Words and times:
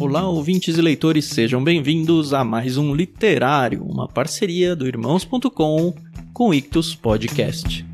Olá, 0.00 0.26
ouvintes 0.26 0.78
e 0.78 0.80
leitores, 0.80 1.26
sejam 1.26 1.62
bem-vindos 1.62 2.32
a 2.32 2.42
mais 2.42 2.78
um 2.78 2.94
Literário, 2.94 3.84
uma 3.84 4.08
parceria 4.08 4.74
do 4.74 4.86
Irmãos.com 4.88 5.94
com 6.32 6.54
Ictus 6.54 6.94
Podcast. 6.94 7.84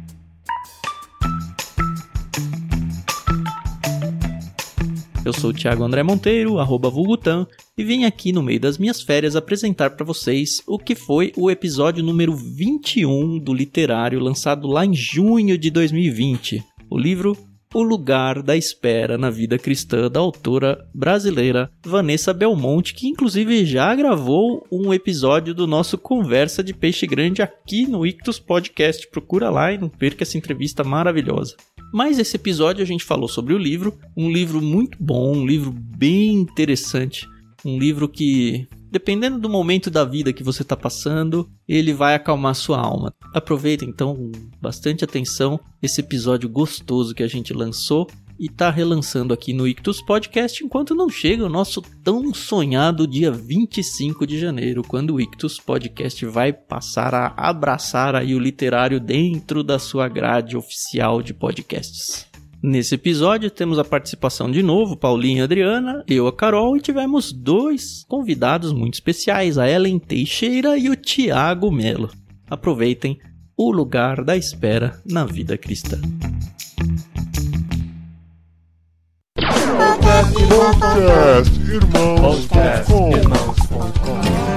Eu 5.24 5.32
sou 5.32 5.50
o 5.50 5.52
Thiago 5.52 5.82
André 5.82 6.05
Monteiro, 6.05 6.61
arroba 6.61 6.88
Vulgutan, 6.88 7.45
e 7.77 7.82
vim 7.82 8.05
aqui 8.05 8.30
no 8.30 8.41
meio 8.41 8.61
das 8.61 8.79
minhas 8.79 9.02
férias 9.02 9.34
apresentar 9.34 9.91
para 9.91 10.07
vocês 10.07 10.62
o 10.64 10.79
que 10.79 10.95
foi 10.95 11.32
o 11.36 11.50
episódio 11.50 12.04
número 12.04 12.36
21 12.36 13.41
do 13.41 13.52
Literário, 13.52 14.20
lançado 14.20 14.68
lá 14.68 14.86
em 14.86 14.95
junho 14.95 15.59
de 15.59 15.73
2020. 15.73 16.62
O 16.88 16.96
livro 16.96 17.36
o 17.75 17.83
Lugar 17.83 18.43
da 18.43 18.57
Espera 18.57 19.19
na 19.19 19.30
Vida 19.30 19.59
Cristã 19.59 20.11
da 20.11 20.21
autora 20.21 20.87
brasileira 20.95 21.70
Vanessa 21.84 22.33
Belmonte, 22.33 22.95
que 22.95 23.07
inclusive 23.07 23.65
já 23.65 23.95
gravou 23.95 24.66
um 24.70 24.93
episódio 24.93 25.55
do 25.55 25.66
nosso 25.66 25.98
Conversa 25.98 26.62
de 26.62 26.73
Peixe 26.73 27.07
Grande 27.07 27.43
aqui 27.43 27.87
no 27.87 28.07
Ictus 28.07 28.38
Podcast. 28.38 29.09
Procura 29.10 29.51
lá 29.51 29.73
e 29.73 29.79
não 29.79 29.88
perca 29.88 30.23
essa 30.23 30.38
entrevista 30.38 30.83
maravilhosa. 30.83 31.57
Mas 31.93 32.19
esse 32.19 32.37
episódio 32.37 32.83
a 32.83 32.87
gente 32.87 33.05
falou 33.05 33.29
sobre 33.29 33.55
o 33.55 33.59
livro, 33.59 33.98
um 34.16 34.30
livro 34.30 34.60
muito 34.60 34.98
bom, 35.01 35.37
um 35.37 35.46
livro 35.46 35.73
bem 35.73 36.35
interessante, 36.35 37.27
um 37.65 37.79
livro 37.79 38.09
que, 38.09 38.66
dependendo 38.96 39.38
do 39.38 39.50
momento 39.50 39.91
da 39.91 40.06
vida 40.06 40.32
que 40.32 40.42
você 40.42 40.62
está 40.62 40.74
passando, 40.74 41.46
ele 41.68 41.92
vai 41.92 42.14
acalmar 42.14 42.54
sua 42.54 42.80
alma. 42.80 43.12
Aproveita 43.34 43.84
então 43.84 44.16
com 44.16 44.32
bastante 44.59 45.04
atenção 45.04 45.60
esse 45.82 46.00
episódio 46.00 46.48
gostoso 46.48 47.14
que 47.14 47.23
a 47.23 47.28
gente 47.28 47.52
lançou 47.52 48.09
e 48.40 48.48
tá 48.48 48.70
relançando 48.70 49.34
aqui 49.34 49.52
no 49.52 49.68
Ictus 49.68 50.01
Podcast 50.01 50.64
enquanto 50.64 50.95
não 50.95 51.10
chega 51.10 51.45
o 51.45 51.48
nosso 51.51 51.82
tão 52.02 52.32
sonhado 52.32 53.06
dia 53.06 53.30
25 53.30 54.26
de 54.26 54.38
janeiro, 54.38 54.82
quando 54.82 55.15
o 55.15 55.21
Ictus 55.21 55.60
Podcast 55.60 56.24
vai 56.24 56.54
passar 56.54 57.15
a 57.15 57.34
abraçar 57.37 58.15
aí 58.15 58.34
o 58.34 58.38
literário 58.38 58.99
dentro 58.99 59.62
da 59.62 59.78
sua 59.78 60.09
grade 60.09 60.56
oficial 60.56 61.21
de 61.21 61.34
podcasts. 61.34 62.26
Nesse 62.62 62.95
episódio 62.95 63.51
temos 63.51 63.79
a 63.79 63.85
participação 63.85 64.50
de 64.50 64.62
novo, 64.62 64.97
Paulinho 64.97 65.38
e 65.38 65.43
Adriana, 65.43 66.04
eu, 66.09 66.26
a 66.26 66.32
Carol, 66.32 66.76
e 66.76 66.81
tivemos 66.81 67.32
dois 67.32 68.04
convidados 68.09 68.72
muito 68.72 68.94
especiais, 68.94 69.59
a 69.59 69.71
Ellen 69.71 69.99
Teixeira 69.99 70.77
e 70.77 70.88
o 70.88 70.97
Tiago 70.97 71.71
Melo. 71.71 72.10
Aproveitem 72.49 73.19
o 73.56 73.71
lugar 73.71 74.25
da 74.25 74.37
espera 74.37 75.00
na 75.04 75.25
vida 75.25 75.56
cristã. 75.56 76.00
Podcast 80.49 81.60
Irmãos.com 81.60 83.10
Olá, 84.10 84.56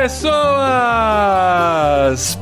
pessoas! 0.00 0.40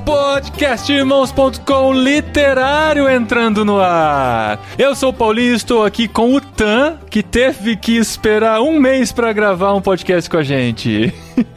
Podcastirmãos.com 0.05 1.92
literário 1.92 3.11
entrando 3.11 3.65
no 3.65 3.81
ar. 3.81 4.61
Eu 4.78 4.95
sou 4.95 5.11
o 5.11 5.12
Paulinho 5.12 5.55
e 5.55 5.56
estou 5.56 5.84
aqui 5.84 6.06
com 6.06 6.34
o 6.34 6.41
Tan, 6.41 6.98
que 7.11 7.20
teve 7.20 7.77
que 7.77 7.97
esperar 7.97 8.61
um 8.61 8.78
mês 8.78 9.11
para 9.11 9.33
gravar 9.33 9.75
um 9.75 9.81
podcast 9.81 10.31
com 10.31 10.37
a 10.37 10.42
gente. 10.45 11.12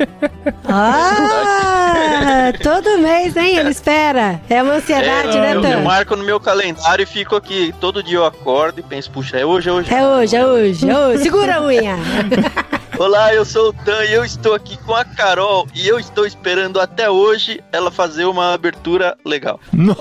Ah, 0.73 2.53
todo 2.63 2.99
mês, 2.99 3.35
hein? 3.35 3.57
Ele 3.57 3.69
espera. 3.71 4.39
É 4.49 4.61
uma 4.63 4.75
ansiedade, 4.75 5.37
É, 5.37 5.41
né, 5.41 5.51
eu, 5.53 5.55
eu 5.55 5.61
Tan? 5.61 5.81
marco 5.81 6.15
no 6.15 6.23
meu 6.23 6.39
calendário 6.39 7.03
e 7.03 7.05
fico 7.05 7.35
aqui. 7.35 7.73
Todo 7.79 8.01
dia 8.01 8.17
eu 8.17 8.25
acordo 8.25 8.79
e 8.79 8.83
penso, 8.83 9.11
puxa, 9.11 9.37
é 9.37 9.45
hoje, 9.45 9.69
é 9.69 9.71
hoje. 9.71 9.93
É 9.93 10.05
hoje, 10.05 10.35
é 10.35 10.45
hoje, 10.45 10.89
é 10.89 10.97
hoje. 10.97 11.23
Segura 11.23 11.57
a 11.57 11.63
unha. 11.63 11.97
Olá, 13.01 13.33
eu 13.33 13.43
sou 13.43 13.69
o 13.69 13.71
Dan 13.71 14.03
e 14.03 14.13
eu 14.13 14.23
estou 14.23 14.53
aqui 14.53 14.77
com 14.85 14.93
a 14.93 15.03
Carol 15.03 15.67
e 15.73 15.87
eu 15.87 15.99
estou 15.99 16.23
esperando 16.23 16.79
até 16.79 17.09
hoje 17.09 17.59
ela 17.71 17.89
fazer 17.89 18.25
uma 18.25 18.53
abertura 18.53 19.17
legal. 19.25 19.59
Nossa, 19.73 19.97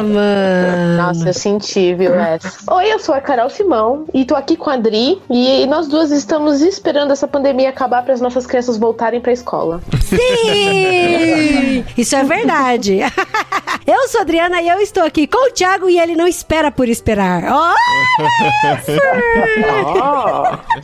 mano. 0.00 0.96
Nossa, 0.96 1.30
eu 1.30 1.34
senti, 1.34 1.94
viu, 1.96 2.14
essa. 2.14 2.72
Oi, 2.72 2.92
eu 2.92 3.00
sou 3.00 3.12
a 3.12 3.20
Carol 3.20 3.50
Simão 3.50 4.06
e 4.14 4.24
tô 4.24 4.36
aqui 4.36 4.56
com 4.56 4.70
a 4.70 4.74
Adri 4.74 5.20
e 5.28 5.66
nós 5.66 5.88
duas 5.88 6.12
estamos 6.12 6.60
esperando 6.62 7.10
essa 7.12 7.26
pandemia 7.26 7.70
acabar 7.70 8.04
para 8.04 8.14
as 8.14 8.20
nossas 8.20 8.46
crianças 8.46 8.76
voltarem 8.76 9.20
pra 9.20 9.32
escola. 9.32 9.80
Sim! 10.00 11.84
Isso 11.98 12.14
é 12.14 12.22
verdade. 12.22 13.00
Eu 13.84 14.08
sou 14.08 14.20
a 14.20 14.22
Adriana 14.22 14.62
e 14.62 14.68
eu 14.68 14.80
estou 14.80 15.02
aqui 15.02 15.26
com 15.26 15.48
o 15.48 15.52
Thiago 15.52 15.90
e 15.90 15.98
ele 15.98 16.14
não 16.14 16.26
espera 16.26 16.70
por 16.70 16.88
esperar. 16.88 17.42
Oh, 17.52 17.74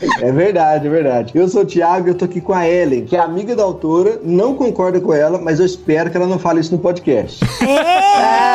verdade, 0.31 0.87
é 0.87 0.89
verdade. 0.89 1.31
Eu 1.35 1.47
sou 1.47 1.61
o 1.61 1.65
Thiago 1.65 2.07
e 2.07 2.11
eu 2.11 2.15
tô 2.15 2.25
aqui 2.25 2.41
com 2.41 2.53
a 2.53 2.67
Ellen, 2.67 3.05
que 3.05 3.15
é 3.15 3.19
amiga 3.19 3.55
da 3.55 3.63
autora, 3.63 4.19
não 4.23 4.55
concorda 4.55 4.99
com 4.99 5.13
ela, 5.13 5.39
mas 5.39 5.59
eu 5.59 5.65
espero 5.65 6.09
que 6.09 6.17
ela 6.17 6.27
não 6.27 6.39
fale 6.39 6.59
isso 6.59 6.71
no 6.71 6.79
podcast. 6.79 7.43
é, 7.63 8.50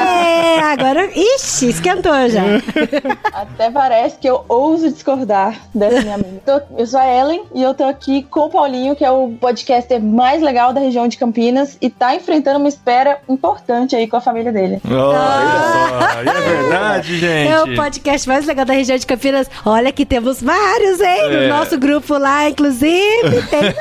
agora, 0.59 1.11
ixi, 1.15 1.69
esquentou 1.69 2.29
já. 2.29 2.43
Até 3.33 3.71
parece 3.71 4.19
que 4.19 4.29
eu 4.29 4.45
ouso 4.49 4.91
discordar 4.91 5.59
dessa 5.75 6.03
minha 6.03 6.15
amiga. 6.15 6.67
Eu 6.77 6.87
sou 6.87 7.01
a 7.01 7.07
Ellen 7.07 7.43
e 7.55 7.63
eu 7.63 7.75
tô 7.75 7.85
aqui 7.85 8.23
com 8.25 8.41
o 8.41 8.51
Paulinho, 8.51 8.97
que 8.97 9.05
é 9.05 9.11
o 9.11 9.33
podcaster 9.41 10.03
mais 10.03 10.43
legal 10.43 10.73
da 10.73 10.81
região 10.81 11.09
de 11.09 11.17
Campinas 11.17 11.77
e 11.81 11.91
tá 11.91 12.15
enfrentando 12.15 12.59
uma 12.59 12.69
espera 12.69 13.19
importante 13.29 13.95
aí 13.95 14.07
com 14.07 14.17
a 14.17 14.21
família 14.21 14.53
dele. 14.53 14.81
Olha 14.85 16.15
só, 16.15 16.23
e 16.23 16.29
é 16.29 16.41
verdade, 16.41 17.19
gente. 17.19 17.53
É 17.53 17.63
o 17.63 17.75
podcast 17.75 18.29
mais 18.29 18.47
legal 18.47 18.65
da 18.65 18.75
região 18.75 18.97
de 18.97 19.07
Campinas. 19.07 19.51
Olha 19.65 19.93
que 19.93 20.05
temos 20.05 20.43
vários, 20.43 21.01
hein? 21.01 21.21
É. 21.23 21.49
No 21.49 21.49
nosso 21.49 21.79
grupo 21.79 22.17
lá, 22.19 22.49
inclusive. 22.49 23.43
Tem. 23.51 23.75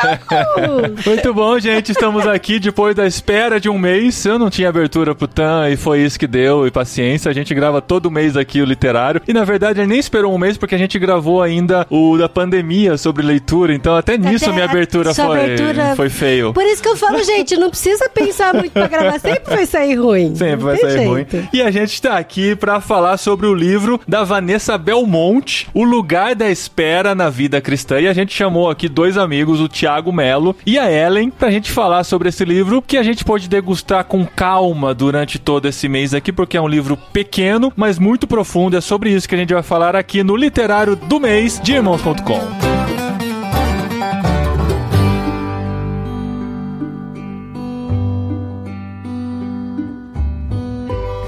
Muito 1.06 1.34
bom, 1.34 1.60
gente. 1.60 1.92
Estamos 1.92 2.28
aqui 2.28 2.60
depois 2.60 2.96
da 2.96 3.06
espera 3.06 3.60
de 3.60 3.70
um 3.70 3.78
mês. 3.78 4.26
Eu 4.26 4.40
não 4.40 4.50
tinha 4.50 4.70
abertura 4.70 5.14
pro 5.16 5.28
Tan 5.28 5.70
e 5.70 5.78
foi 5.78 6.02
isso 6.02 6.20
que 6.20 6.28
deu. 6.28 6.65
E 6.68 6.72
paciência, 6.72 7.30
a 7.30 7.34
gente 7.34 7.54
grava 7.54 7.82
todo 7.82 8.10
mês 8.12 8.36
aqui 8.38 8.62
o 8.62 8.66
literário. 8.66 9.22
E 9.28 9.34
na 9.34 9.44
verdade, 9.44 9.80
ele 9.80 9.88
nem 9.88 10.00
esperou 10.00 10.34
um 10.34 10.38
mês 10.38 10.58
porque 10.58 10.76
a 10.76 10.78
gente 10.78 10.98
gravou 11.00 11.42
ainda 11.42 11.86
o 11.90 12.18
da 12.18 12.28
pandemia 12.30 12.98
sobre 12.98 13.26
leitura. 13.26 13.74
Então, 13.74 13.96
até 13.96 14.18
nisso, 14.18 14.46
Até 14.46 14.54
minha 14.54 14.66
abertura 14.66 15.14
sua 15.14 15.26
foi, 15.28 15.40
abertura- 15.44 15.96
foi 15.96 16.10
feio. 16.10 16.54
Por 16.54 16.64
isso 16.64 16.82
que 16.82 16.90
eu 16.90 16.96
falo, 16.98 17.22
gente, 17.24 17.56
não 17.58 17.70
precisa 17.70 18.10
pensar 18.10 18.54
muito 18.54 18.72
pra 18.72 18.88
gravar. 18.88 19.20
Sempre 19.20 19.56
vai 19.56 19.66
sair 19.66 19.96
ruim. 19.96 20.36
Sempre 20.36 20.64
vai 20.66 20.78
sair 20.78 21.06
ruim. 21.08 21.26
jeito. 21.30 21.48
E 21.54 21.62
a 21.62 21.72
gente 21.72 22.02
tá 22.02 22.18
aqui 22.18 22.56
pra 22.56 22.80
falar 22.82 23.18
sobre 23.18 23.46
o 23.48 23.54
livro 23.54 24.00
da 24.08 24.24
Vanessa 24.24 24.78
Belmonte, 24.78 25.68
O 25.74 25.84
Lugar 25.84 26.36
da 26.36 26.50
Espera 26.50 27.14
na 27.16 27.30
Vida 27.30 27.62
Cristã. 27.62 28.00
E 28.00 28.08
a 28.08 28.14
gente 28.14 28.34
chamou 28.34 28.70
aqui 28.70 28.88
dois 28.90 29.18
amigos, 29.18 29.60
o 29.62 29.68
Thiago 29.70 30.12
Melo 30.12 30.56
e 30.66 30.78
a 30.80 30.92
Ellen, 30.92 31.30
pra 31.30 31.52
gente 31.52 31.72
falar 31.72 32.04
sobre 32.04 32.30
esse 32.30 32.44
livro 32.46 32.82
que 32.82 32.98
a 32.98 33.04
gente 33.04 33.24
pode 33.24 33.48
degustar 33.48 34.04
com 34.06 34.26
calma 34.26 34.94
durante 34.94 35.38
todo 35.40 35.68
esse 35.68 35.88
mês 35.88 36.14
aqui, 36.14 36.32
porque 36.32 36.55
é 36.58 36.62
um 36.62 36.68
livro 36.68 36.98
pequeno, 36.98 37.72
mas 37.76 38.00
muito 38.00 38.28
profundo. 38.28 38.78
É 38.78 38.82
sobre 38.82 39.12
isso 39.12 39.28
que 39.28 39.36
a 39.36 39.38
gente 39.38 39.54
vai 39.54 39.64
falar 39.64 39.96
aqui 39.96 40.24
no 40.24 40.36
Literário 40.36 40.96
do 40.96 41.20
Mês 41.20 41.60
de 41.64 41.74
Irmãos.com. 41.74 42.65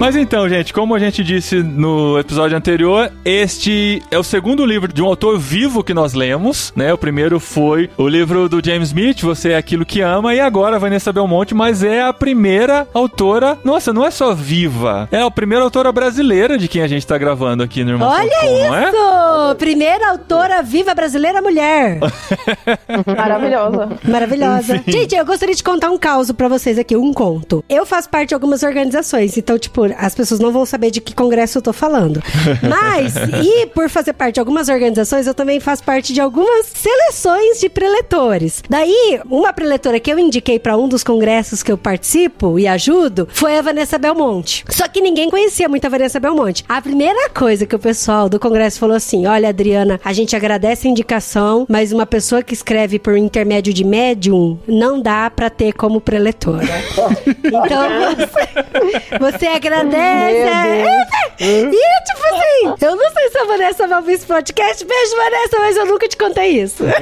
Mas 0.00 0.14
então, 0.14 0.48
gente, 0.48 0.72
como 0.72 0.94
a 0.94 0.98
gente 0.98 1.24
disse 1.24 1.56
no 1.60 2.18
episódio 2.20 2.56
anterior, 2.56 3.10
este 3.24 4.00
é 4.12 4.16
o 4.18 4.22
segundo 4.22 4.64
livro 4.64 4.92
de 4.92 5.02
um 5.02 5.06
autor 5.06 5.36
vivo 5.40 5.82
que 5.82 5.92
nós 5.92 6.14
lemos, 6.14 6.72
né? 6.76 6.94
O 6.94 6.98
primeiro 6.98 7.40
foi 7.40 7.90
o 7.96 8.06
livro 8.06 8.48
do 8.48 8.64
James 8.64 8.88
Smith, 8.88 9.22
Você 9.22 9.50
é 9.50 9.56
Aquilo 9.56 9.84
que 9.84 10.00
Ama, 10.00 10.36
e 10.36 10.40
agora 10.40 10.76
a 10.76 10.78
Vanessa 10.78 11.12
Belmonte, 11.12 11.52
mas 11.52 11.82
é 11.82 12.00
a 12.00 12.12
primeira 12.12 12.86
autora, 12.94 13.58
nossa, 13.64 13.92
não 13.92 14.06
é 14.06 14.10
só 14.12 14.32
viva, 14.32 15.08
é 15.10 15.20
a 15.20 15.30
primeira 15.32 15.64
autora 15.64 15.90
brasileira 15.90 16.56
de 16.56 16.68
quem 16.68 16.82
a 16.82 16.86
gente 16.86 17.04
tá 17.04 17.18
gravando 17.18 17.64
aqui 17.64 17.82
no 17.82 17.90
Irmão 17.90 18.08
Olha 18.08 18.30
é? 18.44 18.88
isso! 18.88 19.56
Primeira 19.58 20.10
autora 20.10 20.62
viva 20.62 20.94
brasileira 20.94 21.42
mulher. 21.42 21.98
Maravilhosa. 23.04 23.88
Maravilhosa. 24.04 24.80
Gente, 24.86 25.16
eu 25.16 25.26
gostaria 25.26 25.56
de 25.56 25.62
contar 25.62 25.90
um 25.90 25.98
caso 25.98 26.32
pra 26.34 26.46
vocês 26.46 26.78
aqui, 26.78 26.96
um 26.96 27.12
conto. 27.12 27.64
Eu 27.68 27.84
faço 27.84 28.08
parte 28.08 28.28
de 28.28 28.34
algumas 28.34 28.62
organizações, 28.62 29.36
então, 29.36 29.58
tipo, 29.58 29.87
as 29.96 30.14
pessoas 30.14 30.40
não 30.40 30.52
vão 30.52 30.66
saber 30.66 30.90
de 30.90 31.00
que 31.00 31.14
congresso 31.14 31.58
eu 31.58 31.62
tô 31.62 31.72
falando. 31.72 32.22
Mas, 32.62 33.14
e 33.44 33.66
por 33.66 33.88
fazer 33.88 34.12
parte 34.12 34.34
de 34.34 34.40
algumas 34.40 34.68
organizações, 34.68 35.26
eu 35.26 35.34
também 35.34 35.60
faço 35.60 35.82
parte 35.84 36.12
de 36.12 36.20
algumas 36.20 36.66
seleções 36.66 37.60
de 37.60 37.68
preletores. 37.68 38.62
Daí, 38.68 39.20
uma 39.26 39.52
preletora 39.52 40.00
que 40.00 40.12
eu 40.12 40.18
indiquei 40.18 40.58
pra 40.58 40.76
um 40.76 40.88
dos 40.88 41.02
congressos 41.02 41.62
que 41.62 41.72
eu 41.72 41.78
participo 41.78 42.58
e 42.58 42.66
ajudo 42.66 43.28
foi 43.30 43.58
a 43.58 43.62
Vanessa 43.62 43.98
Belmonte. 43.98 44.64
Só 44.68 44.88
que 44.88 45.00
ninguém 45.00 45.30
conhecia 45.30 45.68
muito 45.68 45.84
a 45.86 45.88
Vanessa 45.88 46.20
Belmonte. 46.20 46.64
A 46.68 46.80
primeira 46.80 47.30
coisa 47.30 47.66
que 47.66 47.76
o 47.76 47.78
pessoal 47.78 48.28
do 48.28 48.38
congresso 48.38 48.78
falou 48.78 48.96
assim: 48.96 49.26
olha, 49.26 49.48
Adriana, 49.48 50.00
a 50.04 50.12
gente 50.12 50.34
agradece 50.34 50.86
a 50.86 50.90
indicação, 50.90 51.66
mas 51.68 51.92
uma 51.92 52.06
pessoa 52.06 52.42
que 52.42 52.54
escreve 52.54 52.98
por 52.98 53.16
intermédio 53.16 53.72
de 53.72 53.84
médium 53.84 54.58
não 54.66 55.00
dá 55.00 55.30
pra 55.30 55.50
ter 55.50 55.72
como 55.72 56.00
preletora. 56.00 56.66
então 57.44 58.16
você, 58.16 59.18
você 59.18 59.46
agradece. 59.46 59.77
É, 59.86 61.00
E 61.40 61.70
tipo 61.70 62.84
Eu 62.84 62.96
não 62.96 63.10
sei 63.12 63.28
se 63.30 63.38
a 63.38 63.44
Vanessa 63.44 63.86
vai 63.88 63.98
ouvir 63.98 64.12
esse 64.12 64.26
podcast. 64.26 64.84
Beijo, 64.84 65.16
Vanessa, 65.16 65.58
mas 65.58 65.76
eu 65.76 65.86
nunca 65.86 66.08
te 66.08 66.16
contei 66.16 66.62
isso. 66.62 66.82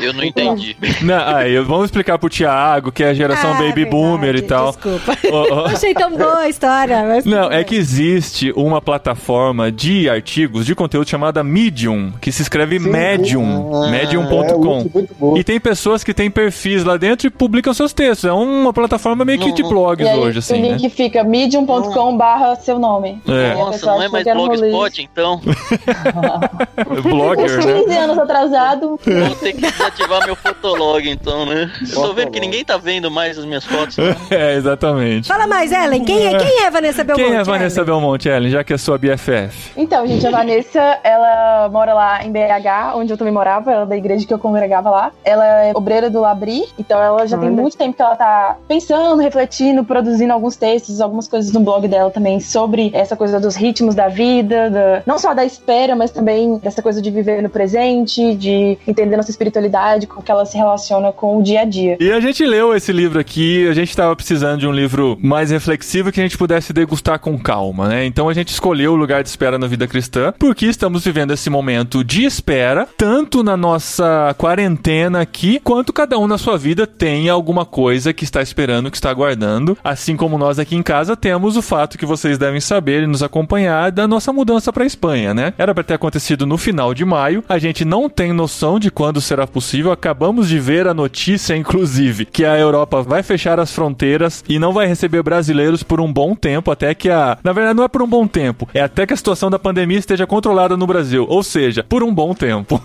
Eu 0.00 0.12
não 0.12 0.24
entendi. 0.24 0.76
Não, 1.02 1.34
aí, 1.36 1.58
vamos 1.58 1.86
explicar 1.86 2.18
pro 2.18 2.28
Thiago, 2.28 2.90
que 2.90 3.02
é 3.04 3.08
a 3.10 3.14
geração 3.14 3.50
Ah, 3.50 3.54
baby 3.54 3.84
verdade, 3.84 3.90
boomer 3.90 4.36
e 4.36 4.42
tal. 4.42 4.72
Desculpa. 4.72 5.16
Ó, 5.30 5.46
ó. 5.50 5.66
Achei 5.66 5.94
tão 5.94 6.16
boa 6.16 6.40
a 6.40 6.48
história. 6.48 7.04
Mas 7.04 7.24
Não, 7.24 7.50
é 7.50 7.62
que 7.62 7.74
existe 7.76 8.52
uma 8.56 8.80
plataforma 8.80 9.70
de 9.70 10.08
artigos, 10.08 10.64
de 10.66 10.74
conteúdo 10.74 11.08
chamada 11.08 11.42
Medium, 11.44 12.12
que 12.20 12.32
se 12.32 12.42
escreve 12.42 12.78
Sim, 12.80 12.88
Medium, 12.90 13.86
É, 13.86 13.90
medium.com. 13.90 14.84
boa. 15.18 15.38
E 15.38 15.44
tem 15.44 15.60
pessoas 15.60 16.02
que 16.02 16.14
têm 16.14 16.30
perfis 16.30 16.84
lá 16.84 16.96
dentro 16.96 17.26
e 17.26 17.30
publicam 17.30 17.72
seus 17.74 17.92
textos. 17.92 18.24
É 18.28 18.32
uma 18.32 18.72
plataforma 18.72 19.24
meio 19.24 19.38
que 19.40 19.52
de 19.52 19.62
blogs 19.62 20.06
hoje, 20.08 20.39
assim, 20.40 20.58
o 20.58 20.62
né? 20.62 20.76
link 20.76 20.90
fica 20.90 21.22
medium.com 21.24 22.16
barra 22.16 22.56
seu 22.56 22.78
nome. 22.78 23.20
É. 23.28 23.54
Nossa, 23.54 23.86
não 23.86 24.02
é 24.02 24.08
mais. 24.08 24.24
Blogspot, 24.24 25.02
então? 25.02 25.40
Blogger, 27.02 27.58
Uns 27.58 27.64
né? 27.66 27.82
15 27.82 27.96
anos 27.96 28.18
atrasado. 28.18 28.98
Vou 29.04 29.34
ter 29.36 29.52
que 29.52 29.60
desativar 29.60 30.24
meu 30.26 30.36
fotolog, 30.36 31.08
então, 31.08 31.46
né? 31.46 31.70
Eu 31.92 32.02
tô 32.02 32.12
vendo 32.14 32.30
que 32.30 32.40
ninguém 32.40 32.64
tá 32.64 32.76
vendo 32.76 33.10
mais 33.10 33.38
as 33.38 33.44
minhas 33.44 33.64
fotos. 33.64 33.96
né? 33.96 34.16
É, 34.30 34.54
exatamente. 34.54 35.26
Fala 35.28 35.46
mais, 35.46 35.72
Ellen. 35.72 36.04
Quem 36.04 36.26
é, 36.26 36.38
quem 36.38 36.62
é 36.62 36.70
Vanessa 36.70 37.02
Belmonte? 37.02 37.28
Quem 37.28 37.36
é 37.36 37.40
a 37.40 37.42
Vanessa 37.42 37.80
Ellen? 37.80 37.86
Belmonte, 37.86 38.28
Ellen, 38.28 38.50
já 38.50 38.64
que 38.64 38.72
é 38.72 38.78
sua 38.78 38.96
BFF? 38.96 39.72
Então, 39.76 40.06
gente, 40.06 40.26
a 40.26 40.30
Vanessa, 40.30 40.98
ela 41.02 41.68
mora 41.70 41.92
lá 41.92 42.24
em 42.24 42.30
BH, 42.30 42.94
onde 42.94 43.12
eu 43.12 43.16
também 43.18 43.32
morava, 43.32 43.70
ela 43.72 43.82
é 43.82 43.86
da 43.86 43.96
igreja 43.96 44.26
que 44.26 44.32
eu 44.32 44.38
congregava 44.38 44.88
lá. 44.90 45.12
Ela 45.24 45.44
é 45.64 45.72
obreira 45.74 46.08
do 46.08 46.20
Labri, 46.20 46.64
então 46.78 47.00
ela 47.02 47.26
já 47.26 47.36
tem 47.36 47.48
Olha. 47.48 47.60
muito 47.60 47.76
tempo 47.76 47.94
que 47.94 48.02
ela 48.02 48.16
tá 48.16 48.56
pensando, 48.68 49.20
refletindo, 49.20 49.84
produzindo 49.84 50.29
alguns 50.32 50.56
textos, 50.56 51.00
algumas 51.00 51.28
coisas 51.28 51.52
no 51.52 51.60
blog 51.60 51.86
dela 51.88 52.10
também 52.10 52.40
sobre 52.40 52.90
essa 52.92 53.16
coisa 53.16 53.38
dos 53.40 53.56
ritmos 53.56 53.94
da 53.94 54.08
vida, 54.08 54.70
da- 54.70 55.02
não 55.06 55.18
só 55.18 55.34
da 55.34 55.44
espera, 55.44 55.94
mas 55.96 56.10
também 56.10 56.58
dessa 56.58 56.82
coisa 56.82 57.00
de 57.02 57.10
viver 57.10 57.42
no 57.42 57.48
presente, 57.48 58.34
de 58.34 58.78
entender 58.86 59.16
nossa 59.16 59.30
espiritualidade, 59.30 60.06
como 60.06 60.22
que 60.22 60.30
ela 60.30 60.44
se 60.44 60.56
relaciona 60.56 61.12
com 61.12 61.38
o 61.38 61.42
dia 61.42 61.60
a 61.62 61.64
dia. 61.64 61.96
E 62.00 62.10
a 62.12 62.20
gente 62.20 62.44
leu 62.44 62.74
esse 62.74 62.92
livro 62.92 63.18
aqui, 63.20 63.66
a 63.68 63.74
gente 63.74 63.94
tava 63.96 64.14
precisando 64.16 64.60
de 64.60 64.66
um 64.66 64.72
livro 64.72 65.16
mais 65.20 65.50
reflexivo 65.50 66.10
que 66.12 66.20
a 66.20 66.22
gente 66.22 66.38
pudesse 66.38 66.72
degustar 66.72 67.18
com 67.18 67.38
calma, 67.38 67.88
né? 67.88 68.04
Então 68.06 68.28
a 68.28 68.34
gente 68.34 68.48
escolheu 68.48 68.92
o 68.92 68.96
lugar 68.96 69.22
de 69.22 69.28
espera 69.28 69.58
na 69.58 69.66
vida 69.66 69.86
cristã, 69.86 70.32
porque 70.38 70.66
estamos 70.66 71.04
vivendo 71.04 71.32
esse 71.32 71.48
momento 71.50 72.02
de 72.04 72.24
espera, 72.24 72.86
tanto 72.96 73.42
na 73.42 73.56
nossa 73.56 74.34
quarentena 74.38 75.20
aqui, 75.20 75.60
quanto 75.62 75.92
cada 75.92 76.18
um 76.18 76.26
na 76.26 76.38
sua 76.38 76.56
vida 76.58 76.86
tem 76.86 77.28
alguma 77.28 77.64
coisa 77.64 78.12
que 78.12 78.24
está 78.24 78.42
esperando, 78.42 78.90
que 78.90 78.96
está 78.96 79.10
aguardando. 79.10 79.76
Assim 79.82 80.16
como 80.20 80.36
nós 80.36 80.58
aqui 80.58 80.76
em 80.76 80.82
casa 80.82 81.16
temos 81.16 81.56
o 81.56 81.62
fato 81.62 81.96
que 81.96 82.04
vocês 82.04 82.36
devem 82.36 82.60
saber 82.60 83.04
e 83.04 83.06
nos 83.06 83.22
acompanhar 83.22 83.90
da 83.90 84.06
nossa 84.06 84.30
mudança 84.30 84.70
para 84.70 84.84
Espanha, 84.84 85.32
né? 85.32 85.54
Era 85.56 85.72
para 85.72 85.82
ter 85.82 85.94
acontecido 85.94 86.44
no 86.44 86.58
final 86.58 86.92
de 86.92 87.06
maio, 87.06 87.42
a 87.48 87.56
gente 87.56 87.86
não 87.86 88.06
tem 88.06 88.30
noção 88.30 88.78
de 88.78 88.90
quando 88.90 89.18
será 89.18 89.46
possível. 89.46 89.90
Acabamos 89.90 90.46
de 90.46 90.58
ver 90.58 90.86
a 90.86 90.92
notícia, 90.92 91.56
inclusive, 91.56 92.26
que 92.26 92.44
a 92.44 92.58
Europa 92.58 93.00
vai 93.00 93.22
fechar 93.22 93.58
as 93.58 93.72
fronteiras 93.72 94.44
e 94.46 94.58
não 94.58 94.74
vai 94.74 94.86
receber 94.86 95.22
brasileiros 95.22 95.82
por 95.82 96.02
um 96.02 96.12
bom 96.12 96.34
tempo, 96.34 96.70
até 96.70 96.94
que 96.94 97.08
a. 97.08 97.38
Na 97.42 97.54
verdade, 97.54 97.78
não 97.78 97.84
é 97.84 97.88
por 97.88 98.02
um 98.02 98.06
bom 98.06 98.26
tempo, 98.26 98.68
é 98.74 98.82
até 98.82 99.06
que 99.06 99.14
a 99.14 99.16
situação 99.16 99.48
da 99.48 99.58
pandemia 99.58 99.96
esteja 99.96 100.26
controlada 100.26 100.76
no 100.76 100.86
Brasil. 100.86 101.24
Ou 101.30 101.42
seja, 101.42 101.82
por 101.82 102.02
um 102.02 102.12
bom 102.12 102.34
tempo. 102.34 102.78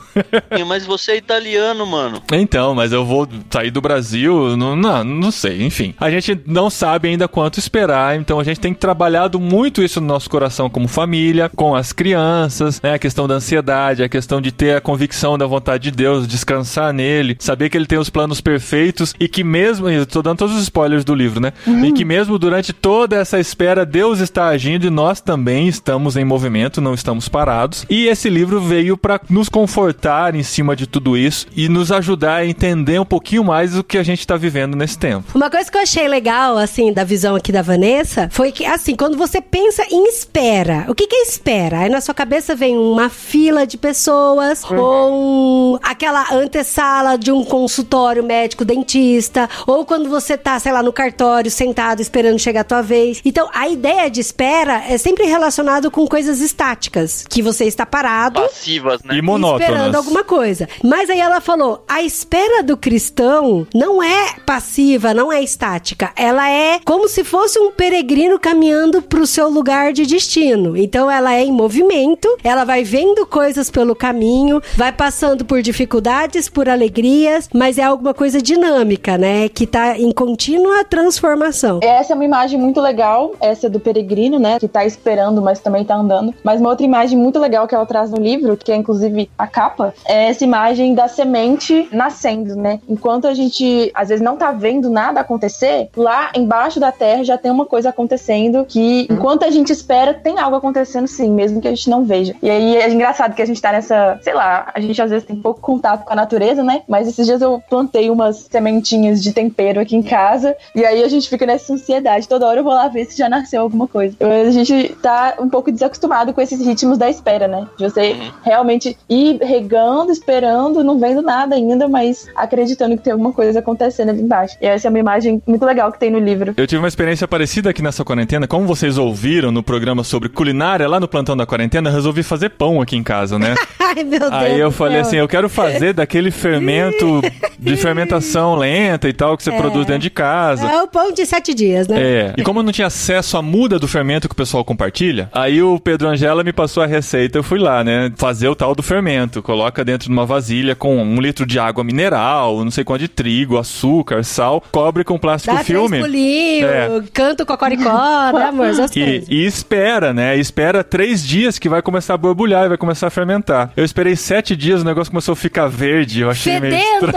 Mas 0.65 0.85
você 0.85 1.11
é 1.11 1.17
italiano, 1.17 1.85
mano. 1.85 2.21
Então, 2.31 2.73
mas 2.73 2.93
eu 2.93 3.03
vou 3.03 3.27
sair 3.49 3.71
do 3.71 3.81
Brasil, 3.81 4.55
não, 4.55 4.73
não, 4.73 5.03
não 5.03 5.31
sei, 5.31 5.63
enfim. 5.63 5.93
A 5.99 6.09
gente 6.09 6.39
não 6.47 6.69
sabe 6.69 7.09
ainda 7.09 7.14
quanto 7.27 7.59
esperar, 7.59 8.17
então 8.17 8.39
a 8.39 8.43
gente 8.43 8.59
tem 8.59 8.73
trabalhado 8.73 9.39
muito 9.39 9.81
isso 9.81 10.01
no 10.01 10.07
nosso 10.07 10.29
coração 10.29 10.69
como 10.69 10.87
família, 10.87 11.49
com 11.55 11.75
as 11.75 11.93
crianças, 11.93 12.81
né? 12.81 12.93
A 12.93 12.99
questão 12.99 13.27
da 13.27 13.35
ansiedade, 13.35 14.03
a 14.03 14.09
questão 14.09 14.41
de 14.41 14.51
ter 14.51 14.75
a 14.75 14.81
convicção 14.81 15.37
da 15.37 15.45
vontade 15.45 15.83
de 15.83 15.91
Deus, 15.91 16.27
descansar 16.27 16.91
nele, 16.93 17.37
saber 17.39 17.69
que 17.69 17.77
ele 17.77 17.85
tem 17.85 17.97
os 17.97 18.09
planos 18.09 18.41
perfeitos 18.41 19.13
e 19.19 19.27
que 19.27 19.43
mesmo, 19.43 19.89
eu 19.89 20.05
tô 20.05 20.21
dando 20.21 20.39
todos 20.39 20.55
os 20.55 20.63
spoilers 20.63 21.05
do 21.05 21.15
livro, 21.15 21.39
né? 21.39 21.53
E 21.83 21.91
que 21.93 22.03
mesmo 22.03 22.37
durante 22.37 22.73
toda 22.73 23.15
essa 23.15 23.39
espera, 23.39 23.85
Deus 23.85 24.19
está 24.19 24.47
agindo 24.47 24.85
e 24.85 24.89
nós 24.89 25.21
também 25.21 25.67
estamos 25.67 26.17
em 26.17 26.25
movimento, 26.25 26.81
não 26.81 26.93
estamos 26.93 27.29
parados. 27.29 27.85
E 27.89 28.07
esse 28.07 28.29
livro 28.29 28.59
veio 28.59 28.97
para 28.97 29.21
nos 29.29 29.47
confortar 29.47 30.35
em 30.35 30.43
cima 30.43 30.75
de 30.75 30.85
tudo 30.85 31.15
isso 31.15 31.47
e 31.55 31.69
nos 31.69 31.91
ajudar 31.91 32.37
a 32.37 32.45
entender 32.45 32.99
um 32.99 33.05
pouquinho 33.05 33.43
mais 33.43 33.77
o 33.77 33.83
que 33.83 33.97
a 33.97 34.03
gente 34.03 34.19
está 34.19 34.35
vivendo 34.35 34.75
nesse 34.75 34.97
tempo. 34.97 35.25
Uma 35.33 35.49
coisa 35.49 35.71
que 35.71 35.77
eu 35.77 35.81
achei 35.81 36.07
legal, 36.07 36.57
assim, 36.57 36.91
da 36.91 37.03
visão 37.05 37.35
aqui 37.35 37.51
da 37.51 37.61
Vanessa, 37.61 38.27
foi 38.31 38.51
que, 38.51 38.65
assim, 38.65 38.95
quando 38.95 39.17
você 39.17 39.39
pensa 39.39 39.83
em 39.91 40.07
espera, 40.07 40.85
o 40.89 40.95
que, 40.95 41.07
que 41.07 41.15
é 41.15 41.21
espera? 41.23 41.79
Aí 41.79 41.89
na 41.89 42.01
sua 42.01 42.13
cabeça 42.13 42.55
vem 42.55 42.77
uma 42.77 43.09
fila 43.09 43.65
de 43.65 43.77
pessoas, 43.77 44.63
ou 44.69 45.73
um- 45.75 45.79
aquela 45.83 46.33
antessala 46.33 47.17
de 47.17 47.31
um 47.31 47.43
consultório 47.43 48.23
médico 48.23 48.65
dentista, 48.65 49.49
ou 49.67 49.85
quando 49.85 50.09
você 50.09 50.37
tá, 50.37 50.59
sei 50.59 50.71
lá, 50.71 50.81
no 50.83 50.91
cartório, 50.93 51.49
sentado, 51.51 52.01
esperando 52.01 52.39
chegar 52.39 52.61
a 52.61 52.63
tua 52.65 52.81
vez. 52.81 53.21
Então, 53.23 53.49
a 53.53 53.67
ideia 53.69 54.09
de 54.09 54.19
espera 54.21 54.83
é 54.87 54.97
sempre 54.97 55.25
relacionado 55.25 55.89
com 55.91 56.07
coisas 56.07 56.41
estáticas, 56.41 57.25
que 57.29 57.41
você 57.41 57.65
está 57.65 57.85
parado, 57.85 58.41
Passivas, 58.41 59.01
né? 59.03 59.15
E 59.17 59.21
monótonas. 59.21 59.61
esperando 59.67 59.95
alguma 59.95 60.23
coisa. 60.23 60.67
Mas 60.83 61.09
aí 61.09 61.19
ela 61.19 61.39
falou: 61.41 61.83
a 61.87 62.01
espera 62.01 62.63
do 62.63 62.75
cristão 62.77 63.67
não 63.73 64.01
é 64.01 64.35
passiva, 64.45 65.13
não 65.13 65.31
é 65.31 65.41
estática. 65.41 66.11
Ela 66.15 66.49
é 66.49 66.79
como 66.95 67.09
se 67.09 67.25
fosse 67.25 67.59
um 67.59 67.71
peregrino 67.71 68.39
caminhando 68.39 69.01
para 69.01 69.19
o 69.19 69.27
seu 69.27 69.49
lugar 69.49 69.91
de 69.91 70.05
destino. 70.05 70.77
Então 70.77 71.11
ela 71.11 71.35
é 71.35 71.43
em 71.43 71.51
movimento, 71.51 72.37
ela 72.41 72.63
vai 72.63 72.85
vendo 72.85 73.25
coisas 73.25 73.69
pelo 73.69 73.93
caminho, 73.93 74.61
vai 74.77 74.93
passando 74.93 75.43
por 75.43 75.61
dificuldades, 75.61 76.47
por 76.47 76.69
alegrias, 76.69 77.49
mas 77.53 77.77
é 77.77 77.83
alguma 77.83 78.13
coisa 78.13 78.41
dinâmica, 78.41 79.17
né? 79.17 79.49
Que 79.49 79.67
tá 79.67 79.99
em 79.99 80.09
contínua 80.09 80.85
transformação. 80.85 81.81
Essa 81.83 82.13
é 82.13 82.15
uma 82.15 82.23
imagem 82.23 82.57
muito 82.57 82.79
legal, 82.79 83.33
essa 83.41 83.69
do 83.69 83.77
peregrino, 83.77 84.39
né? 84.39 84.57
Que 84.57 84.69
tá 84.69 84.85
esperando, 84.85 85.41
mas 85.41 85.59
também 85.59 85.83
tá 85.83 85.97
andando. 85.97 86.33
Mas 86.45 86.61
uma 86.61 86.69
outra 86.69 86.85
imagem 86.85 87.19
muito 87.19 87.37
legal 87.39 87.67
que 87.67 87.75
ela 87.75 87.85
traz 87.85 88.09
no 88.09 88.21
livro, 88.21 88.55
que 88.55 88.71
é 88.71 88.75
inclusive 88.77 89.29
a 89.37 89.47
capa, 89.47 89.93
é 90.05 90.29
essa 90.29 90.45
imagem 90.45 90.95
da 90.95 91.09
semente 91.09 91.89
nascendo, 91.91 92.55
né? 92.55 92.79
Enquanto 92.87 93.27
a 93.27 93.33
gente 93.33 93.91
às 93.93 94.07
vezes 94.07 94.23
não 94.23 94.37
tá 94.37 94.53
vendo 94.53 94.89
nada 94.89 95.19
acontecer, 95.19 95.89
lá 95.97 96.31
embaixo 96.33 96.79
da 96.79 96.84
terra 96.91 97.23
já 97.23 97.37
tem 97.37 97.51
uma 97.51 97.65
coisa 97.65 97.89
acontecendo 97.89 98.65
que, 98.65 99.07
enquanto 99.09 99.43
a 99.43 99.49
gente 99.49 99.71
espera, 99.71 100.13
tem 100.13 100.39
algo 100.39 100.55
acontecendo 100.55 101.07
sim, 101.07 101.29
mesmo 101.29 101.61
que 101.61 101.67
a 101.67 101.71
gente 101.71 101.89
não 101.89 102.03
veja. 102.03 102.35
E 102.41 102.49
aí 102.49 102.77
é 102.77 102.89
engraçado 102.89 103.35
que 103.35 103.41
a 103.41 103.45
gente 103.45 103.61
tá 103.61 103.71
nessa, 103.71 104.19
sei 104.21 104.33
lá, 104.33 104.71
a 104.73 104.79
gente 104.79 105.01
às 105.01 105.09
vezes 105.09 105.25
tem 105.25 105.35
pouco 105.35 105.59
contato 105.59 106.05
com 106.05 106.13
a 106.13 106.15
natureza, 106.15 106.63
né? 106.63 106.81
Mas 106.87 107.07
esses 107.07 107.25
dias 107.25 107.41
eu 107.41 107.61
plantei 107.69 108.09
umas 108.09 108.47
sementinhas 108.49 109.21
de 109.21 109.33
tempero 109.33 109.79
aqui 109.79 109.95
em 109.95 110.03
casa, 110.03 110.55
e 110.75 110.85
aí 110.85 111.03
a 111.03 111.07
gente 111.07 111.29
fica 111.29 111.45
nessa 111.45 111.73
ansiedade. 111.73 112.27
Toda 112.27 112.47
hora 112.47 112.59
eu 112.59 112.63
vou 112.63 112.73
lá 112.73 112.87
ver 112.87 113.05
se 113.05 113.17
já 113.17 113.29
nasceu 113.29 113.61
alguma 113.61 113.87
coisa. 113.87 114.15
A 114.19 114.51
gente 114.51 114.95
tá 115.01 115.35
um 115.39 115.49
pouco 115.49 115.71
desacostumado 115.71 116.33
com 116.33 116.41
esses 116.41 116.65
ritmos 116.65 116.97
da 116.97 117.09
espera, 117.09 117.47
né? 117.47 117.67
De 117.77 117.83
você 117.83 118.15
realmente 118.43 118.97
ir 119.09 119.37
regando, 119.41 120.11
esperando, 120.11 120.83
não 120.83 120.99
vendo 120.99 121.21
nada 121.21 121.55
ainda, 121.55 121.87
mas 121.87 122.27
acreditando 122.35 122.97
que 122.97 123.03
tem 123.03 123.13
alguma 123.13 123.31
coisa 123.31 123.59
acontecendo 123.59 124.09
ali 124.09 124.21
embaixo. 124.21 124.57
E 124.61 124.65
essa 124.65 124.87
é 124.87 124.89
uma 124.89 124.99
imagem 124.99 125.41
muito 125.45 125.65
legal 125.65 125.91
que 125.91 125.99
tem 125.99 126.09
no 126.09 126.19
livro. 126.19 126.53
Eu 126.55 126.67
tive 126.75 126.83
uma 126.83 126.89
experiência 126.89 127.25
parecida 127.25 127.69
aqui 127.69 127.81
nessa 127.81 128.03
quarentena. 128.03 128.47
Como 128.47 128.67
vocês 128.67 128.97
ouviram 128.97 129.49
no 129.49 129.63
programa 129.63 130.03
sobre 130.03 130.27
culinária 130.27 130.87
lá 130.89 130.99
no 130.99 131.07
plantão 131.07 131.35
da 131.35 131.45
quarentena, 131.45 131.89
resolvi 131.89 132.21
fazer 132.21 132.49
pão 132.49 132.81
aqui 132.81 132.97
em 132.97 133.03
casa, 133.03 133.39
né? 133.39 133.55
Ai, 133.95 134.03
meu 134.03 134.19
Deus. 134.19 134.31
Aí 134.31 134.59
eu 134.59 134.71
falei 134.71 134.99
assim, 134.99 135.17
eu 135.17 135.27
quero 135.27 135.47
fazer 135.49 135.93
daquele 135.93 136.31
fermento 136.31 137.21
de 137.57 137.75
fermentação 137.77 138.55
lenta 138.55 139.07
e 139.07 139.13
tal 139.13 139.37
que 139.37 139.43
você 139.43 139.51
produz 139.51 139.85
dentro 139.85 140.01
de 140.01 140.09
casa. 140.09 140.67
É 140.67 140.81
o 140.83 140.87
pão 140.87 141.11
de 141.13 141.25
sete 141.25 141.53
dias, 141.53 141.87
né? 141.87 142.01
É. 142.01 142.33
E 142.37 142.43
como 142.43 142.59
eu 142.59 142.63
não 142.63 142.71
tinha 142.71 142.87
acesso 142.87 143.37
à 143.37 143.41
muda 143.41 143.79
do 143.79 143.87
fermento 143.87 144.27
que 144.27 144.33
o 144.33 144.35
pessoal 144.37 144.63
compartilha, 144.63 145.29
aí 145.33 145.61
o 145.61 145.79
Pedro 145.79 146.07
Angela 146.07 146.43
me 146.43 146.51
passou 146.53 146.83
a 146.83 146.85
receita, 146.85 147.37
eu 147.37 147.43
fui 147.43 147.59
lá, 147.59 147.83
né? 147.83 148.11
Fazer 148.17 148.47
o 148.47 148.55
tal 148.55 148.75
do 148.75 148.83
fermento. 148.83 149.41
Coloca 149.41 149.83
dentro 149.85 150.07
de 150.07 150.13
uma 150.13 150.25
vasilha 150.25 150.75
com 150.75 150.97
um 151.01 151.19
litro 151.21 151.45
de 151.45 151.57
água 151.59 151.83
mineral, 151.83 152.63
não 152.63 152.71
sei 152.71 152.83
quanto 152.83 153.01
de 153.01 153.07
trigo, 153.07 153.57
açúcar, 153.57 154.23
sal, 154.23 154.61
cobre 154.71 155.03
com 155.03 155.17
plástico 155.17 155.55
Dá 155.55 155.63
filme. 155.63 155.89
três 155.99 156.03
pulinhos, 156.03 156.69
É. 156.69 156.89
canto 157.13 157.45
cocoricó, 157.45 158.31
né, 158.33 158.45
amor? 158.45 158.67
E, 158.95 159.23
e 159.29 159.45
espera, 159.45 160.13
né? 160.13 160.37
Espera 160.37 160.83
três 160.83 161.25
dias 161.25 161.57
que 161.59 161.69
vai 161.69 161.81
começar 161.81 162.13
a 162.13 162.17
borbulhar 162.17 162.65
e 162.65 162.69
vai 162.69 162.77
começar 162.77 163.07
a 163.07 163.09
fermentar. 163.09 163.71
Eu 163.75 163.84
esperei 163.85 164.15
sete 164.15 164.55
dias, 164.55 164.81
o 164.81 164.85
negócio 164.85 165.11
começou 165.11 165.33
a 165.33 165.35
ficar 165.35 165.67
verde. 165.67 166.21
Eu 166.21 166.29
achei 166.29 166.59
Fedendo! 166.59 167.11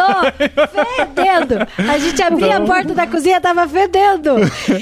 Fedendo! 0.96 1.66
A 1.90 1.98
gente 1.98 2.22
abria 2.22 2.56
a 2.56 2.60
porta 2.60 2.94
da 2.94 3.06
cozinha, 3.06 3.40
tava 3.40 3.66
fedendo. 3.68 4.36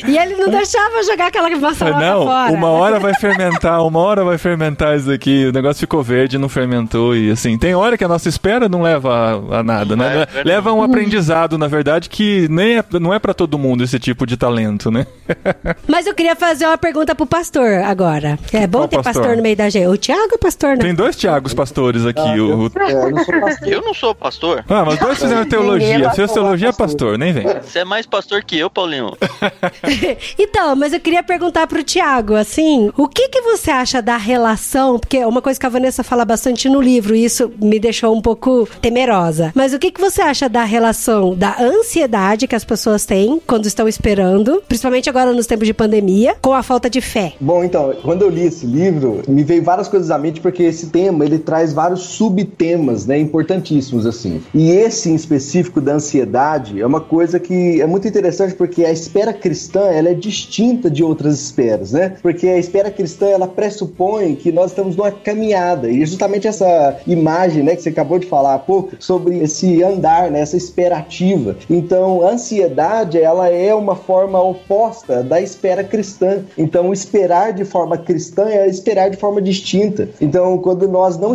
E 0.06 0.18
ele 0.18 0.36
não 0.36 0.48
deixava 0.50 1.02
jogar 1.04 1.26
aquela 1.28 1.48
maçaroca 1.56 1.98
Não, 2.00 2.24
fora. 2.24 2.52
uma 2.52 2.68
hora 2.70 2.98
vai 3.00 3.14
fermentar, 3.14 3.84
uma 3.84 4.00
hora 4.00 4.24
vai 4.24 4.38
fermentar 4.38 4.96
isso 4.96 5.10
aqui. 5.10 5.46
O 5.46 5.52
negócio 5.52 5.80
ficou 5.80 6.02
verde, 6.02 6.38
não 6.38 6.48
fermentou. 6.48 7.14
E 7.16 7.30
assim, 7.30 7.56
tem 7.58 7.74
hora 7.74 7.96
que 7.96 8.04
a 8.04 8.08
nossa 8.08 8.28
espera 8.28 8.68
não 8.68 8.82
leva 8.82 9.40
a, 9.50 9.58
a 9.58 9.62
nada, 9.62 9.94
É 9.94 9.96
né? 9.96 10.08
verdade. 10.16 10.48
leva 10.48 10.70
a 10.70 10.72
um 10.72 10.82
aprendizado, 10.82 11.58
na 11.58 11.68
verdade, 11.68 12.08
que 12.08 12.46
nem 12.50 12.78
é, 12.78 12.84
não 13.00 13.12
é 13.14 13.18
pra 13.18 13.32
todo 13.34 13.58
mundo 13.58 13.84
esse 13.84 13.98
tipo 13.98 14.26
de 14.26 14.36
talento, 14.36 14.90
né? 14.90 15.06
Mas 15.86 16.06
eu 16.06 16.14
queria 16.14 16.36
fazer 16.36 16.66
uma 16.66 16.78
pergunta 16.78 17.14
pro 17.14 17.26
pastor 17.26 17.82
agora. 17.84 18.38
É 18.52 18.66
bom 18.66 18.80
Qual 18.80 18.88
ter 18.88 18.96
pastor? 18.96 19.22
pastor? 19.22 19.36
no 19.36 19.42
meio 19.42 19.56
da 19.56 19.68
gente. 19.68 19.86
O 19.86 19.96
Tiago 19.96 20.34
é 20.34 20.38
pastor, 20.38 20.70
né? 20.76 20.82
Tem 20.82 20.94
dois 20.94 21.16
Tiagos 21.16 21.54
pastores 21.66 22.06
aqui. 22.06 22.20
Ah, 22.20 22.34
o, 22.34 22.36
eu, 22.36 22.70
é, 22.76 23.10
não 23.10 23.24
sou 23.24 23.40
pastor. 23.40 23.68
Eu 23.68 23.82
não 23.82 23.94
sou 23.94 24.14
pastor. 24.14 24.64
Ah, 24.68 24.84
mas 24.84 24.98
dois 24.98 25.18
fizeram 25.18 25.44
teologia. 25.46 26.10
Fez 26.10 26.30
falar 26.30 26.46
teologia 26.46 26.68
é 26.68 26.72
pastor. 26.72 26.86
pastor, 26.86 27.18
nem 27.18 27.32
vem. 27.32 27.46
Você 27.46 27.80
é 27.80 27.84
mais 27.84 28.06
pastor 28.06 28.44
que 28.44 28.58
eu, 28.58 28.70
Paulinho. 28.70 29.12
Então, 30.38 30.76
mas 30.76 30.92
eu 30.92 31.00
queria 31.00 31.22
perguntar 31.22 31.66
pro 31.66 31.82
Tiago, 31.82 32.34
assim, 32.34 32.90
o 32.96 33.08
que 33.08 33.28
que 33.28 33.40
você 33.40 33.70
acha 33.70 34.00
da 34.00 34.16
relação, 34.16 34.98
porque 34.98 35.16
é 35.16 35.26
uma 35.26 35.40
coisa 35.40 35.58
que 35.58 35.66
a 35.66 35.68
Vanessa 35.68 36.02
fala 36.02 36.24
bastante 36.24 36.68
no 36.68 36.80
livro, 36.80 37.14
e 37.14 37.24
isso 37.24 37.50
me 37.60 37.78
deixou 37.78 38.14
um 38.14 38.20
pouco 38.20 38.68
temerosa. 38.80 39.52
Mas 39.54 39.72
o 39.72 39.78
que 39.78 39.90
que 39.90 40.00
você 40.00 40.22
acha 40.22 40.48
da 40.48 40.64
relação 40.64 41.34
da 41.34 41.56
ansiedade 41.60 42.46
que 42.46 42.54
as 42.54 42.64
pessoas 42.64 43.04
têm 43.04 43.40
quando 43.46 43.66
estão 43.66 43.88
esperando, 43.88 44.62
principalmente 44.68 45.08
agora 45.08 45.32
nos 45.32 45.46
tempos 45.46 45.66
de 45.66 45.74
pandemia, 45.74 46.36
com 46.40 46.52
a 46.52 46.62
falta 46.62 46.88
de 46.88 47.00
fé? 47.00 47.34
Bom, 47.40 47.64
então, 47.64 47.94
quando 48.02 48.22
eu 48.22 48.28
li 48.28 48.46
esse 48.46 48.66
livro, 48.66 49.22
me 49.28 49.42
veio 49.42 49.62
várias 49.62 49.88
coisas 49.88 50.10
à 50.10 50.18
mente, 50.18 50.40
porque 50.40 50.62
esse 50.62 50.88
tema, 50.88 51.24
ele 51.24 51.38
traz 51.38 51.55
vários 51.72 52.00
subtemas, 52.00 53.06
né, 53.06 53.18
importantíssimos, 53.18 54.06
assim. 54.06 54.42
E 54.54 54.70
esse, 54.70 55.10
em 55.10 55.14
específico, 55.14 55.80
da 55.80 55.94
ansiedade, 55.94 56.80
é 56.80 56.86
uma 56.86 57.00
coisa 57.00 57.38
que 57.38 57.80
é 57.80 57.86
muito 57.86 58.06
interessante, 58.08 58.54
porque 58.54 58.84
a 58.84 58.92
espera 58.92 59.32
cristã, 59.32 59.80
ela 59.80 60.10
é 60.10 60.14
distinta 60.14 60.90
de 60.90 61.02
outras 61.02 61.40
esperas, 61.40 61.92
né? 61.92 62.16
Porque 62.22 62.46
a 62.48 62.58
espera 62.58 62.90
cristã, 62.90 63.26
ela 63.26 63.46
pressupõe 63.46 64.34
que 64.34 64.50
nós 64.52 64.70
estamos 64.70 64.96
numa 64.96 65.10
caminhada, 65.10 65.90
e 65.90 66.04
justamente 66.04 66.46
essa 66.46 66.96
imagem, 67.06 67.62
né, 67.62 67.76
que 67.76 67.82
você 67.82 67.88
acabou 67.88 68.18
de 68.18 68.26
falar 68.26 68.54
há 68.54 68.58
pouco, 68.58 68.96
sobre 68.98 69.38
esse 69.38 69.82
andar, 69.82 70.30
né, 70.30 70.40
essa 70.40 70.56
espera 70.56 70.98
ativa. 70.98 71.56
Então, 71.68 72.26
a 72.26 72.32
ansiedade, 72.32 73.18
ela 73.18 73.48
é 73.48 73.74
uma 73.74 73.94
forma 73.94 74.40
oposta 74.40 75.22
da 75.22 75.40
espera 75.40 75.84
cristã. 75.84 76.40
Então, 76.56 76.92
esperar 76.92 77.52
de 77.52 77.64
forma 77.64 77.96
cristã 77.96 78.48
é 78.48 78.68
esperar 78.68 79.10
de 79.10 79.16
forma 79.16 79.40
distinta. 79.40 80.08
Então, 80.20 80.58
quando 80.58 80.88
nós 80.88 81.16
não 81.16 81.32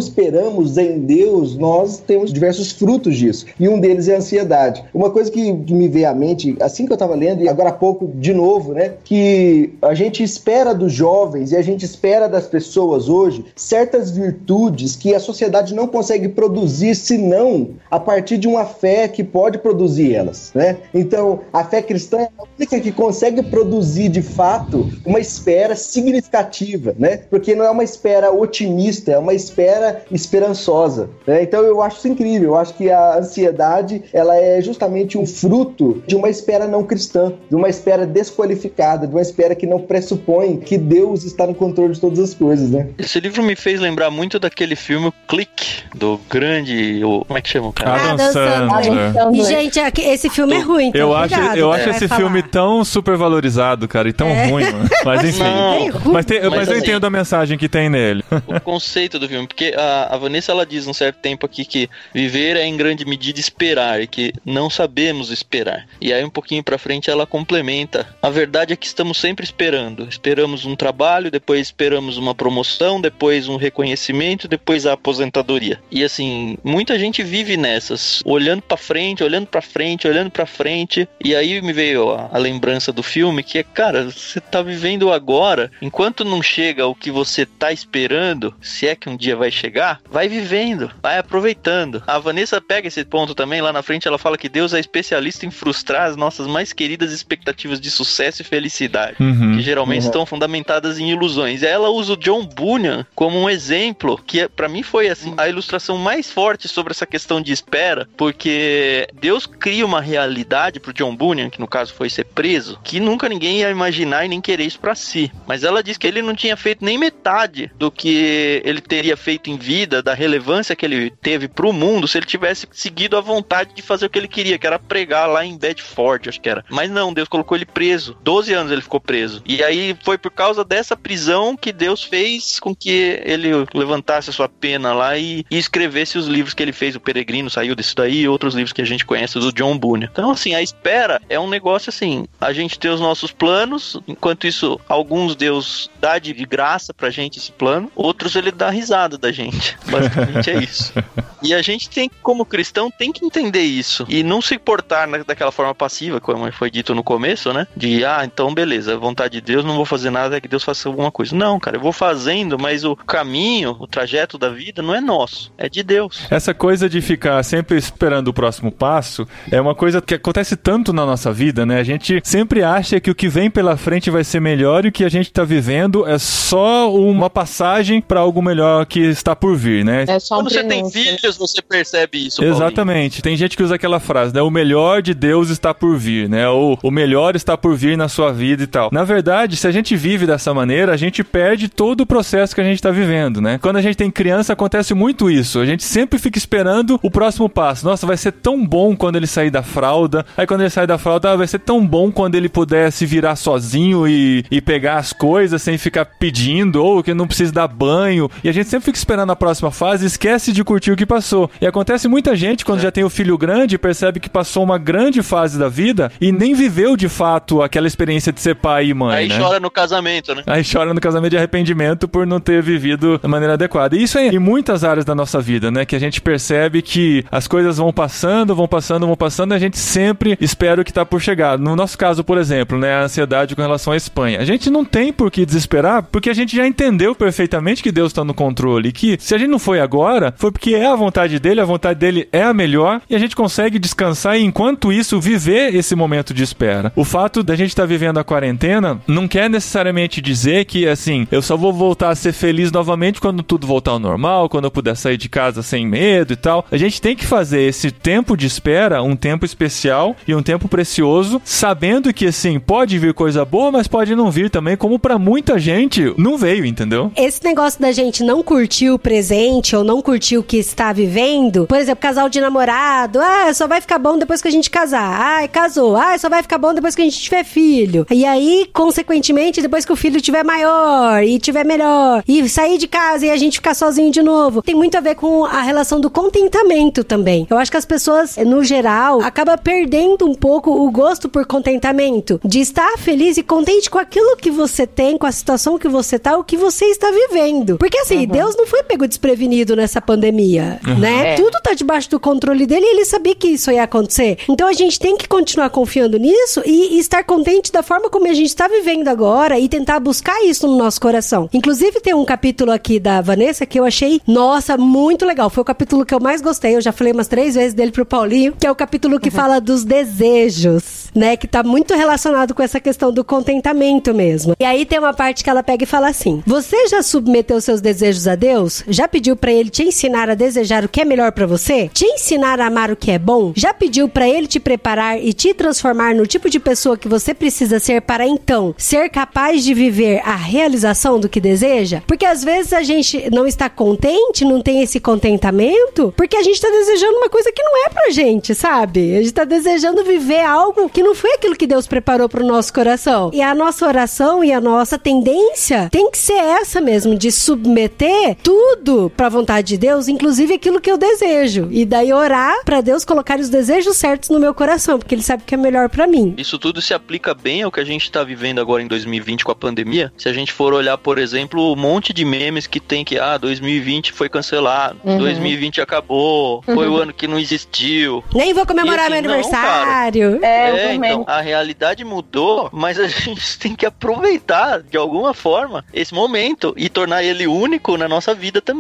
em 0.77 0.99
Deus, 0.99 1.57
nós 1.57 1.97
temos 1.97 2.31
diversos 2.31 2.71
frutos 2.71 3.17
disso. 3.17 3.45
E 3.59 3.67
um 3.67 3.79
deles 3.79 4.07
é 4.07 4.15
a 4.15 4.17
ansiedade. 4.17 4.83
Uma 4.93 5.09
coisa 5.09 5.31
que, 5.31 5.53
que 5.55 5.73
me 5.73 5.87
veio 5.87 6.09
à 6.09 6.13
mente, 6.13 6.55
assim 6.59 6.85
que 6.85 6.91
eu 6.91 6.95
estava 6.95 7.15
lendo, 7.15 7.43
e 7.43 7.49
agora 7.49 7.69
há 7.69 7.73
pouco 7.73 8.07
de 8.15 8.33
novo, 8.33 8.73
né? 8.73 8.93
Que 9.03 9.73
a 9.81 9.93
gente 9.93 10.23
espera 10.23 10.73
dos 10.73 10.93
jovens 10.93 11.51
e 11.51 11.57
a 11.57 11.61
gente 11.61 11.85
espera 11.85 12.27
das 12.27 12.47
pessoas 12.47 13.09
hoje 13.09 13.45
certas 13.55 14.11
virtudes 14.11 14.95
que 14.95 15.13
a 15.13 15.19
sociedade 15.19 15.73
não 15.73 15.87
consegue 15.87 16.29
produzir 16.29 16.95
senão 16.95 17.69
a 17.89 17.99
partir 17.99 18.37
de 18.37 18.47
uma 18.47 18.65
fé 18.65 19.07
que 19.07 19.23
pode 19.23 19.57
produzir 19.57 20.13
elas, 20.13 20.51
né? 20.53 20.77
Então, 20.93 21.39
a 21.51 21.63
fé 21.63 21.81
cristã 21.81 22.19
é 22.21 22.29
a 22.37 22.43
única 22.57 22.79
que 22.79 22.91
consegue 22.91 23.43
produzir 23.43 24.09
de 24.09 24.21
fato 24.21 24.89
uma 25.05 25.19
espera 25.19 25.75
significativa, 25.75 26.95
né? 26.97 27.21
Porque 27.29 27.55
não 27.55 27.65
é 27.65 27.69
uma 27.69 27.83
espera 27.83 28.31
otimista, 28.31 29.11
é 29.11 29.17
uma 29.17 29.33
espera 29.33 30.00
esperançosa, 30.11 31.09
né? 31.27 31.43
Então, 31.43 31.61
eu 31.63 31.81
acho 31.81 31.97
isso 31.97 32.07
incrível. 32.07 32.49
Eu 32.51 32.57
acho 32.57 32.73
que 32.73 32.89
a 32.89 33.17
ansiedade, 33.17 34.03
ela 34.13 34.35
é 34.35 34.61
justamente 34.61 35.17
um 35.17 35.25
fruto 35.25 36.01
de 36.07 36.15
uma 36.15 36.29
espera 36.29 36.67
não 36.67 36.83
cristã, 36.83 37.33
de 37.49 37.55
uma 37.55 37.69
espera 37.69 38.05
desqualificada, 38.05 39.05
de 39.07 39.13
uma 39.13 39.21
espera 39.21 39.53
que 39.55 39.65
não 39.67 39.79
pressupõe 39.79 40.57
que 40.57 40.77
Deus 40.77 41.23
está 41.23 41.45
no 41.45 41.53
controle 41.55 41.93
de 41.93 41.99
todas 41.99 42.19
as 42.19 42.33
coisas, 42.33 42.69
né? 42.69 42.87
Esse 42.97 43.19
livro 43.19 43.43
me 43.43 43.55
fez 43.55 43.79
lembrar 43.79 44.09
muito 44.09 44.39
daquele 44.39 44.75
filme 44.75 45.07
o 45.07 45.13
Clique, 45.27 45.83
do 45.95 46.19
grande. 46.29 47.03
O, 47.03 47.25
como 47.25 47.37
é 47.37 47.41
que 47.41 47.49
chama 47.49 47.67
o 47.67 47.73
cara? 47.73 48.11
Adam 48.13 48.13
Adam 48.13 48.33
Sandler. 48.33 49.45
Gente, 49.45 49.79
esse 50.01 50.29
filme 50.29 50.55
é 50.55 50.59
ruim. 50.59 50.87
então 50.87 51.01
Eu 51.01 51.15
acho, 51.15 51.33
eu 51.35 51.69
né, 51.69 51.75
acho 51.75 51.85
vai 51.85 51.95
esse 51.95 52.07
falar. 52.07 52.19
filme 52.21 52.43
tão 52.43 52.83
supervalorizado, 52.83 53.87
cara, 53.87 54.09
e 54.09 54.13
tão 54.13 54.27
ruim, 54.49 54.63
mano. 54.63 54.89
Mas 55.05 55.23
enfim. 55.23 55.39
Não. 55.43 55.73
É. 55.87 55.91
Mas, 56.11 56.25
tem- 56.25 56.41
mas 56.41 56.49
Mas 56.51 56.67
eu 56.67 56.73
assim- 56.75 56.83
entendo 56.83 57.05
a 57.05 57.09
mensagem 57.09 57.57
que 57.57 57.67
tem 57.69 57.89
nele. 57.89 58.23
o 58.47 58.59
conceito 58.59 59.17
do 59.19 59.27
filme, 59.27 59.47
porque 59.47 59.73
a, 59.77 59.81
a 59.91 60.17
Vanessa 60.17 60.51
ela 60.51 60.65
diz 60.65 60.87
um 60.87 60.93
certo 60.93 61.17
tempo 61.17 61.45
aqui 61.45 61.65
que 61.65 61.89
viver 62.13 62.55
é 62.57 62.65
em 62.65 62.77
grande 62.77 63.05
medida 63.05 63.39
esperar 63.39 64.01
e 64.01 64.07
que 64.07 64.33
não 64.45 64.69
sabemos 64.69 65.29
esperar. 65.31 65.87
E 65.99 66.13
aí 66.13 66.23
um 66.23 66.29
pouquinho 66.29 66.63
pra 66.63 66.77
frente 66.77 67.09
ela 67.09 67.25
complementa. 67.25 68.07
A 68.21 68.29
verdade 68.29 68.73
é 68.73 68.75
que 68.75 68.85
estamos 68.85 69.17
sempre 69.17 69.43
esperando. 69.43 70.07
Esperamos 70.07 70.65
um 70.65 70.75
trabalho, 70.75 71.31
depois 71.31 71.61
esperamos 71.61 72.17
uma 72.17 72.35
promoção, 72.35 72.99
depois 73.01 73.47
um 73.47 73.55
reconhecimento, 73.55 74.47
depois 74.47 74.85
a 74.85 74.93
aposentadoria. 74.93 75.81
E 75.91 76.03
assim, 76.03 76.57
muita 76.63 76.97
gente 76.97 77.23
vive 77.23 77.57
nessas, 77.57 78.21
olhando 78.25 78.61
pra 78.61 78.77
frente, 78.77 79.23
olhando 79.23 79.47
pra 79.47 79.61
frente, 79.61 80.07
olhando 80.07 80.31
pra 80.31 80.45
frente. 80.45 81.07
E 81.23 81.35
aí 81.35 81.61
me 81.61 81.73
veio 81.73 82.11
a, 82.11 82.29
a 82.31 82.37
lembrança 82.37 82.91
do 82.91 83.03
filme 83.03 83.43
que 83.43 83.57
é, 83.57 83.63
cara, 83.63 84.09
você 84.09 84.39
tá 84.39 84.61
vivendo 84.61 85.11
agora, 85.11 85.71
enquanto 85.81 86.23
não 86.23 86.41
chega 86.41 86.87
o 86.87 86.95
que 86.95 87.11
você 87.11 87.45
tá 87.45 87.71
esperando, 87.71 88.53
se 88.61 88.87
é 88.87 88.95
que 88.95 89.09
um 89.09 89.17
dia 89.17 89.35
vai 89.35 89.51
chegar, 89.51 89.80
vai 90.09 90.27
vivendo, 90.27 90.91
vai 91.01 91.17
aproveitando. 91.17 92.03
A 92.05 92.19
Vanessa 92.19 92.61
pega 92.61 92.87
esse 92.87 93.03
ponto 93.03 93.33
também, 93.35 93.61
lá 93.61 93.71
na 93.73 93.81
frente 93.81 94.07
ela 94.07 94.17
fala 94.17 94.37
que 94.37 94.49
Deus 94.49 94.73
é 94.73 94.79
especialista 94.79 95.45
em 95.45 95.51
frustrar 95.51 96.09
as 96.09 96.15
nossas 96.15 96.47
mais 96.47 96.73
queridas 96.73 97.11
expectativas 97.11 97.79
de 97.79 97.89
sucesso 97.89 98.41
e 98.41 98.45
felicidade 98.45 99.15
Uhum. 99.19 99.55
que 99.57 99.61
geralmente 99.61 100.01
Uhum. 100.03 100.07
estão 100.09 100.25
fundamentadas 100.25 100.99
em 100.99 101.09
ilusões. 101.09 101.63
Ela 101.63 101.89
usa 101.89 102.13
o 102.13 102.17
John 102.17 102.45
Bunyan 102.45 103.05
como 103.15 103.37
um 103.39 103.49
exemplo, 103.49 104.19
que 104.25 104.47
para 104.49 104.67
mim 104.67 104.83
foi 104.83 105.09
assim, 105.09 105.33
a 105.37 105.47
ilustração 105.49 105.97
mais 105.97 106.31
forte 106.31 106.67
sobre 106.67 106.91
essa 106.91 107.05
questão 107.05 107.41
de 107.41 107.51
espera, 107.51 108.07
porque 108.17 109.07
Deus 109.19 109.45
cria 109.45 109.85
uma 109.85 110.01
realidade 110.01 110.79
pro 110.79 110.93
John 110.93 111.15
Bunyan, 111.15 111.49
que 111.49 111.59
no 111.59 111.67
caso 111.67 111.93
foi 111.93 112.09
ser 112.09 112.25
preso, 112.25 112.79
que 112.83 112.99
nunca 112.99 113.27
ninguém 113.29 113.59
ia 113.59 113.69
imaginar 113.69 114.25
e 114.25 114.29
nem 114.29 114.41
querer 114.41 114.65
isso 114.65 114.79
para 114.79 114.95
si. 114.95 115.31
Mas 115.47 115.63
ela 115.63 115.83
diz 115.83 115.97
que 115.97 116.07
ele 116.07 116.21
não 116.21 116.35
tinha 116.35 116.55
feito 116.57 116.83
nem 116.83 116.97
metade 116.97 117.71
do 117.77 117.91
que 117.91 118.61
ele 118.63 118.81
teria 118.81 119.15
feito 119.17 119.49
em 119.49 119.57
vida, 119.57 119.70
da 120.03 120.13
relevância 120.13 120.75
que 120.75 120.85
ele 120.85 121.11
teve 121.21 121.47
pro 121.47 121.73
mundo, 121.73 122.07
se 122.07 122.17
ele 122.17 122.25
tivesse 122.25 122.67
seguido 122.71 123.17
a 123.17 123.21
vontade 123.21 123.73
de 123.73 123.81
fazer 123.81 124.05
o 124.05 124.09
que 124.09 124.19
ele 124.19 124.27
queria, 124.27 124.57
que 124.57 124.67
era 124.67 124.77
pregar 124.77 125.27
lá 125.27 125.45
em 125.45 125.57
Bedford, 125.57 126.29
acho 126.29 126.41
que 126.41 126.49
era. 126.49 126.63
Mas 126.69 126.89
não, 126.89 127.13
Deus 127.13 127.27
colocou 127.27 127.57
ele 127.57 127.65
preso. 127.65 128.17
12 128.23 128.53
anos 128.53 128.71
ele 128.71 128.81
ficou 128.81 128.99
preso. 128.99 129.41
E 129.45 129.63
aí 129.63 129.95
foi 130.03 130.17
por 130.17 130.31
causa 130.31 130.63
dessa 130.63 130.95
prisão 130.95 131.55
que 131.55 131.71
Deus 131.71 132.03
fez 132.03 132.59
com 132.59 132.75
que 132.75 133.21
ele 133.23 133.49
levantasse 133.73 134.29
a 134.29 134.33
sua 134.33 134.49
pena 134.49 134.93
lá 134.93 135.17
e, 135.17 135.45
e 135.49 135.57
escrevesse 135.57 136.17
os 136.17 136.27
livros 136.27 136.53
que 136.53 136.61
ele 136.61 136.73
fez. 136.73 136.95
O 136.95 136.99
Peregrino 136.99 137.49
saiu 137.49 137.75
disso 137.75 137.95
daí 137.95 138.21
e 138.21 138.27
outros 138.27 138.53
livros 138.53 138.73
que 138.73 138.81
a 138.81 138.85
gente 138.85 139.05
conhece 139.05 139.39
do 139.39 139.51
John 139.53 139.77
Bunyan. 139.77 140.09
Então, 140.11 140.31
assim, 140.31 140.53
a 140.53 140.61
espera 140.61 141.21
é 141.29 141.39
um 141.39 141.49
negócio 141.49 141.89
assim, 141.89 142.25
a 142.39 142.53
gente 142.53 142.79
tem 142.79 142.91
os 142.91 142.99
nossos 142.99 143.31
planos, 143.31 143.99
enquanto 144.07 144.47
isso, 144.47 144.79
alguns 144.87 145.35
Deus 145.35 145.89
dá 145.99 146.19
de 146.19 146.33
graça 146.45 146.93
pra 146.93 147.09
gente 147.09 147.39
esse 147.39 147.51
plano, 147.51 147.91
outros 147.95 148.35
ele 148.35 148.51
dá 148.51 148.69
risada 148.69 149.17
da 149.17 149.31
gente. 149.31 149.60
Basicamente 149.89 150.49
é 150.49 150.59
isso. 150.59 150.93
E 151.41 151.53
a 151.53 151.61
gente 151.61 151.89
tem, 151.89 152.09
como 152.21 152.45
cristão, 152.45 152.91
tem 152.91 153.11
que 153.11 153.25
entender 153.25 153.61
isso. 153.61 154.05
E 154.07 154.23
não 154.23 154.41
se 154.41 154.57
portar 154.57 155.07
na- 155.07 155.19
daquela 155.19 155.51
forma 155.51 155.73
passiva, 155.73 156.19
como 156.21 156.51
foi 156.51 156.69
dito 156.69 156.93
no 156.93 157.03
começo, 157.03 157.51
né? 157.53 157.67
De, 157.75 158.03
ah, 158.05 158.21
então 158.23 158.53
beleza, 158.53 158.97
vontade 158.97 159.33
de 159.33 159.41
Deus, 159.41 159.63
não 159.65 159.75
vou 159.75 159.85
fazer 159.85 160.09
nada, 160.09 160.37
é 160.37 160.41
que 160.41 160.47
Deus 160.47 160.63
faça 160.63 160.87
alguma 160.87 161.11
coisa. 161.11 161.35
Não, 161.35 161.59
cara, 161.59 161.77
eu 161.77 161.81
vou 161.81 161.91
fazendo, 161.93 162.57
mas 162.59 162.83
o 162.83 162.95
caminho, 162.95 163.75
o 163.79 163.87
trajeto 163.87 164.37
da 164.37 164.49
vida 164.49 164.81
não 164.81 164.93
é 164.93 165.01
nosso, 165.01 165.51
é 165.57 165.67
de 165.69 165.83
Deus. 165.83 166.25
Essa 166.29 166.53
coisa 166.53 166.89
de 166.89 167.01
ficar 167.01 167.41
sempre 167.43 167.77
esperando 167.77 168.27
o 168.29 168.33
próximo 168.33 168.71
passo 168.71 169.27
é 169.51 169.59
uma 169.59 169.73
coisa 169.75 170.01
que 170.01 170.13
acontece 170.15 170.55
tanto 170.55 170.93
na 170.93 171.05
nossa 171.05 171.31
vida, 171.31 171.65
né? 171.65 171.79
A 171.79 171.83
gente 171.83 172.21
sempre 172.23 172.63
acha 172.63 172.99
que 172.99 173.09
o 173.09 173.15
que 173.15 173.27
vem 173.27 173.49
pela 173.49 173.77
frente 173.77 174.09
vai 174.09 174.23
ser 174.23 174.39
melhor 174.39 174.85
e 174.85 174.89
o 174.89 174.91
que 174.91 175.03
a 175.03 175.09
gente 175.09 175.31
tá 175.31 175.43
vivendo 175.43 176.07
é 176.07 176.17
só 176.19 176.93
uma 176.93 177.29
passagem 177.29 178.01
para 178.01 178.19
algo 178.19 178.41
melhor 178.41 178.85
que 178.85 178.99
está 178.99 179.35
por 179.41 179.57
vir, 179.57 179.83
né? 179.83 180.05
É 180.07 180.19
só 180.19 180.35
um 180.35 180.43
Quando 180.43 180.53
você 180.53 180.63
tem 180.63 180.89
filhos, 180.89 181.35
você 181.35 181.61
percebe 181.63 182.27
isso, 182.27 182.37
Paulinho? 182.37 182.55
Exatamente. 182.55 183.21
Tem 183.23 183.35
gente 183.35 183.57
que 183.57 183.63
usa 183.63 183.73
aquela 183.73 183.99
frase, 183.99 184.33
né? 184.33 184.41
O 184.41 184.51
melhor 184.51 185.01
de 185.01 185.15
Deus 185.15 185.49
está 185.49 185.73
por 185.73 185.97
vir, 185.97 186.29
né? 186.29 186.47
Ou 186.47 186.77
o 186.83 186.91
melhor 186.91 187.35
está 187.35 187.57
por 187.57 187.75
vir 187.75 187.97
na 187.97 188.07
sua 188.07 188.31
vida 188.31 188.61
e 188.63 188.67
tal. 188.67 188.89
Na 188.91 189.03
verdade, 189.03 189.55
se 189.57 189.67
a 189.67 189.71
gente 189.71 189.95
vive 189.95 190.27
dessa 190.27 190.53
maneira, 190.53 190.93
a 190.93 190.97
gente 190.97 191.23
perde 191.23 191.67
todo 191.67 192.01
o 192.01 192.05
processo 192.05 192.53
que 192.53 192.61
a 192.61 192.63
gente 192.63 192.75
está 192.75 192.91
vivendo, 192.91 193.41
né? 193.41 193.57
Quando 193.59 193.77
a 193.77 193.81
gente 193.81 193.95
tem 193.95 194.11
criança, 194.11 194.53
acontece 194.53 194.93
muito 194.93 195.29
isso. 195.29 195.59
A 195.59 195.65
gente 195.65 195.83
sempre 195.83 196.19
fica 196.19 196.37
esperando 196.37 196.99
o 197.01 197.09
próximo 197.09 197.49
passo. 197.49 197.83
Nossa, 197.83 198.05
vai 198.05 198.17
ser 198.17 198.33
tão 198.33 198.63
bom 198.63 198.95
quando 198.95 199.15
ele 199.15 199.27
sair 199.27 199.49
da 199.49 199.63
fralda. 199.63 200.23
Aí 200.37 200.45
quando 200.45 200.61
ele 200.61 200.69
sair 200.69 200.87
da 200.87 200.99
fralda, 200.99 201.31
ah, 201.31 201.35
vai 201.35 201.47
ser 201.47 201.59
tão 201.59 201.85
bom 201.85 202.11
quando 202.11 202.35
ele 202.35 202.47
puder 202.47 202.91
se 202.91 203.07
virar 203.07 203.35
sozinho 203.35 204.07
e, 204.07 204.45
e 204.51 204.61
pegar 204.61 204.97
as 204.97 205.11
coisas 205.11 205.61
sem 205.63 205.79
ficar 205.79 206.05
pedindo, 206.05 206.83
ou 206.83 207.01
que 207.01 207.13
não 207.13 207.25
precisa 207.25 207.51
dar 207.51 207.67
banho. 207.67 208.29
E 208.43 208.49
a 208.49 208.51
gente 208.51 208.69
sempre 208.69 208.85
fica 208.85 208.97
esperando 208.97 209.30
a 209.31 209.35
próxima 209.35 209.71
fase 209.71 210.05
esquece 210.05 210.51
de 210.51 210.63
curtir 210.63 210.91
o 210.91 210.95
que 210.95 211.05
passou. 211.05 211.49
E 211.59 211.65
acontece 211.65 212.07
muita 212.07 212.35
gente 212.35 212.65
quando 212.65 212.81
já 212.81 212.91
tem 212.91 213.03
o 213.03 213.09
filho 213.09 213.37
grande 213.37 213.77
percebe 213.77 214.19
que 214.19 214.29
passou 214.29 214.63
uma 214.63 214.77
grande 214.77 215.21
fase 215.21 215.57
da 215.57 215.67
vida 215.67 216.11
e 216.19 216.31
nem 216.31 216.53
viveu 216.53 216.95
de 216.95 217.09
fato 217.09 217.61
aquela 217.61 217.87
experiência 217.87 218.31
de 218.31 218.39
ser 218.39 218.55
pai 218.55 218.87
e 218.87 218.93
mãe. 218.93 219.15
Aí 219.15 219.27
né? 219.27 219.37
chora 219.37 219.59
no 219.59 219.71
casamento, 219.71 220.35
né? 220.35 220.43
Aí 220.45 220.63
chora 220.63 220.93
no 220.93 221.01
casamento 221.01 221.31
de 221.31 221.37
arrependimento 221.37 222.07
por 222.07 222.25
não 222.27 222.39
ter 222.39 222.61
vivido 222.61 223.17
da 223.17 223.27
maneira 223.27 223.53
adequada. 223.53 223.95
E 223.95 224.03
isso 224.03 224.17
é 224.17 224.27
em 224.27 224.39
muitas 224.39 224.83
áreas 224.83 225.05
da 225.05 225.15
nossa 225.15 225.39
vida, 225.41 225.71
né? 225.71 225.85
Que 225.85 225.95
a 225.95 225.99
gente 225.99 226.21
percebe 226.21 226.81
que 226.81 227.25
as 227.31 227.47
coisas 227.47 227.77
vão 227.77 227.91
passando, 227.91 228.55
vão 228.55 228.67
passando, 228.67 229.05
vão 229.07 229.15
passando, 229.15 229.53
e 229.53 229.55
a 229.55 229.59
gente 229.59 229.77
sempre 229.77 230.37
espera 230.39 230.81
o 230.81 230.85
que 230.85 230.93
tá 230.93 231.05
por 231.05 231.21
chegar. 231.21 231.57
No 231.57 231.75
nosso 231.75 231.97
caso, 231.97 232.23
por 232.23 232.37
exemplo, 232.37 232.77
né? 232.77 232.95
A 232.95 233.03
ansiedade 233.03 233.55
com 233.55 233.61
relação 233.61 233.93
à 233.93 233.97
Espanha. 233.97 234.39
A 234.39 234.45
gente 234.45 234.69
não 234.69 234.85
tem 234.85 235.11
por 235.11 235.31
que 235.31 235.45
desesperar, 235.45 236.03
porque 236.03 236.29
a 236.29 236.33
gente 236.33 236.55
já 236.55 236.67
entendeu 236.67 237.15
perfeitamente 237.15 237.83
que 237.83 237.91
Deus 237.91 238.11
está 238.11 238.23
no 238.23 238.33
controle. 238.33 238.89
E 238.89 238.91
que 238.91 239.17
se 239.21 239.35
a 239.35 239.37
gente 239.37 239.49
não 239.49 239.59
foi 239.59 239.79
agora, 239.79 240.33
foi 240.35 240.51
porque 240.51 240.73
é 240.73 240.87
a 240.87 240.95
vontade 240.95 241.39
dele, 241.39 241.61
a 241.61 241.65
vontade 241.65 241.99
dele 241.99 242.27
é 242.31 242.41
a 242.41 242.53
melhor, 242.53 243.01
e 243.09 243.15
a 243.15 243.19
gente 243.19 243.35
consegue 243.35 243.77
descansar 243.77 244.37
e, 244.37 244.43
enquanto 244.43 244.91
isso, 244.91 245.21
viver 245.21 245.75
esse 245.75 245.95
momento 245.95 246.33
de 246.33 246.43
espera. 246.43 246.91
O 246.95 247.05
fato 247.05 247.43
da 247.43 247.55
gente 247.55 247.69
estar 247.69 247.85
vivendo 247.85 248.17
a 248.17 248.23
quarentena 248.23 248.99
não 249.07 249.27
quer 249.27 249.49
necessariamente 249.49 250.19
dizer 250.21 250.65
que, 250.65 250.87
assim, 250.87 251.27
eu 251.31 251.41
só 251.41 251.55
vou 251.55 251.71
voltar 251.71 252.09
a 252.09 252.15
ser 252.15 252.33
feliz 252.33 252.71
novamente 252.71 253.21
quando 253.21 253.43
tudo 253.43 253.67
voltar 253.67 253.91
ao 253.91 253.99
normal, 253.99 254.49
quando 254.49 254.65
eu 254.65 254.71
puder 254.71 254.95
sair 254.95 255.17
de 255.17 255.29
casa 255.29 255.61
sem 255.61 255.87
medo 255.87 256.33
e 256.33 256.35
tal. 256.35 256.65
A 256.71 256.77
gente 256.77 256.99
tem 256.99 257.15
que 257.15 257.25
fazer 257.25 257.61
esse 257.61 257.91
tempo 257.91 258.35
de 258.35 258.47
espera 258.47 259.03
um 259.03 259.15
tempo 259.15 259.45
especial 259.45 260.15
e 260.27 260.33
um 260.33 260.41
tempo 260.41 260.67
precioso, 260.67 261.39
sabendo 261.45 262.11
que, 262.11 262.25
assim, 262.25 262.59
pode 262.59 262.97
vir 262.97 263.13
coisa 263.13 263.45
boa, 263.45 263.71
mas 263.71 263.87
pode 263.87 264.15
não 264.15 264.31
vir 264.31 264.49
também, 264.49 264.75
como 264.75 264.97
para 264.97 265.19
muita 265.19 265.59
gente 265.59 266.11
não 266.17 266.37
veio, 266.37 266.65
entendeu? 266.65 267.11
Esse 267.15 267.43
negócio 267.43 267.79
da 267.79 267.91
gente 267.91 268.23
não 268.23 268.41
curtir 268.41 268.89
o 268.89 268.97
presente 269.11 269.75
ou 269.75 269.83
não 269.83 270.01
curtir 270.01 270.37
o 270.37 270.43
que 270.43 270.55
está 270.55 270.93
vivendo, 270.93 271.67
por 271.67 271.77
exemplo, 271.77 272.01
casal 272.01 272.29
de 272.29 272.39
namorado, 272.39 273.19
ah, 273.19 273.53
só 273.53 273.67
vai 273.67 273.81
ficar 273.81 273.99
bom 273.99 274.17
depois 274.17 274.41
que 274.41 274.47
a 274.47 274.51
gente 274.51 274.69
casar. 274.69 275.19
Ai, 275.21 275.49
casou. 275.49 275.97
Ah, 275.97 276.17
só 276.17 276.29
vai 276.29 276.41
ficar 276.41 276.57
bom 276.57 276.73
depois 276.73 276.95
que 276.95 277.01
a 277.01 277.03
gente 277.03 277.19
tiver 277.19 277.43
filho. 277.43 278.07
E 278.09 278.23
aí, 278.23 278.69
consequentemente, 278.71 279.61
depois 279.61 279.83
que 279.83 279.91
o 279.91 279.97
filho 279.97 280.21
tiver 280.21 280.45
maior 280.45 281.21
e 281.23 281.37
tiver 281.39 281.65
melhor 281.65 282.23
e 282.25 282.47
sair 282.47 282.77
de 282.77 282.87
casa 282.87 283.25
e 283.25 283.31
a 283.31 283.35
gente 283.35 283.57
ficar 283.57 283.73
sozinho 283.73 284.13
de 284.13 284.21
novo, 284.21 284.61
tem 284.61 284.75
muito 284.75 284.95
a 284.95 285.01
ver 285.01 285.15
com 285.15 285.43
a 285.43 285.61
relação 285.61 285.99
do 285.99 286.09
contentamento 286.09 287.03
também. 287.03 287.45
Eu 287.49 287.57
acho 287.57 287.69
que 287.69 287.75
as 287.75 287.85
pessoas, 287.85 288.37
no 288.37 288.63
geral, 288.63 289.21
acabam 289.21 289.57
perdendo 289.61 290.25
um 290.25 290.33
pouco 290.33 290.71
o 290.71 290.89
gosto 290.89 291.27
por 291.27 291.45
contentamento, 291.45 292.39
de 292.45 292.61
estar 292.61 292.97
feliz 292.97 293.35
e 293.35 293.43
contente 293.43 293.89
com 293.89 293.99
aquilo 293.99 294.37
que 294.37 294.49
você 294.49 294.87
tem, 294.87 295.17
com 295.17 295.25
a 295.25 295.31
situação 295.33 295.77
que 295.77 295.89
você 295.89 296.17
tá, 296.17 296.37
o 296.37 296.45
que 296.45 296.55
você 296.55 296.85
está 296.85 297.11
vivendo. 297.11 297.77
Porque 297.77 297.97
assim, 297.97 298.25
Deus 298.25 298.55
não 298.55 298.65
foi 298.65 298.83
pego 298.83 299.00
desprevenido 299.07 299.75
nessa 299.75 300.01
pandemia, 300.01 300.79
né? 300.99 301.33
É. 301.33 301.35
Tudo 301.35 301.59
tá 301.61 301.73
debaixo 301.73 302.09
do 302.09 302.19
controle 302.19 302.65
dele 302.65 302.85
e 302.85 302.95
ele 302.95 303.05
sabia 303.05 303.35
que 303.35 303.47
isso 303.47 303.71
ia 303.71 303.83
acontecer. 303.83 304.39
Então 304.49 304.67
a 304.67 304.73
gente 304.73 304.99
tem 304.99 305.17
que 305.17 305.27
continuar 305.27 305.69
confiando 305.69 306.17
nisso 306.17 306.61
e, 306.65 306.95
e 306.95 306.99
estar 306.99 307.23
contente 307.23 307.71
da 307.71 307.83
forma 307.83 308.09
como 308.09 308.27
a 308.27 308.33
gente 308.33 308.47
está 308.47 308.67
vivendo 308.67 309.07
agora 309.07 309.59
e 309.59 309.67
tentar 309.67 309.99
buscar 309.99 310.43
isso 310.43 310.67
no 310.67 310.77
nosso 310.77 310.99
coração. 310.99 311.49
Inclusive 311.53 311.99
tem 312.01 312.13
um 312.13 312.25
capítulo 312.25 312.71
aqui 312.71 312.99
da 312.99 313.21
Vanessa 313.21 313.65
que 313.65 313.79
eu 313.79 313.85
achei, 313.85 314.21
nossa, 314.27 314.77
muito 314.77 315.25
legal. 315.25 315.49
Foi 315.49 315.61
o 315.61 315.65
capítulo 315.65 316.05
que 316.05 316.13
eu 316.13 316.19
mais 316.19 316.41
gostei. 316.41 316.75
Eu 316.75 316.81
já 316.81 316.91
falei 316.91 317.13
umas 317.13 317.27
três 317.27 317.55
vezes 317.55 317.73
dele 317.73 317.91
pro 317.91 318.05
Paulinho, 318.05 318.53
que 318.59 318.67
é 318.67 318.71
o 318.71 318.75
capítulo 318.75 319.19
que 319.19 319.31
fala 319.31 319.59
dos 319.59 319.83
desejos, 319.83 321.09
né? 321.15 321.35
Que 321.37 321.47
tá 321.47 321.63
muito 321.63 321.93
relacionado 321.93 322.53
com 322.53 322.63
essa 322.63 322.79
questão 322.79 323.11
do 323.11 323.23
contentamento 323.23 324.13
mesmo. 324.13 324.55
E 324.59 324.65
aí 324.65 324.85
tem 324.85 324.99
uma 324.99 325.13
parte 325.13 325.43
que 325.43 325.49
ela 325.49 325.63
pega 325.63 325.83
e 325.83 325.87
fala 325.87 326.09
assim: 326.09 326.41
Você 326.45 326.87
já 326.87 327.01
submeteu 327.01 327.59
seus 327.61 327.81
desejos 327.81 328.27
a 328.27 328.35
Deus? 328.35 328.83
Já 328.91 329.07
pediu 329.07 329.37
pra 329.37 329.53
ele 329.53 329.69
te 329.69 329.83
ensinar 329.83 330.29
a 330.29 330.35
desejar 330.35 330.83
o 330.83 330.89
que 330.89 330.99
é 330.99 331.05
melhor 331.05 331.31
pra 331.31 331.47
você? 331.47 331.89
Te 331.93 332.05
ensinar 332.05 332.59
a 332.59 332.67
amar 332.67 332.91
o 332.91 332.95
que 332.95 333.09
é 333.09 333.17
bom? 333.17 333.53
Já 333.55 333.73
pediu 333.73 334.09
pra 334.09 334.27
ele 334.27 334.47
te 334.47 334.59
preparar 334.59 335.17
e 335.17 335.31
te 335.31 335.53
transformar 335.53 336.13
no 336.13 336.27
tipo 336.27 336.49
de 336.49 336.59
pessoa 336.59 336.97
que 336.97 337.07
você 337.07 337.33
precisa 337.33 337.79
ser 337.79 338.01
para 338.01 338.27
então 338.27 338.75
ser 338.77 339.09
capaz 339.09 339.63
de 339.63 339.73
viver 339.73 340.21
a 340.25 340.35
realização 340.35 341.21
do 341.21 341.29
que 341.29 341.39
deseja? 341.39 342.01
Porque 342.05 342.25
às 342.25 342.43
vezes 342.43 342.73
a 342.73 342.83
gente 342.83 343.29
não 343.31 343.47
está 343.47 343.69
contente, 343.69 344.43
não 344.43 344.61
tem 344.61 344.81
esse 344.81 344.99
contentamento, 344.99 346.13
porque 346.17 346.35
a 346.35 346.43
gente 346.43 346.59
tá 346.59 346.69
desejando 346.69 347.17
uma 347.17 347.29
coisa 347.29 347.49
que 347.49 347.63
não 347.63 347.85
é 347.85 347.89
pra 347.89 348.09
gente, 348.09 348.53
sabe? 348.53 349.15
A 349.15 349.21
gente 349.21 349.33
tá 349.33 349.45
desejando 349.45 350.03
viver 350.03 350.43
algo 350.43 350.89
que 350.89 351.01
não 351.01 351.15
foi 351.15 351.31
aquilo 351.31 351.55
que 351.55 351.65
Deus 351.65 351.87
preparou 351.87 352.27
pro 352.27 352.45
nosso 352.45 352.73
coração. 352.73 353.31
E 353.33 353.41
a 353.41 353.55
nossa 353.55 353.87
oração 353.87 354.43
e 354.43 354.51
a 354.51 354.59
nossa 354.59 354.97
tendência 354.97 355.87
tem 355.89 356.11
que 356.11 356.17
ser 356.17 356.33
essa 356.33 356.81
mesmo, 356.81 357.15
de 357.15 357.31
submeter 357.31 358.35
tudo 358.43 358.80
pra 359.15 359.29
vontade 359.29 359.67
de 359.69 359.77
Deus, 359.77 360.07
inclusive 360.07 360.53
aquilo 360.53 360.81
que 360.81 360.91
eu 360.91 360.97
desejo. 360.97 361.67
E 361.71 361.85
daí 361.85 362.11
orar 362.11 362.63
pra 362.65 362.81
Deus 362.81 363.05
colocar 363.05 363.39
os 363.39 363.49
desejos 363.49 363.97
certos 363.97 364.29
no 364.29 364.39
meu 364.39 364.53
coração, 364.53 364.97
porque 364.97 365.15
ele 365.15 365.21
sabe 365.21 365.43
o 365.43 365.45
que 365.45 365.55
é 365.55 365.57
melhor 365.57 365.89
pra 365.89 366.07
mim. 366.07 366.33
Isso 366.37 366.57
tudo 366.57 366.81
se 366.81 366.93
aplica 366.93 367.33
bem 367.33 367.63
ao 367.63 367.71
que 367.71 367.79
a 367.79 367.85
gente 367.85 368.03
está 368.03 368.23
vivendo 368.23 368.59
agora 368.59 368.81
em 368.81 368.87
2020 368.87 369.45
com 369.45 369.51
a 369.51 369.55
pandemia. 369.55 370.11
Se 370.17 370.27
a 370.27 370.33
gente 370.33 370.51
for 370.51 370.73
olhar, 370.73 370.97
por 370.97 371.17
exemplo, 371.17 371.71
um 371.73 371.75
monte 371.75 372.13
de 372.13 372.25
memes 372.25 372.67
que 372.67 372.79
tem 372.79 373.03
que, 373.03 373.19
ah, 373.19 373.37
2020 373.37 374.11
foi 374.11 374.29
cancelado, 374.29 374.99
2020 375.03 375.81
acabou, 375.81 376.61
foi 376.63 376.87
o 376.87 376.97
ano 376.97 377.13
que 377.13 377.27
não 377.27 377.39
existiu. 377.39 378.23
Nem 378.33 378.53
vou 378.53 378.65
comemorar 378.65 379.11
assim, 379.11 379.21
meu 379.21 379.21
não, 379.23 379.33
aniversário. 379.33 380.39
É, 380.43 380.91
É, 380.91 380.93
então, 380.95 381.25
a 381.27 381.41
realidade 381.41 382.03
mudou, 382.03 382.69
mas 382.71 382.99
a 382.99 383.07
gente 383.07 383.57
tem 383.59 383.75
que 383.75 383.85
aproveitar 383.85 384.81
de 384.81 384.97
alguma 384.97 385.33
forma 385.33 385.83
esse 385.93 386.13
momento 386.13 386.73
e 386.77 386.89
tornar 386.89 387.23
ele 387.23 387.47
único 387.47 387.97
na 387.97 388.07
nossa 388.07 388.33
vida 388.33 388.61
também. 388.61 388.70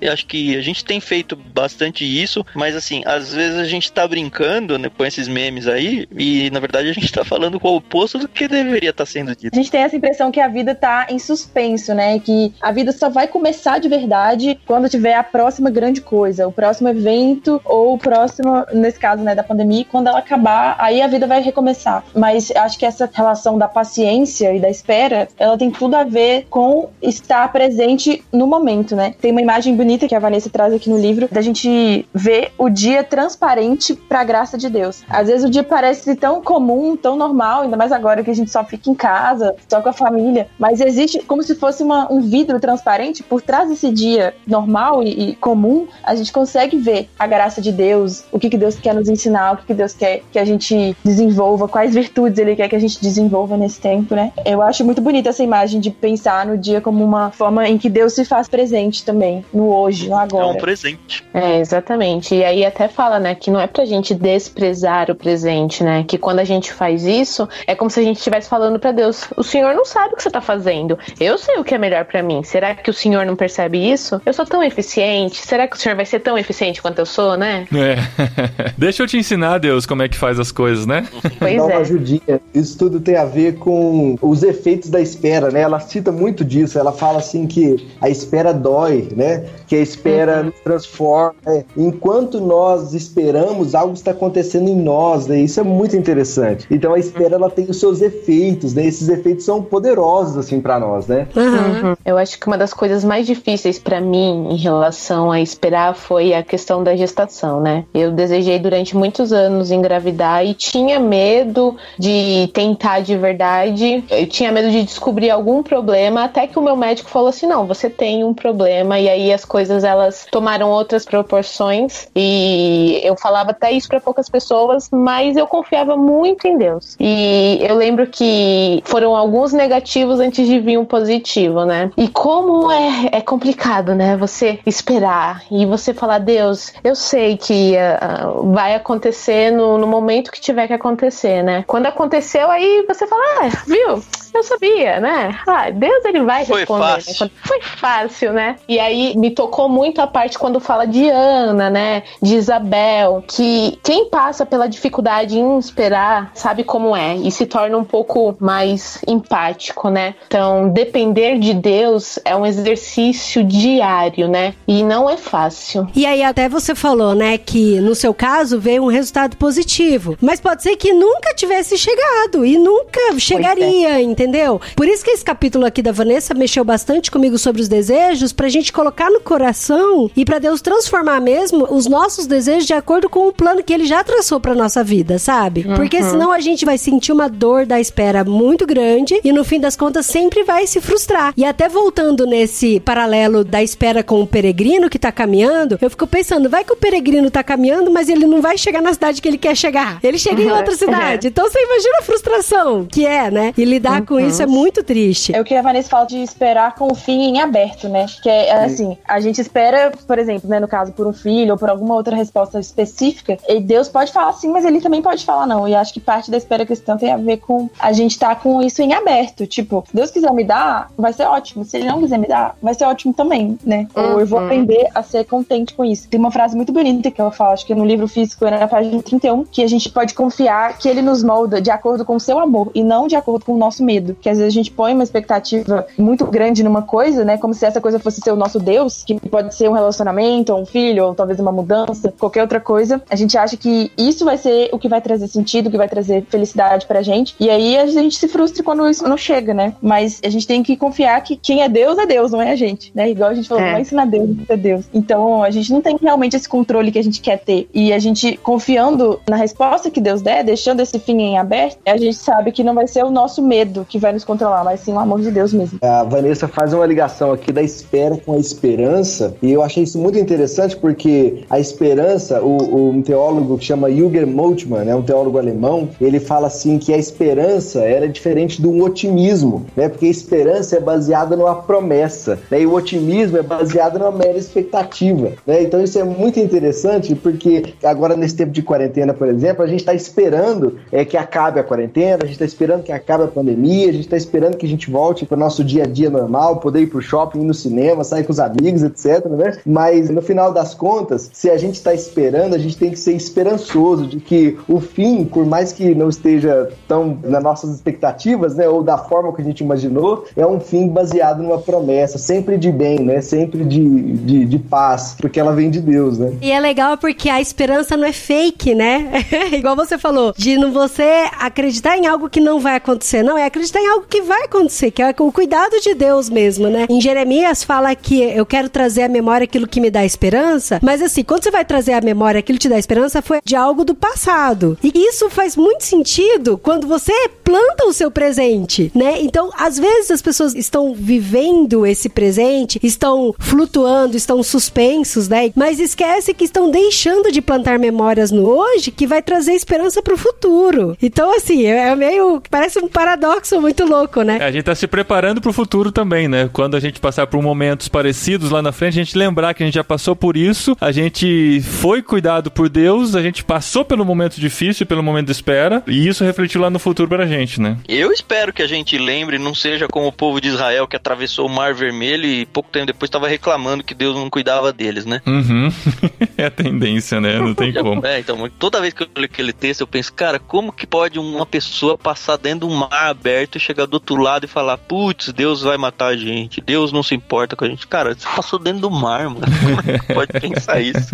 Eu 0.00 0.12
acho 0.12 0.26
que 0.26 0.56
a 0.56 0.62
gente 0.62 0.84
tem 0.84 1.00
feito 1.00 1.36
bastante 1.36 2.04
isso, 2.04 2.44
mas 2.54 2.76
assim, 2.76 3.02
às 3.04 3.32
vezes 3.32 3.58
a 3.58 3.64
gente 3.64 3.90
tá 3.92 4.06
brincando 4.06 4.78
né, 4.78 4.90
com 4.94 5.04
esses 5.04 5.28
memes 5.28 5.66
aí 5.66 6.06
e 6.16 6.50
na 6.50 6.60
verdade 6.60 6.88
a 6.88 6.92
gente 6.92 7.12
tá 7.12 7.24
falando 7.24 7.58
com 7.58 7.68
o 7.68 7.76
oposto 7.76 8.18
do 8.18 8.28
que 8.28 8.48
deveria 8.48 8.90
estar 8.90 9.06
sendo 9.06 9.34
dito. 9.34 9.52
A 9.52 9.56
gente 9.56 9.70
tem 9.70 9.82
essa 9.82 9.96
impressão 9.96 10.30
que 10.30 10.40
a 10.40 10.48
vida 10.48 10.74
tá 10.74 11.06
em 11.10 11.18
suspenso, 11.18 11.94
né? 11.94 12.18
Que 12.18 12.52
a 12.60 12.72
vida 12.72 12.92
só 12.92 13.08
vai 13.08 13.26
começar 13.26 13.78
de 13.78 13.88
verdade 13.88 14.58
quando 14.66 14.88
tiver 14.88 15.14
a 15.14 15.22
próxima 15.22 15.70
grande 15.70 16.00
coisa, 16.00 16.46
o 16.46 16.52
próximo 16.52 16.88
evento 16.88 17.60
ou 17.64 17.94
o 17.94 17.98
próximo, 17.98 18.64
nesse 18.72 18.98
caso, 18.98 19.22
né, 19.22 19.34
da 19.34 19.42
pandemia, 19.42 19.84
quando 19.84 20.08
ela 20.08 20.18
acabar, 20.18 20.76
aí 20.78 21.00
a 21.02 21.06
vida 21.06 21.26
vai 21.26 21.40
recomeçar. 21.40 22.04
Mas 22.14 22.50
acho 22.50 22.78
que 22.78 22.86
essa 22.86 23.08
relação 23.12 23.58
da 23.58 23.68
paciência 23.68 24.54
e 24.54 24.60
da 24.60 24.70
espera, 24.70 25.28
ela 25.38 25.56
tem 25.56 25.70
tudo 25.70 25.94
a 25.94 26.04
ver 26.04 26.46
com 26.50 26.90
estar 27.02 27.50
presente 27.52 28.22
no 28.32 28.46
momento, 28.46 28.94
né? 28.94 29.14
Tem 29.20 29.29
uma 29.30 29.40
imagem 29.40 29.74
bonita 29.76 30.06
que 30.08 30.14
a 30.14 30.18
Vanessa 30.18 30.48
traz 30.50 30.72
aqui 30.72 30.88
no 30.90 30.98
livro 30.98 31.28
da 31.30 31.40
gente 31.40 32.06
ver 32.14 32.52
o 32.58 32.68
dia 32.68 33.02
transparente 33.04 33.94
pra 33.94 34.24
graça 34.24 34.56
de 34.58 34.68
Deus. 34.68 35.02
Às 35.08 35.28
vezes 35.28 35.44
o 35.46 35.50
dia 35.50 35.62
parece 35.62 36.14
tão 36.16 36.40
comum, 36.42 36.96
tão 36.96 37.16
normal, 37.16 37.62
ainda 37.62 37.76
mais 37.76 37.92
agora 37.92 38.22
que 38.24 38.30
a 38.30 38.34
gente 38.34 38.50
só 38.50 38.64
fica 38.64 38.90
em 38.90 38.94
casa, 38.94 39.54
só 39.68 39.80
com 39.80 39.88
a 39.88 39.92
família, 39.92 40.48
mas 40.58 40.80
existe 40.80 41.20
como 41.20 41.42
se 41.42 41.54
fosse 41.54 41.82
uma- 41.82 42.10
um 42.12 42.20
vidro 42.20 42.58
transparente 42.60 43.22
por 43.22 43.40
trás 43.42 43.68
desse 43.68 43.90
dia 43.90 44.34
normal 44.46 45.02
e, 45.02 45.30
e 45.30 45.34
comum, 45.36 45.86
a 46.02 46.14
gente 46.14 46.32
consegue 46.32 46.76
ver 46.76 47.08
a 47.18 47.26
graça 47.26 47.60
de 47.60 47.72
Deus, 47.72 48.24
o 48.32 48.38
que, 48.38 48.48
que 48.50 48.58
Deus 48.58 48.76
quer 48.76 48.94
nos 48.94 49.08
ensinar, 49.08 49.54
o 49.54 49.56
que, 49.58 49.66
que 49.66 49.74
Deus 49.74 49.92
quer 49.92 50.22
que 50.32 50.38
a 50.38 50.44
gente 50.44 50.96
desenvolva, 51.04 51.68
quais 51.68 51.94
virtudes 51.94 52.38
Ele 52.38 52.56
quer 52.56 52.68
que 52.68 52.76
a 52.76 52.80
gente 52.80 53.00
desenvolva 53.00 53.56
nesse 53.56 53.80
tempo, 53.80 54.14
né? 54.14 54.32
Eu 54.44 54.62
acho 54.62 54.84
muito 54.84 55.00
bonita 55.00 55.28
essa 55.30 55.42
imagem 55.42 55.80
de 55.80 55.90
pensar 55.90 56.46
no 56.46 56.56
dia 56.56 56.80
como 56.80 57.04
uma 57.04 57.30
forma 57.30 57.68
em 57.68 57.76
que 57.78 57.88
Deus 57.88 58.12
se 58.14 58.24
faz 58.24 58.48
presente 58.48 59.04
também, 59.04 59.19
no 59.52 59.68
hoje, 59.74 60.08
no 60.08 60.16
É 60.16 60.22
agora. 60.22 60.46
um 60.48 60.56
presente. 60.56 61.24
É, 61.34 61.58
exatamente. 61.58 62.34
E 62.34 62.44
aí 62.44 62.64
até 62.64 62.88
fala, 62.88 63.18
né, 63.18 63.34
que 63.34 63.50
não 63.50 63.60
é 63.60 63.66
pra 63.66 63.84
gente 63.84 64.14
desprezar 64.14 65.10
o 65.10 65.14
presente, 65.14 65.82
né? 65.84 66.04
Que 66.06 66.18
quando 66.18 66.38
a 66.40 66.44
gente 66.44 66.72
faz 66.72 67.04
isso, 67.04 67.48
é 67.66 67.74
como 67.74 67.90
se 67.90 68.00
a 68.00 68.02
gente 68.02 68.16
estivesse 68.18 68.48
falando 68.48 68.78
pra 68.78 68.92
Deus: 68.92 69.28
"O 69.36 69.42
Senhor 69.42 69.74
não 69.74 69.84
sabe 69.84 70.14
o 70.14 70.16
que 70.16 70.22
você 70.22 70.30
tá 70.30 70.40
fazendo. 70.40 70.98
Eu 71.18 71.38
sei 71.38 71.56
o 71.58 71.64
que 71.64 71.74
é 71.74 71.78
melhor 71.78 72.04
pra 72.04 72.22
mim. 72.22 72.42
Será 72.42 72.74
que 72.74 72.90
o 72.90 72.94
Senhor 72.94 73.24
não 73.26 73.36
percebe 73.36 73.78
isso? 73.90 74.20
Eu 74.24 74.32
sou 74.32 74.44
tão 74.44 74.62
eficiente. 74.62 75.36
Será 75.44 75.66
que 75.68 75.76
o 75.76 75.78
Senhor 75.78 75.94
vai 75.96 76.06
ser 76.06 76.20
tão 76.20 76.36
eficiente 76.38 76.80
quanto 76.82 76.98
eu 76.98 77.06
sou, 77.06 77.36
né?" 77.36 77.66
É. 77.74 77.96
Deixa 78.76 79.02
eu 79.02 79.06
te 79.06 79.16
ensinar, 79.16 79.58
Deus, 79.58 79.86
como 79.86 80.02
é 80.02 80.08
que 80.08 80.16
faz 80.16 80.38
as 80.38 80.50
coisas, 80.52 80.86
né? 80.86 81.06
Pois 81.38 81.56
Dá 81.56 81.64
uma 81.64 81.72
é. 81.72 81.76
ajudinha. 81.76 82.40
Isso 82.54 82.76
tudo 82.78 83.00
tem 83.00 83.16
a 83.16 83.24
ver 83.24 83.56
com 83.56 84.16
os 84.20 84.42
efeitos 84.42 84.90
da 84.90 85.00
espera, 85.00 85.50
né? 85.50 85.60
Ela 85.62 85.80
cita 85.80 86.12
muito 86.12 86.44
disso. 86.44 86.78
Ela 86.78 86.92
fala 86.92 87.18
assim 87.18 87.46
que 87.46 87.88
a 88.00 88.08
espera 88.08 88.52
dói, 88.52 89.08
né? 89.14 89.44
Que 89.66 89.76
a 89.76 89.80
espera 89.80 90.52
nos 90.66 90.86
forma. 90.86 91.34
né? 91.44 91.64
Enquanto 91.76 92.40
nós 92.40 92.94
esperamos, 92.94 93.74
algo 93.74 93.94
está 93.94 94.10
acontecendo 94.10 94.68
em 94.68 94.76
nós, 94.76 95.26
né? 95.26 95.38
Isso 95.38 95.60
é 95.60 95.62
muito 95.62 95.96
interessante. 95.96 96.66
Então 96.70 96.94
a 96.94 96.98
espera 96.98 97.34
ela 97.34 97.50
tem 97.50 97.66
os 97.66 97.78
seus 97.78 98.00
efeitos, 98.00 98.74
né? 98.74 98.84
Esses 98.86 99.08
efeitos 99.08 99.44
são 99.44 99.62
poderosos 99.62 100.36
assim 100.36 100.60
para 100.60 100.78
nós, 100.78 101.06
né? 101.06 101.26
Aham. 101.36 101.96
Eu 102.04 102.18
acho 102.18 102.38
que 102.38 102.46
uma 102.46 102.58
das 102.58 102.72
coisas 102.72 103.04
mais 103.04 103.26
difíceis 103.26 103.78
pra 103.78 104.00
mim 104.00 104.48
em 104.50 104.56
relação 104.56 105.30
a 105.30 105.40
esperar 105.40 105.94
foi 105.94 106.34
a 106.34 106.42
questão 106.42 106.82
da 106.82 106.94
gestação, 106.96 107.60
né? 107.60 107.84
Eu 107.94 108.12
desejei 108.12 108.58
durante 108.58 108.96
muitos 108.96 109.32
anos 109.32 109.70
engravidar 109.70 110.44
e 110.44 110.54
tinha 110.54 110.98
medo 111.00 111.76
de 111.98 112.48
tentar 112.52 113.00
de 113.00 113.16
verdade. 113.16 114.04
Eu 114.10 114.26
tinha 114.26 114.52
medo 114.52 114.70
de 114.70 114.82
descobrir 114.82 115.30
algum 115.30 115.62
problema, 115.62 116.24
até 116.24 116.46
que 116.46 116.58
o 116.58 116.62
meu 116.62 116.76
médico 116.76 117.10
falou 117.10 117.28
assim: 117.28 117.46
"Não, 117.46 117.66
você 117.66 117.88
tem 117.88 118.24
um 118.24 118.34
problema". 118.34 118.99
E 119.00 119.08
aí 119.08 119.32
as 119.32 119.44
coisas 119.44 119.82
elas 119.82 120.26
tomaram 120.30 120.68
outras 120.68 121.04
proporções 121.04 122.08
e 122.14 123.00
eu 123.02 123.16
falava 123.16 123.50
até 123.50 123.72
isso 123.72 123.88
pra 123.88 124.00
poucas 124.00 124.28
pessoas, 124.28 124.88
mas 124.92 125.36
eu 125.36 125.46
confiava 125.46 125.96
muito 125.96 126.46
em 126.46 126.58
Deus. 126.58 126.96
E 127.00 127.58
eu 127.62 127.74
lembro 127.76 128.06
que 128.06 128.82
foram 128.84 129.16
alguns 129.16 129.52
negativos 129.52 130.20
antes 130.20 130.46
de 130.46 130.58
vir 130.60 130.78
um 130.78 130.84
positivo, 130.84 131.64
né? 131.64 131.90
E 131.96 132.08
como 132.08 132.70
é, 132.70 133.08
é 133.12 133.20
complicado, 133.20 133.94
né? 133.94 134.16
Você 134.16 134.58
esperar 134.66 135.42
e 135.50 135.64
você 135.64 135.94
falar, 135.94 136.18
Deus, 136.18 136.72
eu 136.84 136.94
sei 136.94 137.36
que 137.36 137.76
ah, 137.76 138.32
vai 138.52 138.74
acontecer 138.74 139.50
no, 139.50 139.78
no 139.78 139.86
momento 139.86 140.30
que 140.30 140.40
tiver 140.40 140.66
que 140.66 140.72
acontecer, 140.72 141.42
né? 141.42 141.64
Quando 141.66 141.86
aconteceu, 141.86 142.50
aí 142.50 142.84
você 142.86 143.06
fala, 143.06 143.22
ah, 143.22 143.48
viu? 143.66 144.02
Eu 144.32 144.42
sabia, 144.42 145.00
né? 145.00 145.38
Ah, 145.46 145.70
Deus 145.70 146.04
ele 146.04 146.22
vai 146.22 146.44
Foi 146.44 146.60
responder. 146.60 146.80
né? 146.84 146.92
fácil. 146.94 147.14
Quando- 147.18 147.30
Foi 147.44 147.60
fácil, 147.62 148.32
né? 148.32 148.56
E 148.68 148.78
aí 148.78 149.16
me 149.16 149.30
tocou 149.30 149.68
muito 149.68 150.00
a 150.00 150.06
parte 150.06 150.38
quando 150.38 150.60
fala 150.60 150.86
de 150.86 151.08
Ana, 151.08 151.68
né? 151.68 152.02
De 152.22 152.36
Isabel, 152.36 153.24
que 153.26 153.78
quem 153.82 154.08
passa 154.08 154.46
pela 154.46 154.68
dificuldade 154.68 155.38
em 155.38 155.58
esperar 155.58 156.30
sabe 156.34 156.62
como 156.64 156.94
é 156.96 157.16
e 157.16 157.30
se 157.30 157.44
torna 157.46 157.76
um 157.76 157.84
pouco 157.84 158.36
mais 158.38 159.00
empático, 159.06 159.88
né? 159.88 160.14
Então, 160.26 160.68
depender 160.68 161.38
de 161.38 161.52
Deus 161.54 162.18
é 162.24 162.34
um 162.36 162.46
exercício 162.46 163.42
diário, 163.44 164.28
né? 164.28 164.54
E 164.66 164.82
não 164.82 165.08
é 165.10 165.16
fácil. 165.16 165.88
E 165.94 166.06
aí 166.06 166.22
até 166.22 166.48
você 166.48 166.74
falou, 166.74 167.14
né, 167.14 167.36
que 167.38 167.80
no 167.80 167.94
seu 167.94 168.14
caso 168.14 168.60
veio 168.60 168.84
um 168.84 168.88
resultado 168.88 169.36
positivo. 169.36 170.16
Mas 170.20 170.40
pode 170.40 170.62
ser 170.62 170.76
que 170.76 170.92
nunca 170.92 171.34
tivesse 171.34 171.76
chegado 171.76 172.44
e 172.44 172.56
nunca 172.58 173.18
chegaria, 173.18 174.00
entendeu? 174.20 174.60
Por 174.76 174.86
isso 174.86 175.02
que 175.02 175.10
esse 175.10 175.24
capítulo 175.24 175.64
aqui 175.64 175.80
da 175.80 175.92
Vanessa 175.92 176.34
mexeu 176.34 176.62
bastante 176.62 177.10
comigo 177.10 177.38
sobre 177.38 177.62
os 177.62 177.68
desejos, 177.68 178.32
pra 178.32 178.48
gente 178.48 178.72
colocar 178.72 179.10
no 179.10 179.20
coração 179.20 180.10
e 180.14 180.24
pra 180.24 180.38
Deus 180.38 180.60
transformar 180.60 181.20
mesmo 181.20 181.66
os 181.70 181.86
nossos 181.86 182.26
desejos 182.26 182.66
de 182.66 182.74
acordo 182.74 183.08
com 183.08 183.28
o 183.28 183.32
plano 183.32 183.62
que 183.62 183.72
ele 183.72 183.86
já 183.86 184.04
traçou 184.04 184.38
pra 184.38 184.54
nossa 184.54 184.84
vida, 184.84 185.18
sabe? 185.18 185.64
Porque 185.74 186.02
senão 186.02 186.30
a 186.32 186.40
gente 186.40 186.64
vai 186.64 186.76
sentir 186.76 187.12
uma 187.12 187.28
dor 187.28 187.64
da 187.64 187.80
espera 187.80 188.22
muito 188.24 188.66
grande 188.66 189.18
e 189.24 189.32
no 189.32 189.42
fim 189.44 189.58
das 189.58 189.76
contas 189.76 190.04
sempre 190.04 190.44
vai 190.44 190.66
se 190.66 190.80
frustrar. 190.80 191.32
E 191.36 191.44
até 191.44 191.68
voltando 191.68 192.26
nesse 192.26 192.80
paralelo 192.80 193.42
da 193.42 193.62
espera 193.62 194.02
com 194.02 194.20
o 194.20 194.26
peregrino 194.26 194.90
que 194.90 194.98
tá 194.98 195.10
caminhando, 195.10 195.78
eu 195.80 195.88
fico 195.88 196.06
pensando, 196.06 196.50
vai 196.50 196.64
que 196.64 196.72
o 196.72 196.76
peregrino 196.76 197.30
tá 197.30 197.42
caminhando, 197.42 197.90
mas 197.90 198.08
ele 198.08 198.26
não 198.26 198.42
vai 198.42 198.58
chegar 198.58 198.82
na 198.82 198.92
cidade 198.92 199.22
que 199.22 199.28
ele 199.28 199.38
quer 199.38 199.56
chegar. 199.56 199.98
Ele 200.02 200.18
chega 200.18 200.42
em 200.42 200.50
outra 200.50 200.74
cidade. 200.76 201.28
Então 201.28 201.48
você 201.48 201.58
imagina 201.62 201.98
a 202.00 202.02
frustração 202.02 202.86
que 202.90 203.06
é, 203.06 203.30
né? 203.30 203.54
E 203.56 203.64
lidar 203.64 204.02
com 204.10 204.20
isso 204.20 204.42
é 204.42 204.46
muito 204.46 204.82
triste. 204.82 205.34
É 205.34 205.40
o 205.40 205.44
que 205.44 205.54
a 205.54 205.62
Vanessa 205.62 205.88
fala 205.88 206.04
de 206.04 206.18
esperar 206.22 206.74
com 206.74 206.90
o 206.90 206.94
fim 206.94 207.22
em 207.22 207.40
aberto, 207.40 207.88
né? 207.88 208.06
Que 208.22 208.28
é 208.28 208.64
assim, 208.64 208.96
a 209.06 209.20
gente 209.20 209.40
espera, 209.40 209.92
por 210.06 210.18
exemplo, 210.18 210.48
né, 210.50 210.58
no 210.58 210.66
caso, 210.68 210.92
por 210.92 211.06
um 211.06 211.12
filho 211.12 211.52
ou 211.52 211.58
por 211.58 211.70
alguma 211.70 211.94
outra 211.94 212.16
resposta 212.16 212.58
específica, 212.58 213.38
e 213.48 213.60
Deus 213.60 213.88
pode 213.88 214.12
falar 214.12 214.32
sim, 214.32 214.48
mas 214.48 214.64
ele 214.64 214.80
também 214.80 215.00
pode 215.00 215.24
falar 215.24 215.46
não. 215.46 215.68
E 215.68 215.74
acho 215.74 215.92
que 215.94 216.00
parte 216.00 216.30
da 216.30 216.36
espera 216.36 216.66
cristã 216.66 216.96
tem 216.96 217.12
a 217.12 217.16
ver 217.16 217.36
com 217.38 217.70
a 217.78 217.92
gente 217.92 218.12
estar 218.12 218.34
com 218.40 218.60
isso 218.60 218.82
em 218.82 218.92
aberto. 218.92 219.46
Tipo, 219.46 219.84
se 219.88 219.94
Deus 219.94 220.10
quiser 220.10 220.32
me 220.32 220.44
dar, 220.44 220.90
vai 220.98 221.12
ser 221.12 221.24
ótimo. 221.26 221.64
Se 221.64 221.76
ele 221.76 221.86
não 221.86 222.00
quiser 222.00 222.18
me 222.18 222.26
dar, 222.26 222.56
vai 222.60 222.74
ser 222.74 222.84
ótimo 222.84 223.14
também, 223.14 223.58
né? 223.64 223.86
Ou 223.94 224.20
eu 224.20 224.26
vou 224.26 224.40
Uhum. 224.40 224.46
aprender 224.46 224.88
a 224.94 225.02
ser 225.02 225.24
contente 225.24 225.74
com 225.74 225.84
isso. 225.84 226.08
Tem 226.08 226.18
uma 226.18 226.30
frase 226.30 226.56
muito 226.56 226.72
bonita 226.72 227.10
que 227.10 227.20
ela 227.20 227.30
fala, 227.30 227.52
acho 227.52 227.66
que 227.66 227.72
é 227.72 227.76
no 227.76 227.84
livro 227.84 228.08
físico, 228.08 228.44
é 228.46 228.58
na 228.58 228.66
página 228.66 229.02
31, 229.02 229.44
que 229.44 229.62
a 229.62 229.66
gente 229.68 229.88
pode 229.90 230.14
confiar 230.14 230.78
que 230.78 230.88
ele 230.88 231.02
nos 231.02 231.22
molda 231.22 231.60
de 231.60 231.70
acordo 231.70 232.04
com 232.04 232.16
o 232.16 232.20
seu 232.20 232.38
amor 232.38 232.70
e 232.74 232.82
não 232.82 233.06
de 233.06 233.16
acordo 233.16 233.44
com 233.44 233.52
o 233.52 233.58
nosso 233.58 233.84
medo. 233.84 233.99
Que 234.20 234.28
às 234.28 234.38
vezes 234.38 234.52
a 234.52 234.54
gente 234.54 234.70
põe 234.70 234.94
uma 234.94 235.02
expectativa 235.02 235.86
muito 235.98 236.24
grande 236.26 236.62
numa 236.62 236.82
coisa, 236.82 237.24
né? 237.24 237.36
Como 237.38 237.54
se 237.54 237.64
essa 237.64 237.80
coisa 237.80 237.98
fosse 237.98 238.20
ser 238.20 238.32
o 238.32 238.36
nosso 238.36 238.58
Deus, 238.58 239.02
que 239.04 239.14
pode 239.28 239.54
ser 239.54 239.68
um 239.68 239.72
relacionamento, 239.72 240.52
ou 240.52 240.62
um 240.62 240.66
filho, 240.66 241.06
ou 241.06 241.14
talvez 241.14 241.38
uma 241.40 241.52
mudança, 241.52 242.12
qualquer 242.18 242.42
outra 242.42 242.60
coisa. 242.60 243.02
A 243.10 243.16
gente 243.16 243.36
acha 243.36 243.56
que 243.56 243.90
isso 243.96 244.24
vai 244.24 244.36
ser 244.36 244.70
o 244.72 244.78
que 244.78 244.88
vai 244.88 245.00
trazer 245.00 245.28
sentido, 245.28 245.66
o 245.68 245.70
que 245.70 245.76
vai 245.76 245.88
trazer 245.88 246.24
felicidade 246.28 246.86
pra 246.86 247.02
gente. 247.02 247.34
E 247.38 247.48
aí 247.50 247.76
a 247.78 247.86
gente 247.86 248.16
se 248.16 248.28
frustra 248.28 248.62
quando 248.62 248.88
isso 248.88 249.06
não 249.08 249.16
chega, 249.16 249.54
né? 249.54 249.74
Mas 249.80 250.20
a 250.24 250.28
gente 250.28 250.46
tem 250.46 250.62
que 250.62 250.76
confiar 250.76 251.20
que 251.22 251.36
quem 251.36 251.62
é 251.62 251.68
Deus 251.68 251.98
é 251.98 252.06
Deus, 252.06 252.30
não 252.32 252.42
é 252.42 252.52
a 252.52 252.56
gente, 252.56 252.92
né? 252.94 253.10
Igual 253.10 253.30
a 253.30 253.34
gente 253.34 253.48
falou, 253.48 253.62
É. 253.62 253.66
não 253.66 253.72
vai 253.72 253.82
ensinar 253.82 254.06
Deus 254.06 254.30
ser 254.46 254.56
Deus. 254.56 254.84
Então 254.92 255.42
a 255.42 255.50
gente 255.50 255.72
não 255.72 255.80
tem 255.80 255.96
realmente 256.00 256.36
esse 256.36 256.48
controle 256.48 256.90
que 256.90 256.98
a 256.98 257.04
gente 257.04 257.20
quer 257.20 257.38
ter. 257.38 257.68
E 257.72 257.92
a 257.92 257.98
gente 257.98 258.36
confiando 258.38 259.20
na 259.28 259.36
resposta 259.36 259.90
que 259.90 260.00
Deus 260.00 260.22
der, 260.22 260.44
deixando 260.44 260.80
esse 260.80 260.98
fim 260.98 261.20
em 261.20 261.38
aberto, 261.38 261.78
a 261.86 261.96
gente 261.96 262.16
sabe 262.16 262.52
que 262.52 262.64
não 262.64 262.74
vai 262.74 262.86
ser 262.86 263.04
o 263.04 263.10
nosso 263.10 263.42
medo 263.42 263.86
que 263.90 263.98
vai 263.98 264.12
nos 264.12 264.24
controlar, 264.24 264.64
mas 264.64 264.80
sim 264.80 264.92
o 264.92 264.98
amor 264.98 265.20
de 265.20 265.30
Deus 265.30 265.52
mesmo. 265.52 265.78
A 265.82 266.04
Vanessa 266.04 266.46
faz 266.46 266.72
uma 266.72 266.86
ligação 266.86 267.32
aqui 267.32 267.52
da 267.52 267.62
espera 267.62 268.16
com 268.16 268.34
a 268.34 268.38
esperança, 268.38 269.34
e 269.42 269.52
eu 269.52 269.62
achei 269.62 269.82
isso 269.82 269.98
muito 269.98 270.18
interessante 270.18 270.76
porque 270.76 271.44
a 271.50 271.58
esperança, 271.58 272.40
o, 272.40 272.90
um 272.90 273.02
teólogo 273.02 273.58
que 273.58 273.64
chama 273.64 273.90
Jürgen 273.90 274.26
Moltmann, 274.26 274.84
né, 274.84 274.94
um 274.94 275.02
teólogo 275.02 275.38
alemão, 275.38 275.88
ele 276.00 276.20
fala 276.20 276.46
assim 276.46 276.78
que 276.78 276.92
a 276.92 276.96
esperança 276.96 277.80
era 277.80 278.08
diferente 278.08 278.62
do 278.62 278.70
otimismo, 278.82 279.66
né, 279.76 279.88
porque 279.88 280.06
a 280.06 280.10
esperança 280.10 280.76
é 280.76 280.80
baseada 280.80 281.36
numa 281.36 281.56
promessa, 281.56 282.38
né, 282.50 282.62
e 282.62 282.66
o 282.66 282.74
otimismo 282.74 283.36
é 283.38 283.42
baseado 283.42 283.98
numa 283.98 284.12
mera 284.12 284.38
expectativa, 284.38 285.32
né, 285.46 285.62
então 285.62 285.82
isso 285.82 285.98
é 285.98 286.04
muito 286.04 286.38
interessante 286.38 287.14
porque 287.14 287.74
agora 287.82 288.16
nesse 288.16 288.36
tempo 288.36 288.52
de 288.52 288.62
quarentena, 288.62 289.12
por 289.12 289.26
exemplo, 289.28 289.64
a 289.64 289.66
gente 289.66 289.80
está 289.80 289.94
esperando 289.94 290.78
é, 290.92 291.04
que 291.04 291.16
acabe 291.16 291.58
a 291.58 291.64
quarentena, 291.64 292.18
a 292.22 292.26
gente 292.26 292.34
está 292.34 292.44
esperando 292.44 292.82
que 292.82 292.92
acabe 292.92 293.24
a 293.24 293.28
pandemia, 293.28 293.79
a 293.88 293.92
gente 293.92 294.04
está 294.04 294.16
esperando 294.16 294.56
que 294.56 294.66
a 294.66 294.68
gente 294.68 294.90
volte 294.90 295.24
para 295.24 295.36
o 295.36 295.40
nosso 295.40 295.62
dia 295.64 295.84
a 295.84 295.86
dia 295.86 296.10
normal, 296.10 296.56
poder 296.56 296.80
ir 296.80 296.86
pro 296.86 297.00
shopping, 297.00 297.40
ir 297.40 297.44
no 297.44 297.54
cinema, 297.54 298.04
sair 298.04 298.24
com 298.24 298.32
os 298.32 298.40
amigos, 298.40 298.82
etc, 298.82 299.26
né? 299.26 299.58
Mas 299.64 300.10
no 300.10 300.22
final 300.22 300.52
das 300.52 300.74
contas, 300.74 301.30
se 301.32 301.50
a 301.50 301.56
gente 301.56 301.74
está 301.74 301.94
esperando, 301.94 302.54
a 302.54 302.58
gente 302.58 302.76
tem 302.76 302.90
que 302.90 302.98
ser 302.98 303.12
esperançoso 303.14 304.06
de 304.06 304.20
que 304.20 304.58
o 304.68 304.80
fim, 304.80 305.24
por 305.24 305.46
mais 305.46 305.72
que 305.72 305.94
não 305.94 306.08
esteja 306.08 306.70
tão 306.88 307.18
nas 307.22 307.42
nossas 307.42 307.74
expectativas, 307.74 308.56
né, 308.56 308.68
ou 308.68 308.82
da 308.82 308.98
forma 308.98 309.32
que 309.34 309.42
a 309.42 309.44
gente 309.44 309.62
imaginou, 309.62 310.24
é 310.36 310.46
um 310.46 310.60
fim 310.60 310.88
baseado 310.88 311.42
numa 311.42 311.58
promessa, 311.58 312.18
sempre 312.18 312.56
de 312.56 312.70
bem, 312.70 313.00
né? 313.00 313.20
Sempre 313.20 313.64
de, 313.64 314.12
de, 314.16 314.44
de 314.44 314.58
paz, 314.58 315.16
porque 315.18 315.38
ela 315.38 315.52
vem 315.52 315.70
de 315.70 315.80
Deus, 315.80 316.18
né? 316.18 316.32
E 316.40 316.50
é 316.50 316.58
legal 316.58 316.96
porque 316.98 317.28
a 317.28 317.40
esperança 317.40 317.96
não 317.96 318.04
é 318.04 318.12
fake, 318.12 318.74
né? 318.74 319.10
Igual 319.52 319.76
você 319.76 319.96
falou, 319.96 320.32
de 320.36 320.56
não 320.56 320.72
você 320.72 321.28
acreditar 321.38 321.96
em 321.96 322.06
algo 322.06 322.28
que 322.28 322.40
não 322.40 322.60
vai 322.60 322.76
acontecer, 322.76 323.22
não, 323.22 323.38
é 323.38 323.44
acreditar 323.44 323.69
em 323.78 323.86
algo 323.88 324.06
que 324.08 324.22
vai 324.22 324.44
acontecer, 324.44 324.90
que 324.90 325.02
é 325.02 325.14
o 325.18 325.32
cuidado 325.32 325.78
de 325.80 325.94
Deus 325.94 326.28
mesmo, 326.28 326.68
né? 326.68 326.86
Em 326.88 327.00
Jeremias 327.00 327.62
fala 327.62 327.94
que 327.94 328.20
eu 328.22 328.46
quero 328.46 328.68
trazer 328.68 329.02
à 329.02 329.08
memória 329.08 329.44
aquilo 329.44 329.66
que 329.66 329.80
me 329.80 329.90
dá 329.90 330.04
esperança, 330.04 330.80
mas 330.82 331.02
assim, 331.02 331.22
quando 331.22 331.44
você 331.44 331.50
vai 331.50 331.64
trazer 331.64 331.92
à 331.92 332.00
memória 332.00 332.38
aquilo 332.38 332.58
que 332.58 332.62
te 332.62 332.68
dá 332.68 332.78
esperança, 332.78 333.22
foi 333.22 333.40
de 333.44 333.54
algo 333.54 333.84
do 333.84 333.94
passado. 333.94 334.78
E 334.82 334.92
isso 334.94 335.28
faz 335.30 335.56
muito 335.56 335.84
sentido 335.84 336.58
quando 336.58 336.86
você 336.86 337.12
planta 337.50 337.84
o 337.84 337.92
seu 337.92 338.12
presente, 338.12 338.92
né? 338.94 339.20
Então, 339.20 339.50
às 339.58 339.76
vezes 339.76 340.12
as 340.12 340.22
pessoas 340.22 340.54
estão 340.54 340.94
vivendo 340.94 341.84
esse 341.84 342.08
presente, 342.08 342.78
estão 342.80 343.34
flutuando, 343.40 344.16
estão 344.16 344.40
suspensos, 344.40 345.28
né? 345.28 345.50
Mas 345.56 345.80
esquece 345.80 346.32
que 346.32 346.44
estão 346.44 346.70
deixando 346.70 347.32
de 347.32 347.42
plantar 347.42 347.76
memórias 347.76 348.30
no 348.30 348.48
hoje 348.48 348.92
que 348.92 349.04
vai 349.04 349.20
trazer 349.20 349.54
esperança 349.54 350.00
pro 350.00 350.16
futuro. 350.16 350.96
Então, 351.02 351.36
assim, 351.36 351.66
é 351.66 351.96
meio. 351.96 352.40
Parece 352.48 352.78
um 352.78 352.86
paradoxo 352.86 353.60
muito 353.60 353.84
louco, 353.84 354.22
né? 354.22 354.38
É, 354.40 354.44
a 354.44 354.52
gente 354.52 354.64
tá 354.64 354.74
se 354.76 354.86
preparando 354.86 355.40
pro 355.40 355.52
futuro 355.52 355.90
também, 355.90 356.28
né? 356.28 356.48
Quando 356.52 356.76
a 356.76 356.80
gente 356.80 357.00
passar 357.00 357.26
por 357.26 357.42
momentos 357.42 357.88
parecidos 357.88 358.52
lá 358.52 358.62
na 358.62 358.70
frente, 358.70 359.00
a 359.00 359.02
gente 359.04 359.18
lembrar 359.18 359.54
que 359.54 359.64
a 359.64 359.66
gente 359.66 359.74
já 359.74 359.84
passou 359.84 360.14
por 360.14 360.36
isso, 360.36 360.76
a 360.80 360.92
gente 360.92 361.60
foi 361.62 362.00
cuidado 362.00 362.48
por 362.48 362.68
Deus, 362.68 363.16
a 363.16 363.22
gente 363.22 363.42
passou 363.42 363.84
pelo 363.84 364.04
momento 364.04 364.40
difícil, 364.40 364.86
pelo 364.86 365.02
momento 365.02 365.26
de 365.26 365.32
espera, 365.32 365.82
e 365.88 366.06
isso 366.06 366.22
refletiu 366.22 366.60
lá 366.60 366.70
no 366.70 366.78
futuro 366.78 367.08
pra 367.08 367.26
gente. 367.26 367.39
Gente, 367.40 367.60
né? 367.60 367.76
Eu 367.88 368.12
espero 368.12 368.52
que 368.52 368.62
a 368.62 368.66
gente 368.66 368.96
lembre, 368.98 369.38
não 369.38 369.54
seja 369.54 369.88
como 369.88 370.06
o 370.06 370.12
povo 370.12 370.40
de 370.40 370.48
Israel 370.48 370.86
que 370.86 370.96
atravessou 370.96 371.46
o 371.46 371.50
Mar 371.50 371.74
Vermelho 371.74 372.26
e 372.26 372.46
pouco 372.46 372.70
tempo 372.70 372.86
depois 372.86 373.08
estava 373.08 373.28
reclamando 373.28 373.84
que 373.84 373.94
Deus 373.94 374.16
não 374.16 374.30
cuidava 374.30 374.72
deles, 374.72 375.04
né? 375.04 375.20
Uhum. 375.26 375.72
é 376.36 376.46
a 376.46 376.50
tendência, 376.50 377.20
né? 377.20 377.38
Não 377.38 377.54
tem 377.54 377.72
como. 377.74 378.04
É, 378.06 378.20
então, 378.20 378.48
toda 378.58 378.80
vez 378.80 378.92
que 378.92 379.02
eu 379.02 379.08
leio 379.14 379.26
aquele 379.26 379.52
texto, 379.52 379.82
eu 379.82 379.86
penso, 379.86 380.12
cara, 380.12 380.38
como 380.38 380.72
que 380.72 380.86
pode 380.86 381.18
uma 381.18 381.46
pessoa 381.46 381.96
passar 381.96 382.36
dentro 382.36 382.66
de 382.68 382.74
um 382.74 382.76
mar 382.76 383.10
aberto 383.10 383.56
e 383.56 383.60
chegar 383.60 383.86
do 383.86 383.94
outro 383.94 384.16
lado 384.16 384.44
e 384.44 384.48
falar, 384.48 384.76
putz, 384.78 385.32
Deus 385.32 385.62
vai 385.62 385.76
matar 385.76 386.08
a 386.08 386.16
gente, 386.16 386.60
Deus 386.60 386.92
não 386.92 387.02
se 387.02 387.14
importa 387.14 387.56
com 387.56 387.64
a 387.64 387.68
gente. 387.68 387.86
Cara, 387.86 388.14
você 388.14 388.26
passou 388.36 388.58
dentro 388.58 388.80
do 388.80 388.90
mar, 388.90 389.28
mano. 389.28 389.40
Como 389.60 389.80
é 389.80 389.98
que 389.98 390.14
pode 390.14 390.32
pensar 390.40 390.80
isso? 390.80 391.10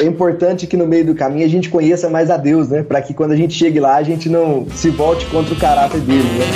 É 0.00 0.04
importante 0.04 0.66
que 0.66 0.76
no 0.76 0.86
meio 0.86 1.06
do 1.06 1.14
caminho 1.14 1.44
a 1.44 1.48
gente 1.48 1.68
conheça 1.68 2.08
mais 2.08 2.30
a 2.30 2.36
Deus, 2.36 2.68
né? 2.68 2.82
Pra 2.82 3.02
que 3.02 3.14
quando 3.14 3.32
a 3.32 3.36
gente 3.36 3.54
chegue 3.54 3.80
lá, 3.80 3.96
a 3.96 4.02
gente 4.02 4.28
não 4.28 4.66
se 4.70 4.90
volte 4.90 5.24
contra 5.32 5.54
o 5.54 5.56
caráter 5.58 6.00
dele, 6.00 6.28
né? 6.38 6.46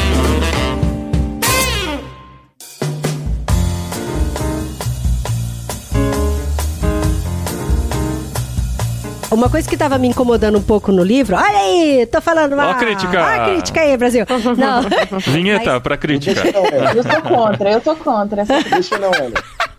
Uma 9.30 9.50
coisa 9.50 9.68
que 9.68 9.76
tava 9.76 9.98
me 9.98 10.06
incomodando 10.08 10.56
um 10.56 10.62
pouco 10.62 10.92
no 10.92 11.02
livro. 11.02 11.36
Olha 11.36 11.58
aí, 11.58 12.06
tô 12.06 12.20
falando 12.20 12.52
Ó 12.52 12.56
mal. 12.56 12.70
a 12.70 12.74
crítica. 12.74 13.20
Ó 13.20 13.24
a 13.26 13.44
crítica 13.50 13.80
aí, 13.80 13.96
Brasil. 13.96 14.24
Não. 14.56 15.20
Vinheta 15.20 15.80
pra 15.80 15.96
crítica. 15.96 16.42
Deixa 16.42 16.60
não. 16.60 16.92
Eu 16.92 17.02
sou 17.02 17.22
contra, 17.22 17.70
eu 17.72 17.80
tô 17.80 17.96
contra. 17.96 18.42
essa- 18.42 18.62
Deixa 18.62 18.98
não, 18.98 19.10
Ellen. 19.12 19.34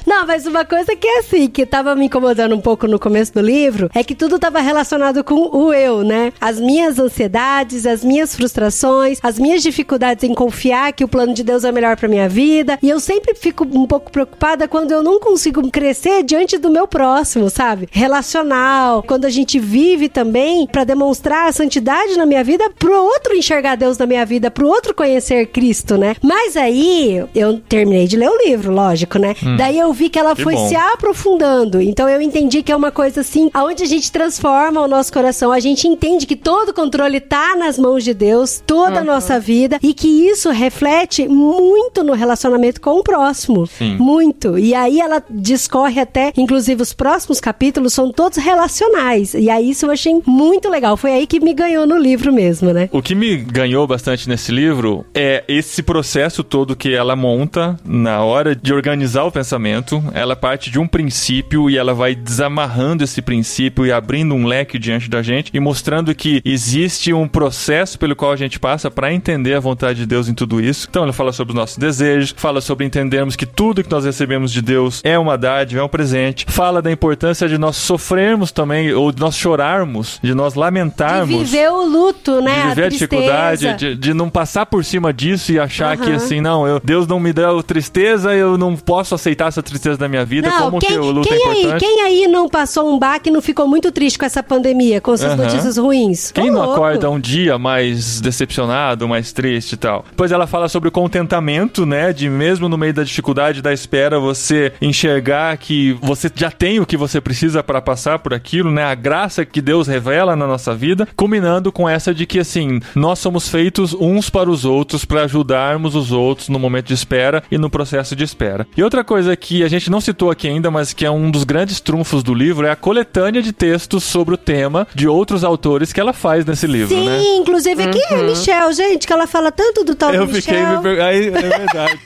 Não, 0.08 0.26
mas 0.26 0.46
uma 0.46 0.64
coisa 0.64 0.96
que 0.96 1.06
é 1.06 1.20
assim, 1.20 1.50
que 1.50 1.66
tava 1.66 1.94
me 1.94 2.06
incomodando 2.06 2.56
um 2.56 2.62
pouco 2.62 2.88
no 2.88 2.98
começo 2.98 3.34
do 3.34 3.42
livro, 3.42 3.90
é 3.94 4.06
que 4.06 4.16
tudo 4.16 4.40
tava 4.40 4.62
relacionado 4.62 5.22
com 5.22 5.36
o 5.54 5.74
eu, 5.74 6.02
né? 6.02 6.32
As 6.40 6.62
minhas 6.62 6.98
ansiedades, 6.98 7.86
as 7.86 8.06
minhas 8.06 8.34
frustrações, 8.34 9.20
as 9.22 9.38
minhas 9.38 9.62
dificuldades 9.62 10.24
em 10.24 10.34
confiar 10.34 10.94
que 10.94 11.04
o 11.04 11.10
plano 11.10 11.34
de 11.34 11.44
Deus 11.44 11.66
é 11.66 11.74
melhor 11.74 11.98
pra 11.98 12.08
minha 12.08 12.30
vida. 12.30 12.80
E 12.82 12.88
eu 12.88 13.02
sempre 13.02 13.36
fico 13.36 13.68
um 13.70 13.86
pouco 13.86 14.10
preocupada 14.10 14.66
quando 14.66 14.94
eu 14.94 15.04
não 15.04 15.20
consigo 15.20 15.70
crescer 15.70 16.24
diante 16.24 16.58
do 16.58 16.72
meu 16.72 16.88
próximo, 16.88 17.50
sabe? 17.50 17.90
Relacional, 17.92 19.04
quando 19.04 19.26
a 19.26 19.30
gente 19.30 19.60
vive 19.60 20.08
também 20.08 20.68
pra 20.68 20.86
demonstrar 20.86 21.50
a 21.50 21.52
santidade 21.52 22.18
na 22.18 22.26
minha 22.26 22.46
vida 22.46 22.72
pro 22.80 22.94
outro 22.94 23.36
enxergar 23.36 23.76
Deus 23.76 23.98
na 23.98 24.06
minha 24.06 24.26
vida, 24.26 24.50
pro 24.50 24.70
outro 24.70 24.94
conhecer 24.94 25.48
Cristo, 25.48 25.98
né? 25.98 26.16
Mas 26.24 26.56
aí 26.56 27.26
eu 27.36 27.60
terminei 27.60 28.08
de 28.08 28.16
ler 28.16 28.30
o 28.30 28.38
livro, 28.46 28.72
lógico, 28.72 29.20
né? 29.20 29.36
Daí 29.58 29.78
eu 29.78 29.97
vi 29.98 30.10
que 30.10 30.20
ela 30.20 30.36
Que 30.36 30.44
foi 30.44 30.54
bom. 30.54 30.70
se 30.70 30.76
aprofundando. 30.76 31.82
Então 31.82 32.08
eu 32.08 32.22
entendi 32.22 32.62
que 32.62 32.72
é 32.72 32.76
uma 32.76 32.92
coisa 32.92 33.22
assim, 33.22 33.50
aonde 33.54 33.84
a 33.84 33.88
gente 33.88 34.12
transforma 34.12 34.82
o 34.82 34.88
nosso 34.88 35.12
coração, 35.12 35.52
a 35.52 35.60
gente 35.60 35.88
entende 35.88 36.26
que 36.26 36.36
todo 36.36 36.70
o 36.70 36.74
controle 36.74 37.20
tá 37.20 37.56
nas 37.56 37.78
mãos 37.78 38.04
de 38.04 38.14
Deus, 38.14 38.62
toda 38.66 39.00
a 39.00 39.04
nossa 39.04 39.40
vida, 39.40 39.80
e 39.82 39.94
que 39.94 40.08
isso 40.30 40.50
reflete 40.52 41.28
muito 41.28 42.04
no 42.04 42.14
relacionamento 42.14 42.80
com 42.80 42.92
o 43.00 43.04
próximo. 43.04 43.66
Sim. 43.68 43.98
Muito. 43.98 44.58
E 44.58 44.74
aí 44.76 45.00
ela 45.02 45.24
discorre 45.30 46.00
até, 46.00 46.32
inclusive 46.38 46.82
os 46.82 46.94
próximos 46.94 47.40
capítulos 47.40 47.94
são 47.94 48.12
todos 48.12 48.38
relacionais. 48.38 49.34
E 49.34 49.50
aí 49.50 49.72
isso 49.72 49.86
eu 49.86 49.92
achei 49.92 50.22
muito 50.26 50.70
legal. 50.70 50.96
Foi 50.96 51.12
aí 51.12 51.26
que 51.26 51.40
me 51.40 51.54
ganhou 51.54 51.88
no 51.88 51.98
livro 51.98 52.32
mesmo, 52.32 52.72
né? 52.72 52.90
O 52.92 53.02
que 53.02 53.16
me 53.16 53.38
ganhou 53.38 53.88
bastante 53.88 54.30
nesse 54.30 54.52
livro 54.52 55.06
é 55.14 55.44
esse 55.48 55.82
processo 55.82 56.44
todo 56.44 56.76
que 56.76 56.94
ela 56.94 57.16
monta 57.16 57.78
na 57.86 58.24
hora 58.24 58.56
de 58.56 58.74
organizar 58.74 59.24
o 59.24 59.32
pensamento. 59.32 59.87
Ela 60.14 60.36
parte 60.36 60.70
de 60.70 60.80
um 60.80 60.88
princípio 60.88 61.70
e 61.70 61.78
ela 61.78 61.94
vai 61.94 62.14
desamarrando 62.14 63.04
esse 63.04 63.22
princípio 63.22 63.86
e 63.86 63.92
abrindo 63.92 64.36
um 64.36 64.46
leque 64.46 64.78
diante 64.78 65.10
da 65.10 65.22
gente 65.22 65.52
e 65.54 65.60
mostrando 65.60 66.14
que 66.14 66.42
existe 66.44 67.14
um 67.14 67.28
processo 67.28 67.98
pelo 67.98 68.16
qual 68.16 68.32
a 68.32 68.36
gente 68.36 68.60
passa 68.60 68.92
para 68.92 69.14
entender 69.14 69.54
a 69.54 69.60
vontade 69.60 70.00
de 70.00 70.06
Deus 70.06 70.28
em 70.28 70.34
tudo 70.34 70.60
isso. 70.60 70.88
Então 70.90 71.04
ela 71.04 71.14
fala 71.14 71.32
sobre 71.32 71.54
os 71.54 71.56
nossos 71.56 71.78
desejos, 71.78 72.34
fala 72.36 72.60
sobre 72.60 72.86
entendermos 72.86 73.36
que 73.36 73.46
tudo 73.46 73.84
que 73.84 73.92
nós 73.92 74.06
recebemos 74.06 74.52
de 74.52 74.62
Deus 74.62 75.02
é 75.04 75.18
uma 75.18 75.38
dádiva, 75.38 75.82
é 75.82 75.84
um 75.84 75.90
presente. 75.90 76.46
Fala 76.48 76.82
da 76.82 76.92
importância 76.92 77.48
de 77.48 77.58
nós 77.58 77.78
sofrermos 77.78 78.52
também 78.52 78.92
ou 78.94 79.12
de 79.12 79.22
nós 79.22 79.36
chorarmos, 79.36 80.20
de 80.22 80.34
nós 80.34 80.54
De 80.54 80.60
lamentarmos 80.60 81.50
viver 81.50 81.70
o 81.70 81.86
luto, 81.86 82.42
né? 82.42 82.64
de 82.64 82.68
viver 82.70 82.84
a, 82.84 82.86
a 82.88 82.90
dificuldade, 82.90 83.74
de, 83.76 83.96
de 83.96 84.14
não 84.14 84.30
passar 84.30 84.66
por 84.66 84.84
cima 84.84 85.14
disso 85.14 85.52
e 85.52 85.60
achar 85.60 85.96
que 85.98 86.10
Aham. 86.10 86.16
assim, 86.16 86.42
não, 86.42 86.68
eu, 86.68 86.82
Deus 86.84 87.08
não 87.08 87.20
me 87.20 87.32
deu 87.32 87.64
tristeza, 87.64 88.34
eu 88.34 88.58
não 88.58 88.76
posso 88.76 89.16
aceitar 89.16 89.48
essa 89.48 89.64
tristeza 89.64 89.77
da 89.98 90.08
minha 90.08 90.26
vida, 90.26 90.50
Não, 90.50 90.66
como 90.66 90.80
quem, 90.80 90.90
que 90.90 90.98
o 90.98 91.12
luto 91.12 91.28
quem 91.28 91.38
é 91.38 91.50
aí, 91.50 91.60
importante. 91.60 91.80
quem 91.86 92.02
aí 92.02 92.28
não 92.28 92.50
passou 92.50 92.94
um 92.94 92.98
baque 93.00 93.30
e 93.30 93.32
não 93.32 93.42
ficou 93.42 93.68
muito 93.68 93.92
triste 93.92 94.18
com 94.18 94.26
essa 94.26 94.42
pandemia, 94.44 95.00
com 95.00 95.14
essas 95.14 95.36
notícias 95.38 95.78
ruins? 95.78 96.32
Quem 96.32 96.50
não 96.50 96.62
louco. 96.62 96.74
acorda 96.74 97.10
um 97.10 97.20
dia 97.20 97.58
mais 97.58 98.20
decepcionado, 98.20 99.08
mais 99.08 99.32
triste 99.32 99.74
e 99.74 99.78
tal? 99.78 100.06
Depois 100.10 100.32
ela 100.32 100.48
fala 100.48 100.68
sobre 100.68 100.90
o 100.90 100.92
contentamento, 100.92 101.86
né? 101.86 102.12
De 102.14 102.30
mesmo 102.30 102.68
no 102.68 102.78
meio 102.78 102.94
da 102.94 103.04
dificuldade 103.04 103.62
da 103.62 103.72
espera, 103.74 104.20
você 104.20 104.72
enxergar 104.82 105.56
que 105.58 105.98
você 106.02 106.32
já 106.34 106.52
tem 106.52 106.80
o 106.80 106.86
que 106.86 106.98
você 106.98 107.22
precisa 107.22 107.64
para 107.64 107.82
passar 107.82 108.20
por 108.20 108.34
aquilo, 108.34 108.72
né? 108.72 108.84
A 108.84 108.96
graça 108.96 109.46
que 109.46 109.62
Deus 109.62 109.88
revela 109.88 110.36
na 110.36 110.48
nossa 110.48 110.74
vida, 110.74 111.08
combinando 111.16 111.72
com 111.72 111.88
essa 111.88 112.14
de 112.14 112.26
que 112.26 112.40
assim, 112.40 112.80
nós 112.96 113.20
somos 113.20 113.48
feitos 113.50 113.94
uns 113.94 114.30
para 114.30 114.50
os 114.50 114.66
outros 114.66 115.06
para 115.06 115.24
ajudarmos 115.24 115.96
os 115.96 116.12
outros 116.12 116.50
no 116.50 116.60
momento 116.60 116.88
de 116.88 116.94
espera 116.94 117.44
e 117.52 117.58
no 117.58 117.70
processo 117.70 118.16
de 118.16 118.24
espera. 118.24 118.68
E 118.76 118.84
outra 118.84 119.04
coisa 119.04 119.36
que 119.36 119.64
a 119.68 119.70
gente 119.70 119.90
não 119.92 120.02
citou 120.02 120.32
aqui 120.32 120.48
ainda, 120.48 120.72
mas 120.72 120.94
que 120.94 121.06
é 121.06 121.12
um 121.12 121.30
dos 121.30 121.44
grandes 121.44 121.80
trunfos 121.80 122.24
do 122.24 122.34
livro 122.34 122.66
é 122.66 122.72
a 122.72 122.76
coletânea 122.76 123.42
de 123.42 123.52
textos 123.54 124.04
sobre 124.04 124.34
o 124.34 124.38
tema 124.38 124.88
de 124.96 125.08
outros 125.08 125.44
autores 125.44 125.94
que 125.94 126.00
ela 126.00 126.14
faz 126.14 126.46
nesse 126.46 126.66
livro, 126.68 126.96
Sim, 126.96 127.06
né? 127.06 127.22
inclusive, 127.36 127.88
quem 127.90 128.04
é 128.18 128.24
Michel, 128.24 128.74
gente? 128.74 129.06
Que 129.06 129.14
ela 129.14 129.28
fala 129.28 129.52
tanto 129.52 129.84
do 129.84 129.94
tal 129.96 130.14
Eu 130.14 130.26
do 130.26 130.34
fiquei 130.34 130.60
Michel. 130.60 130.78
me 130.78 130.84
per... 130.84 131.02
Aí, 131.02 131.28
é 131.28 131.32
verdade. 131.32 132.00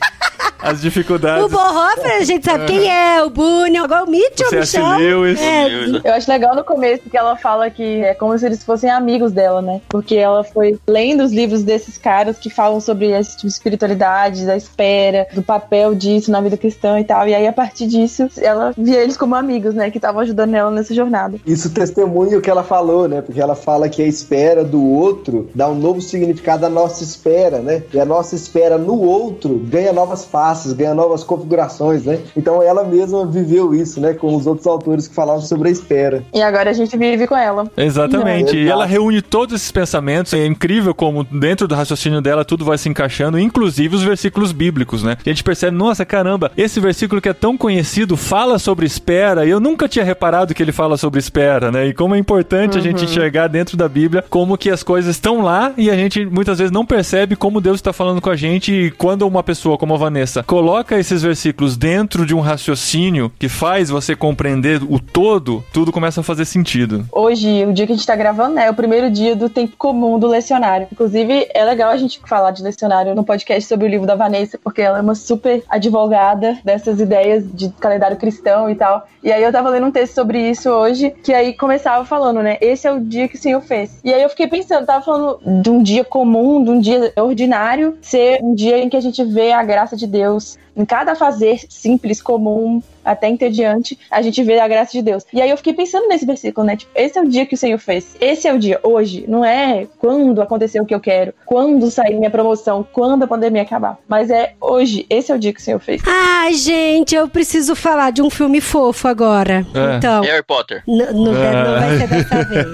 As 0.64 0.80
dificuldades. 0.80 1.44
O 1.44 1.50
Bonhoeffer, 1.50 2.18
a 2.18 2.24
gente 2.24 2.46
sabe 2.46 2.66
quem 2.68 2.88
é, 2.88 3.24
o 3.24 3.32
Bunyan, 3.32 3.84
agora 3.84 4.04
o 4.06 4.10
Mitchell, 4.10 4.48
O. 4.52 4.56
Michel. 4.56 4.98
Lewis. 4.98 5.40
É, 5.42 5.68
Eu 6.04 6.14
acho 6.14 6.30
legal 6.30 6.56
no 6.56 6.64
começo 6.64 7.10
que 7.10 7.18
ela 7.18 7.36
fala 7.36 7.70
que 7.72 8.04
é 8.04 8.14
como 8.14 8.38
se 8.38 8.46
eles 8.46 8.64
fossem 8.64 8.90
amigos 8.90 9.32
dela, 9.32 9.62
né? 9.62 9.82
Porque 9.90 10.16
ela 10.16 10.44
foi 10.44 10.80
lendo 10.88 11.24
os 11.24 11.32
livros 11.32 11.64
desses 11.64 11.98
caras 11.98 12.38
que 12.38 12.50
falam 12.50 12.80
sobre 12.80 13.10
esse 13.12 13.32
tipo 13.32 13.48
de 13.48 13.54
espiritualidade, 13.54 14.46
da 14.46 14.56
espera, 14.56 15.28
do 15.34 15.42
papel 15.42 15.96
disso 15.96 16.30
na 16.32 16.40
vida 16.42 16.56
cristã 16.58 17.00
e 17.00 17.04
tal. 17.04 17.28
E 17.28 17.34
aí, 17.34 17.48
a 17.52 17.54
partir 17.54 17.86
disso, 17.88 18.28
ela 18.38 18.74
via 18.78 19.02
eles 19.04 19.18
como 19.18 19.36
amigos, 19.36 19.74
né? 19.76 19.92
Que 19.92 19.98
estavam 19.98 20.22
ajudando 20.22 20.56
ela 20.56 20.72
nessa 20.72 20.94
jornada. 20.94 21.38
Isso 21.46 21.70
testemunha 21.70 22.38
o 22.38 22.42
que 22.42 22.50
ela 22.50 22.64
falou, 22.64 23.08
né? 23.08 23.22
Porque 23.22 23.40
ela 23.40 23.56
fala 23.56 23.90
que 23.90 24.02
a 24.02 24.08
espera 24.08 24.64
do 24.64 24.84
outro 24.84 25.50
dá 25.54 25.70
um 25.70 25.76
novo 25.76 26.02
significado 26.02 26.66
à 26.66 26.70
nossa 26.70 27.04
espera, 27.04 27.60
né? 27.60 27.84
E 27.94 28.00
a 28.00 28.06
nossa 28.06 28.36
espera 28.36 28.78
no 28.78 29.00
outro 29.00 29.60
ganha 29.66 29.94
novas 29.94 30.26
faces, 30.26 30.74
ganha 30.74 30.94
novas 30.94 31.24
configurações, 31.24 32.06
né? 32.06 32.20
Então 32.36 32.62
ela 32.62 32.84
mesma 32.84 33.26
viveu 33.26 33.76
isso, 33.76 34.00
né? 34.00 34.14
Com 34.14 34.36
os 34.36 34.48
outros 34.48 34.66
autores 34.66 35.08
que 35.08 35.14
falavam 35.16 35.42
sobre 35.42 35.70
a 35.70 35.72
espera. 35.72 36.24
E 36.34 36.42
agora 36.42 36.70
a 36.70 36.74
gente 36.74 36.96
vive 36.98 37.28
com 37.28 37.36
ela. 37.36 37.70
Exatamente. 37.76 38.54
Não, 38.54 38.60
e 38.60 38.70
ela 38.70 38.86
reúne 38.86 39.22
todos 39.22 39.56
esses 39.56 39.72
pensamentos. 39.72 40.34
É 40.34 40.46
incrível 40.46 40.94
como 40.94 41.24
dentro 41.24 41.68
do 41.68 41.76
raciocínio 41.76 42.22
dela 42.22 42.46
tudo 42.46 42.64
vai 42.66 42.78
se 42.78 42.90
encaixando, 42.90 43.38
inclusive 43.38 43.96
os 43.96 44.04
versículos 44.04 44.52
bíblicos, 44.52 45.04
né? 45.04 45.18
A 45.24 45.30
gente 45.30 45.44
percebe, 45.44 45.76
nossa, 45.76 46.06
caramba, 46.06 46.52
esse 46.58 46.80
versículo 46.80 47.22
que 47.22 47.30
é 47.30 47.34
tão 47.42 47.58
conhecido 47.58 48.16
fala 48.16 48.60
sobre 48.60 48.86
espera. 48.86 49.48
E 49.48 49.50
eu 49.50 49.60
nunca 49.60 49.90
tinha 49.90 50.06
reparado 50.06 50.54
que 50.54 50.62
ele 50.62 50.72
fala 50.72 50.96
sobre 50.96 51.20
espera, 51.20 51.72
né? 51.72 51.88
E 51.88 51.94
como 51.94 52.14
é 52.14 52.20
importante 52.20 52.78
a 52.78 52.82
gente 52.82 53.04
enxergar 53.04 53.48
dentro 53.48 53.76
da 53.76 53.90
Bíblia 53.90 54.24
como 54.30 54.56
que 54.56 54.70
as 54.70 54.84
coisas 54.84 55.16
estão 55.16 55.42
lá 55.42 55.74
e 55.76 55.90
a 55.90 55.96
gente 55.96 56.24
muitas 56.24 56.60
vezes 56.60 56.72
não 56.72 56.86
percebe 56.86 57.36
como 57.36 57.60
Deus 57.60 57.78
está 57.78 57.92
falando 57.92 58.22
com 58.22 58.30
a 58.30 58.36
gente. 58.36 58.72
E 58.72 58.92
quando 58.92 59.28
uma 59.28 59.42
pessoa 59.42 59.76
como 59.76 59.96
a 59.96 59.98
Vanessa 59.98 60.44
coloca 60.44 61.00
esses 61.00 61.24
versículos 61.24 61.76
dentro 61.76 62.28
de 62.28 62.36
um 62.36 62.42
raciocínio 62.42 63.32
que 63.40 63.50
faz 63.50 63.90
você 63.90 64.16
compreender 64.16 64.84
o 64.84 65.00
todo, 65.00 65.64
tudo 65.74 65.92
começa 65.92 66.22
a 66.22 66.24
fazer 66.24 66.46
sentido. 66.46 67.06
Hoje, 67.12 67.66
o 67.66 67.74
dia 67.74 67.88
que 67.88 67.94
a 67.94 67.96
gente 67.96 68.06
tá 68.06 68.16
gravando, 68.16 68.54
né, 68.54 68.68
é 68.68 68.70
o 68.70 68.76
primeiro 68.76 69.10
dia 69.10 69.36
do 69.36 69.50
tempo 69.50 69.76
comum 69.78 70.20
do 70.20 70.28
lecionário. 70.28 70.88
Inclusive, 70.92 71.48
é 71.56 71.66
legal 71.66 71.90
a 71.90 71.98
gente 71.98 72.20
falar 72.28 72.52
de 72.52 72.62
lecionário 72.62 73.16
no 73.16 73.24
podcast 73.24 73.68
sobre 73.68 73.88
o 73.88 73.90
livro 73.90 74.06
da 74.06 74.14
Vanessa, 74.14 74.60
porque 74.64 74.82
ela 74.82 75.00
é 75.00 75.02
uma 75.02 75.16
super 75.16 75.64
advogada 75.68 76.60
dessas 76.64 77.00
ideias 77.00 77.31
de 77.40 77.70
calendário 77.80 78.18
cristão 78.18 78.70
e 78.70 78.76
tal. 78.76 79.08
E 79.24 79.32
aí 79.32 79.44
eu 79.44 79.52
tava 79.52 79.70
lendo 79.70 79.88
um 79.88 79.92
texto 79.92 80.16
sobre 80.16 80.50
isso 80.50 80.70
hoje, 80.70 81.12
que 81.24 81.34
aí 81.34 81.54
começava 81.54 82.04
falando, 82.06 82.42
né, 82.42 82.58
esse 82.60 82.88
é 82.88 82.92
o 82.92 83.00
dia 83.00 83.28
que 83.28 83.36
o 83.36 83.40
Senhor 83.40 83.62
fez. 83.62 84.00
E 84.04 84.14
aí 84.14 84.22
eu 84.22 84.30
fiquei 84.30 84.48
pensando, 84.48 84.86
tava 84.86 85.04
falando 85.04 85.40
de 85.62 85.70
um 85.70 85.82
dia 85.82 86.04
comum, 86.04 86.64
de 86.64 86.70
um 86.70 86.80
dia 86.80 87.14
ordinário, 87.18 87.98
ser 88.02 88.40
um 88.42 88.54
dia 88.56 88.78
em 88.80 88.90
que 88.90 88.98
a 88.98 89.02
gente 89.02 89.24
vê 89.24 89.52
a 89.52 89.64
graça 89.64 89.96
de 89.96 90.08
Deus 90.08 90.58
Em 90.76 90.86
cada 90.86 91.16
fazer 91.16 91.62
simples, 91.70 92.22
comum, 92.22 92.82
até 93.04 93.28
entediante, 93.28 93.98
a 94.10 94.22
gente 94.22 94.44
vê 94.44 94.60
a 94.60 94.68
graça 94.68 94.92
de 94.92 95.02
Deus. 95.02 95.26
E 95.34 95.42
aí 95.42 95.50
eu 95.50 95.58
fiquei 95.58 95.74
pensando 95.74 96.08
nesse 96.08 96.26
versículo, 96.26 96.66
né? 96.66 96.76
Tipo, 96.76 96.92
esse 96.96 97.18
é 97.18 97.22
o 97.22 97.28
dia 97.28 97.46
que 97.46 97.56
o 97.56 97.58
Senhor 97.58 97.78
fez. 97.78 98.16
Esse 98.20 98.48
é 98.48 98.54
o 98.54 98.60
dia, 98.60 98.80
hoje. 98.84 99.26
Não 99.28 99.44
é 99.44 99.88
quando 99.98 100.42
aconteceu 100.42 100.84
o 100.84 100.86
que 100.86 100.94
eu 100.94 101.00
quero, 101.00 101.34
quando 101.46 101.90
sair 101.90 102.16
minha 102.16 102.30
promoção, 102.30 102.86
quando 102.92 103.24
a 103.24 103.28
pandemia 103.28 103.64
acabar. 103.64 103.98
Mas 104.08 104.30
é 104.30 104.54
hoje. 104.60 105.06
Esse 105.10 105.32
é 105.32 105.36
o 105.36 105.40
dia 105.40 105.54
que 105.54 105.60
o 105.60 105.64
Senhor 105.64 105.80
fez. 105.80 106.02
Ai, 106.06 106.54
gente, 106.54 107.16
eu 107.16 107.28
preciso 107.28 107.76
falar 107.76 108.12
de 108.12 108.22
um 108.22 108.30
filme 108.30 108.62
fofo 108.62 109.08
agora. 109.08 109.66
É. 109.74 109.98
Então. 109.98 110.22
Harry 110.24 110.44
Potter. 110.44 110.84
Não, 110.88 111.14
não 111.14 111.34
vai 111.34 111.98
ser 111.98 112.08
dessa 112.08 112.44
vez. 112.44 112.66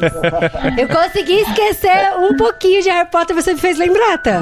Eu 0.77 0.87
consegui 0.87 1.41
esquecer 1.41 2.13
um 2.19 2.35
pouquinho 2.35 2.81
de 2.81 2.89
Harry 2.89 3.09
Potter, 3.09 3.35
você 3.35 3.53
me 3.53 3.59
fez 3.59 3.77
lembrar, 3.77 4.17
tá? 4.17 4.41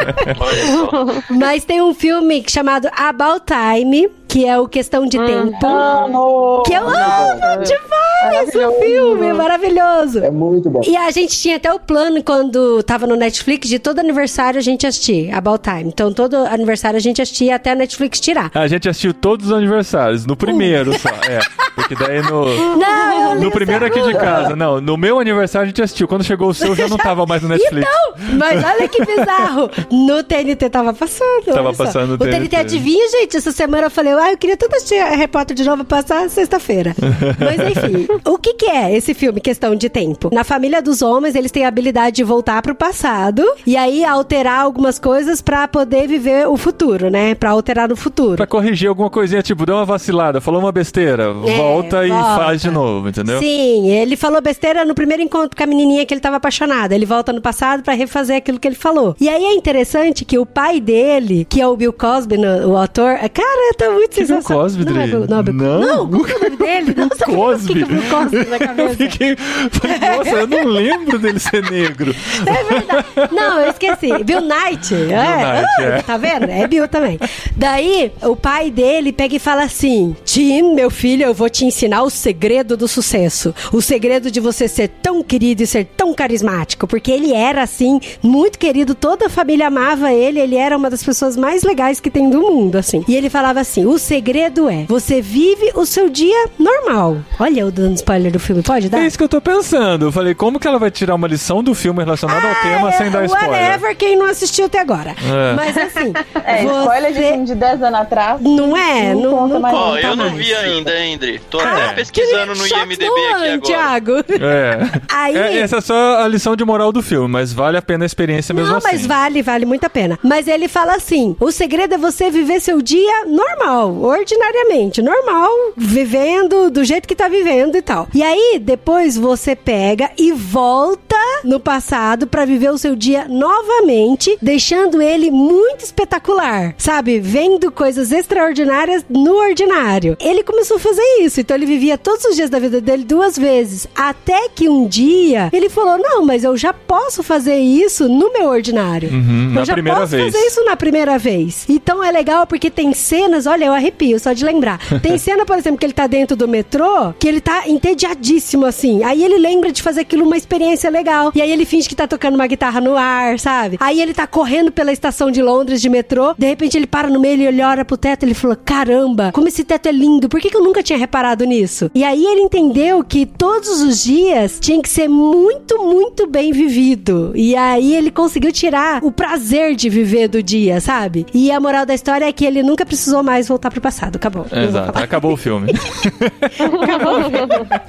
Mas 1.30 1.64
tem 1.64 1.82
um 1.82 1.92
filme 1.92 2.42
chamado 2.54 2.88
About 2.96 3.44
Time, 3.46 4.08
que 4.34 4.44
é 4.44 4.58
o 4.58 4.66
Questão 4.66 5.06
de 5.06 5.16
Tempo. 5.16 5.64
Amo! 5.64 6.64
Que 6.66 6.74
eu 6.74 6.82
amo 6.88 7.62
demais 7.62 8.48
o 8.52 8.80
filme, 8.80 9.26
é 9.28 9.32
maravilhoso. 9.32 10.18
É 10.18 10.30
muito 10.30 10.68
bom. 10.68 10.80
E 10.84 10.96
a 10.96 11.08
gente 11.12 11.38
tinha 11.38 11.56
até 11.56 11.72
o 11.72 11.78
plano 11.78 12.20
quando 12.22 12.82
tava 12.82 13.06
no 13.06 13.14
Netflix 13.14 13.68
de 13.68 13.78
todo 13.78 14.00
aniversário 14.00 14.58
a 14.58 14.62
gente 14.62 14.86
assistir 14.86 15.32
About 15.32 15.62
Time. 15.62 15.84
Então 15.84 16.12
todo 16.12 16.34
aniversário 16.34 16.96
a 16.96 17.00
gente 17.00 17.22
assistia 17.22 17.54
até 17.54 17.70
a 17.70 17.74
Netflix 17.76 18.18
tirar. 18.18 18.50
A 18.54 18.66
gente 18.66 18.88
assistiu 18.88 19.14
todos 19.14 19.46
os 19.46 19.52
aniversários, 19.52 20.26
no 20.26 20.34
primeiro 20.36 20.98
só, 20.98 21.10
é. 21.10 21.38
Porque 21.74 21.94
daí 21.94 22.22
no. 22.22 22.44
Não, 22.76 23.34
No 23.36 23.50
primeiro 23.50 23.84
aqui 23.84 24.00
de 24.00 24.14
casa, 24.14 24.56
não. 24.56 24.80
No 24.80 24.96
meu 24.96 25.18
aniversário 25.18 25.64
a 25.64 25.68
gente 25.68 25.82
assistiu. 25.82 26.06
Quando 26.08 26.24
chegou 26.24 26.48
o 26.48 26.54
seu, 26.54 26.74
já 26.74 26.88
não 26.88 26.96
tava 26.96 27.26
mais 27.26 27.42
no 27.42 27.48
Netflix. 27.48 27.86
Então, 27.88 28.36
mas 28.38 28.64
olha 28.64 28.88
que 28.88 29.04
bizarro. 29.04 29.70
No 29.90 30.22
TNT 30.22 30.70
tava 30.70 30.92
passando. 30.94 31.46
Tava 31.46 31.68
olha 31.68 31.74
só. 31.74 31.84
passando 31.84 32.08
no 32.10 32.14
O 32.14 32.18
TNT. 32.18 32.38
TNT. 32.48 32.56
adivinha, 32.56 33.08
gente? 33.10 33.36
Essa 33.36 33.52
semana 33.52 33.86
eu 33.86 33.90
falei, 33.90 34.14
ah, 34.24 34.32
eu 34.32 34.38
queria 34.38 34.56
tanto 34.56 34.74
assistir 34.76 34.94
Harry 35.02 35.28
Potter 35.28 35.56
de 35.56 35.64
novo 35.64 35.84
passar 35.84 36.28
sexta-feira. 36.28 36.94
mas 37.38 37.76
enfim, 37.76 38.06
o 38.24 38.38
que 38.38 38.54
que 38.54 38.66
é 38.66 38.94
esse 38.96 39.14
filme, 39.14 39.40
Questão 39.40 39.74
de 39.74 39.88
Tempo? 39.88 40.30
Na 40.32 40.44
família 40.44 40.80
dos 40.82 41.02
homens, 41.02 41.34
eles 41.34 41.50
têm 41.50 41.64
a 41.64 41.68
habilidade 41.68 42.16
de 42.16 42.24
voltar 42.24 42.60
pro 42.62 42.74
passado 42.74 43.44
e 43.66 43.76
aí 43.76 44.04
alterar 44.04 44.60
algumas 44.60 44.98
coisas 44.98 45.40
pra 45.40 45.66
poder 45.68 46.06
viver 46.08 46.46
o 46.48 46.56
futuro, 46.56 47.10
né? 47.10 47.34
Pra 47.34 47.50
alterar 47.50 47.88
no 47.88 47.96
futuro. 47.96 48.36
Pra 48.36 48.46
corrigir 48.46 48.88
alguma 48.88 49.10
coisinha, 49.10 49.42
tipo, 49.42 49.64
deu 49.66 49.74
uma 49.76 49.84
vacilada, 49.84 50.40
falou 50.40 50.60
uma 50.60 50.72
besteira, 50.72 51.32
volta 51.32 52.06
e 52.06 52.10
É, 52.10 52.14
volta. 52.14 52.36
faz 52.44 52.62
de 52.62 52.70
novo, 52.70 53.08
entendeu? 53.08 53.38
Sim, 53.40 53.90
ele 53.90 54.16
falou 54.16 54.40
besteira 54.40 54.84
no 54.84 54.94
primeiro 54.94 55.22
encontro 55.22 55.56
com 55.56 55.62
a 55.62 55.66
menininha 55.66 56.04
que 56.06 56.14
ele 56.14 56.20
tava 56.20 56.36
apaixonado. 56.36 56.92
Ele 56.92 57.06
volta 57.06 57.32
no 57.32 57.40
passado 57.40 57.82
pra 57.82 57.94
refazer 57.94 58.36
aquilo 58.36 58.58
que 58.58 58.68
ele 58.68 58.74
falou. 58.74 59.14
E 59.20 59.28
aí 59.28 59.44
é 59.44 59.54
interessante 59.54 60.24
que 60.24 60.38
o 60.38 60.46
pai 60.46 60.80
dele, 60.80 61.46
que 61.48 61.60
é 61.60 61.66
o 61.66 61.76
Bill 61.76 61.92
Cosby, 61.92 62.36
no- 62.36 62.72
o 62.72 62.76
ator, 62.76 63.16
cara, 63.32 63.74
tá 63.76 63.90
muito 63.90 64.13
Que 64.14 64.24
Bill. 64.24 64.42
Cosby, 64.42 64.84
não, 64.84 65.00
é? 65.00 65.06
Bill, 65.06 65.26
não, 65.28 65.38
é 65.38 65.42
Bill 65.42 65.54
Não? 65.54 66.06
não, 66.06 66.24
que 66.24 66.32
é 66.32 66.36
o 66.36 66.40
nome 66.44 66.56
dele? 66.56 66.94
Nossa, 66.96 67.24
que 67.24 67.34
Cosby. 67.34 67.84
Bill 67.84 68.02
Cosby 68.10 68.36
na 68.46 68.56
Eu 68.56 68.66
cabeça? 68.66 68.96
fiquei. 68.96 69.36
Falei, 69.36 69.98
nossa, 70.16 70.30
eu 70.30 70.46
não 70.46 70.64
lembro 70.64 71.18
dele 71.18 71.38
ser 71.38 71.62
negro. 71.70 72.14
É 72.46 72.64
verdade. 72.64 73.06
Não, 73.34 73.60
eu 73.60 73.70
esqueci. 73.70 74.24
Bill 74.24 74.40
Knight. 74.40 74.94
é. 74.94 74.98
Knight, 74.98 75.12
Ah, 75.14 75.82
é. 75.82 76.02
Tá 76.02 76.16
vendo? 76.16 76.44
É 76.50 76.66
Bill 76.66 76.86
também. 76.88 77.18
Daí, 77.56 78.12
o 78.22 78.36
pai 78.36 78.70
dele 78.70 79.12
pega 79.12 79.36
e 79.36 79.38
fala 79.38 79.62
assim: 79.64 80.14
Tim, 80.24 80.74
meu 80.74 80.90
filho, 80.90 81.24
eu 81.24 81.34
vou 81.34 81.48
te 81.48 81.64
ensinar 81.64 82.02
o 82.02 82.10
segredo 82.10 82.76
do 82.76 82.86
sucesso. 82.88 83.54
O 83.72 83.80
segredo 83.80 84.30
de 84.30 84.40
você 84.40 84.68
ser 84.68 84.88
tão 84.88 85.22
querido 85.22 85.62
e 85.62 85.66
ser 85.66 85.84
tão 85.96 86.12
carismático. 86.14 86.86
Porque 86.86 87.10
ele 87.10 87.32
era, 87.32 87.62
assim, 87.62 88.00
muito 88.22 88.58
querido. 88.58 88.94
Toda 88.94 89.26
a 89.26 89.30
família 89.30 89.68
amava 89.68 90.12
ele. 90.12 90.40
Ele 90.40 90.56
era 90.56 90.76
uma 90.76 90.90
das 90.90 91.02
pessoas 91.02 91.36
mais 91.36 91.62
legais 91.62 92.00
que 92.00 92.10
tem 92.10 92.28
do 92.30 92.40
mundo, 92.40 92.76
assim. 92.76 93.04
E 93.08 93.14
ele 93.16 93.30
falava 93.30 93.60
assim: 93.60 93.84
o 93.86 93.98
segredo 94.04 94.68
é: 94.68 94.84
você 94.86 95.20
vive 95.20 95.72
o 95.74 95.84
seu 95.84 96.08
dia 96.08 96.48
normal. 96.58 97.16
Olha, 97.40 97.60
eu 97.60 97.70
dando 97.70 97.94
spoiler 97.96 98.30
do 98.30 98.38
filme, 98.38 98.62
pode 98.62 98.88
dar? 98.88 99.00
É 99.00 99.06
isso 99.06 99.18
que 99.18 99.24
eu 99.24 99.28
tô 99.28 99.40
pensando. 99.40 100.06
Eu 100.06 100.12
falei, 100.12 100.34
como 100.34 100.60
que 100.60 100.68
ela 100.68 100.78
vai 100.78 100.90
tirar 100.90 101.14
uma 101.14 101.26
lição 101.26 101.62
do 101.62 101.74
filme 101.74 102.02
relacionada 102.04 102.46
ao 102.48 102.54
tema 102.56 102.92
sem 102.92 103.10
dar 103.10 103.24
spoiler? 103.24 103.48
Ah, 103.50 103.62
Whatever, 103.64 103.96
quem 103.96 104.16
não 104.16 104.26
assistiu 104.26 104.66
até 104.66 104.78
agora. 104.80 105.10
É. 105.10 105.54
Mas 105.56 105.76
assim, 105.76 106.12
É, 106.44 106.62
spoiler 106.64 107.12
de 107.12 107.18
você... 107.18 107.28
filme 107.28 107.44
de 107.46 107.54
10 107.54 107.82
anos 107.82 108.00
atrás. 108.00 108.40
Não 108.40 108.76
é? 108.76 109.14
Não 109.14 109.22
Não, 109.22 109.48
não 109.48 109.60
mais. 109.60 109.74
Ó, 109.76 109.96
eu 109.96 110.14
não 110.16 110.30
mais. 110.30 110.36
vi 110.38 110.54
ainda, 110.54 110.94
hein, 110.96 111.14
André. 111.16 111.40
Tô 111.50 111.58
Ah, 111.58 111.86
até 111.86 111.94
pesquisando 111.94 112.54
no 112.54 112.66
IMDB 112.66 113.06
no 113.06 113.14
aqui 113.14 113.48
agora. 113.48 113.60
Thiago. 113.60 114.12
É. 114.40 115.00
Aí... 115.08 115.36
É, 115.36 115.58
Essa 115.60 115.78
é 115.78 115.80
só 115.80 116.18
a 116.22 116.28
lição 116.28 116.54
de 116.54 116.64
moral 116.64 116.92
do 116.92 117.02
filme, 117.02 117.28
mas 117.28 117.52
vale 117.52 117.76
a 117.78 117.82
pena 117.82 118.04
a 118.04 118.06
experiência 118.06 118.54
mesmo 118.54 118.70
Não, 118.70 118.78
assim. 118.78 118.88
mas 118.90 119.06
vale, 119.06 119.42
vale 119.42 119.64
muito 119.64 119.84
a 119.84 119.90
pena. 119.90 120.18
Mas 120.22 120.46
ele 120.46 120.68
fala 120.68 120.94
assim: 120.96 121.36
o 121.40 121.50
segredo 121.50 121.94
é 121.94 121.98
você 121.98 122.30
viver 122.30 122.60
seu 122.60 122.82
dia 122.82 123.24
normal, 123.26 123.93
ordinariamente, 124.02 125.02
normal, 125.02 125.50
vivendo 125.76 126.70
do 126.70 126.84
jeito 126.84 127.06
que 127.08 127.14
tá 127.14 127.28
vivendo 127.28 127.76
e 127.76 127.82
tal. 127.82 128.08
E 128.14 128.22
aí, 128.22 128.58
depois 128.60 129.16
você 129.16 129.54
pega 129.54 130.10
e 130.18 130.32
volta 130.32 131.16
no 131.44 131.60
passado 131.60 132.26
pra 132.26 132.44
viver 132.44 132.70
o 132.70 132.78
seu 132.78 132.96
dia 132.96 133.26
novamente, 133.28 134.36
deixando 134.40 135.00
ele 135.02 135.30
muito 135.30 135.84
espetacular, 135.84 136.74
sabe? 136.78 137.18
Vendo 137.20 137.70
coisas 137.70 138.12
extraordinárias 138.12 139.04
no 139.08 139.34
ordinário. 139.36 140.16
Ele 140.20 140.42
começou 140.42 140.76
a 140.76 140.80
fazer 140.80 141.02
isso, 141.20 141.40
então 141.40 141.56
ele 141.56 141.66
vivia 141.66 141.98
todos 141.98 142.24
os 142.24 142.36
dias 142.36 142.50
da 142.50 142.58
vida 142.58 142.80
dele 142.80 143.04
duas 143.04 143.38
vezes, 143.38 143.86
até 143.94 144.48
que 144.48 144.68
um 144.68 144.86
dia 144.86 145.50
ele 145.52 145.68
falou: 145.68 145.98
"Não, 145.98 146.24
mas 146.24 146.44
eu 146.44 146.56
já 146.56 146.72
posso 146.72 147.22
fazer 147.22 147.56
isso 147.56 148.08
no 148.08 148.32
meu 148.32 148.48
ordinário. 148.48 149.10
Uhum, 149.10 149.48
eu 149.48 149.54
na 149.54 149.64
já 149.64 149.74
primeira 149.74 150.00
posso 150.00 150.10
vez." 150.16 150.32
fazer 150.32 150.46
isso 150.46 150.64
na 150.64 150.76
primeira 150.76 151.18
vez". 151.18 151.64
Então 151.68 152.02
é 152.02 152.10
legal 152.10 152.46
porque 152.46 152.70
tem 152.70 152.92
cenas, 152.94 153.46
olha, 153.46 153.66
eu 153.66 153.72
arrepio 153.74 154.18
só 154.18 154.32
de 154.32 154.44
lembrar. 154.44 154.78
Tem 155.02 155.18
cena, 155.18 155.44
por 155.44 155.56
exemplo, 155.56 155.78
que 155.78 155.86
ele 155.86 155.92
tá 155.92 156.06
dentro 156.06 156.36
do 156.36 156.48
metrô, 156.48 157.12
que 157.18 157.28
ele 157.28 157.40
tá 157.40 157.68
entediadíssimo 157.68 158.66
assim. 158.66 159.02
Aí 159.02 159.24
ele 159.24 159.38
lembra 159.38 159.72
de 159.72 159.82
fazer 159.82 160.02
aquilo 160.02 160.24
uma 160.24 160.36
experiência 160.36 160.90
legal. 160.90 161.32
E 161.34 161.42
aí 161.42 161.50
ele 161.50 161.64
finge 161.64 161.88
que 161.88 161.94
tá 161.94 162.06
tocando 162.06 162.34
uma 162.34 162.46
guitarra 162.46 162.80
no 162.80 162.96
ar, 162.96 163.38
sabe? 163.38 163.76
Aí 163.80 164.00
ele 164.00 164.14
tá 164.14 164.26
correndo 164.26 164.72
pela 164.72 164.92
estação 164.92 165.30
de 165.30 165.42
Londres 165.42 165.80
de 165.80 165.88
metrô, 165.88 166.34
de 166.36 166.46
repente 166.46 166.76
ele 166.76 166.86
para 166.86 167.08
no 167.08 167.20
meio 167.20 167.42
e 167.42 167.46
ele 167.46 167.62
olha 167.62 167.84
pro 167.84 167.96
teto 167.96 168.22
e 168.22 168.26
ele 168.26 168.34
falou: 168.34 168.56
"Caramba, 168.64 169.30
como 169.32 169.48
esse 169.48 169.64
teto 169.64 169.86
é 169.86 169.92
lindo. 169.92 170.28
Por 170.28 170.40
que, 170.40 170.50
que 170.50 170.56
eu 170.56 170.62
nunca 170.62 170.82
tinha 170.82 170.98
reparado 170.98 171.44
nisso?". 171.44 171.90
E 171.94 172.04
aí 172.04 172.24
ele 172.24 172.40
entendeu 172.40 173.02
que 173.02 173.26
todos 173.26 173.82
os 173.82 174.02
dias 174.04 174.58
tinha 174.60 174.80
que 174.80 174.88
ser 174.88 175.08
muito, 175.08 175.78
muito 175.84 176.26
bem 176.26 176.52
vivido. 176.52 177.32
E 177.34 177.54
aí 177.56 177.94
ele 177.94 178.10
conseguiu 178.10 178.52
tirar 178.52 179.02
o 179.02 179.10
prazer 179.10 179.74
de 179.74 179.88
viver 179.88 180.28
do 180.28 180.42
dia, 180.42 180.80
sabe? 180.80 181.26
E 181.34 181.50
a 181.50 181.60
moral 181.60 181.86
da 181.86 181.94
história 181.94 182.24
é 182.24 182.32
que 182.32 182.44
ele 182.44 182.62
nunca 182.62 182.86
precisou 182.86 183.22
mais 183.22 183.48
voltar 183.48 183.63
pro 183.70 183.80
passado. 183.80 184.16
Acabou. 184.16 184.46
Não 184.50 184.58
vou 184.58 184.68
Exato, 184.68 184.92
falar. 184.92 185.04
acabou 185.04 185.32
o 185.32 185.36
filme. 185.36 185.72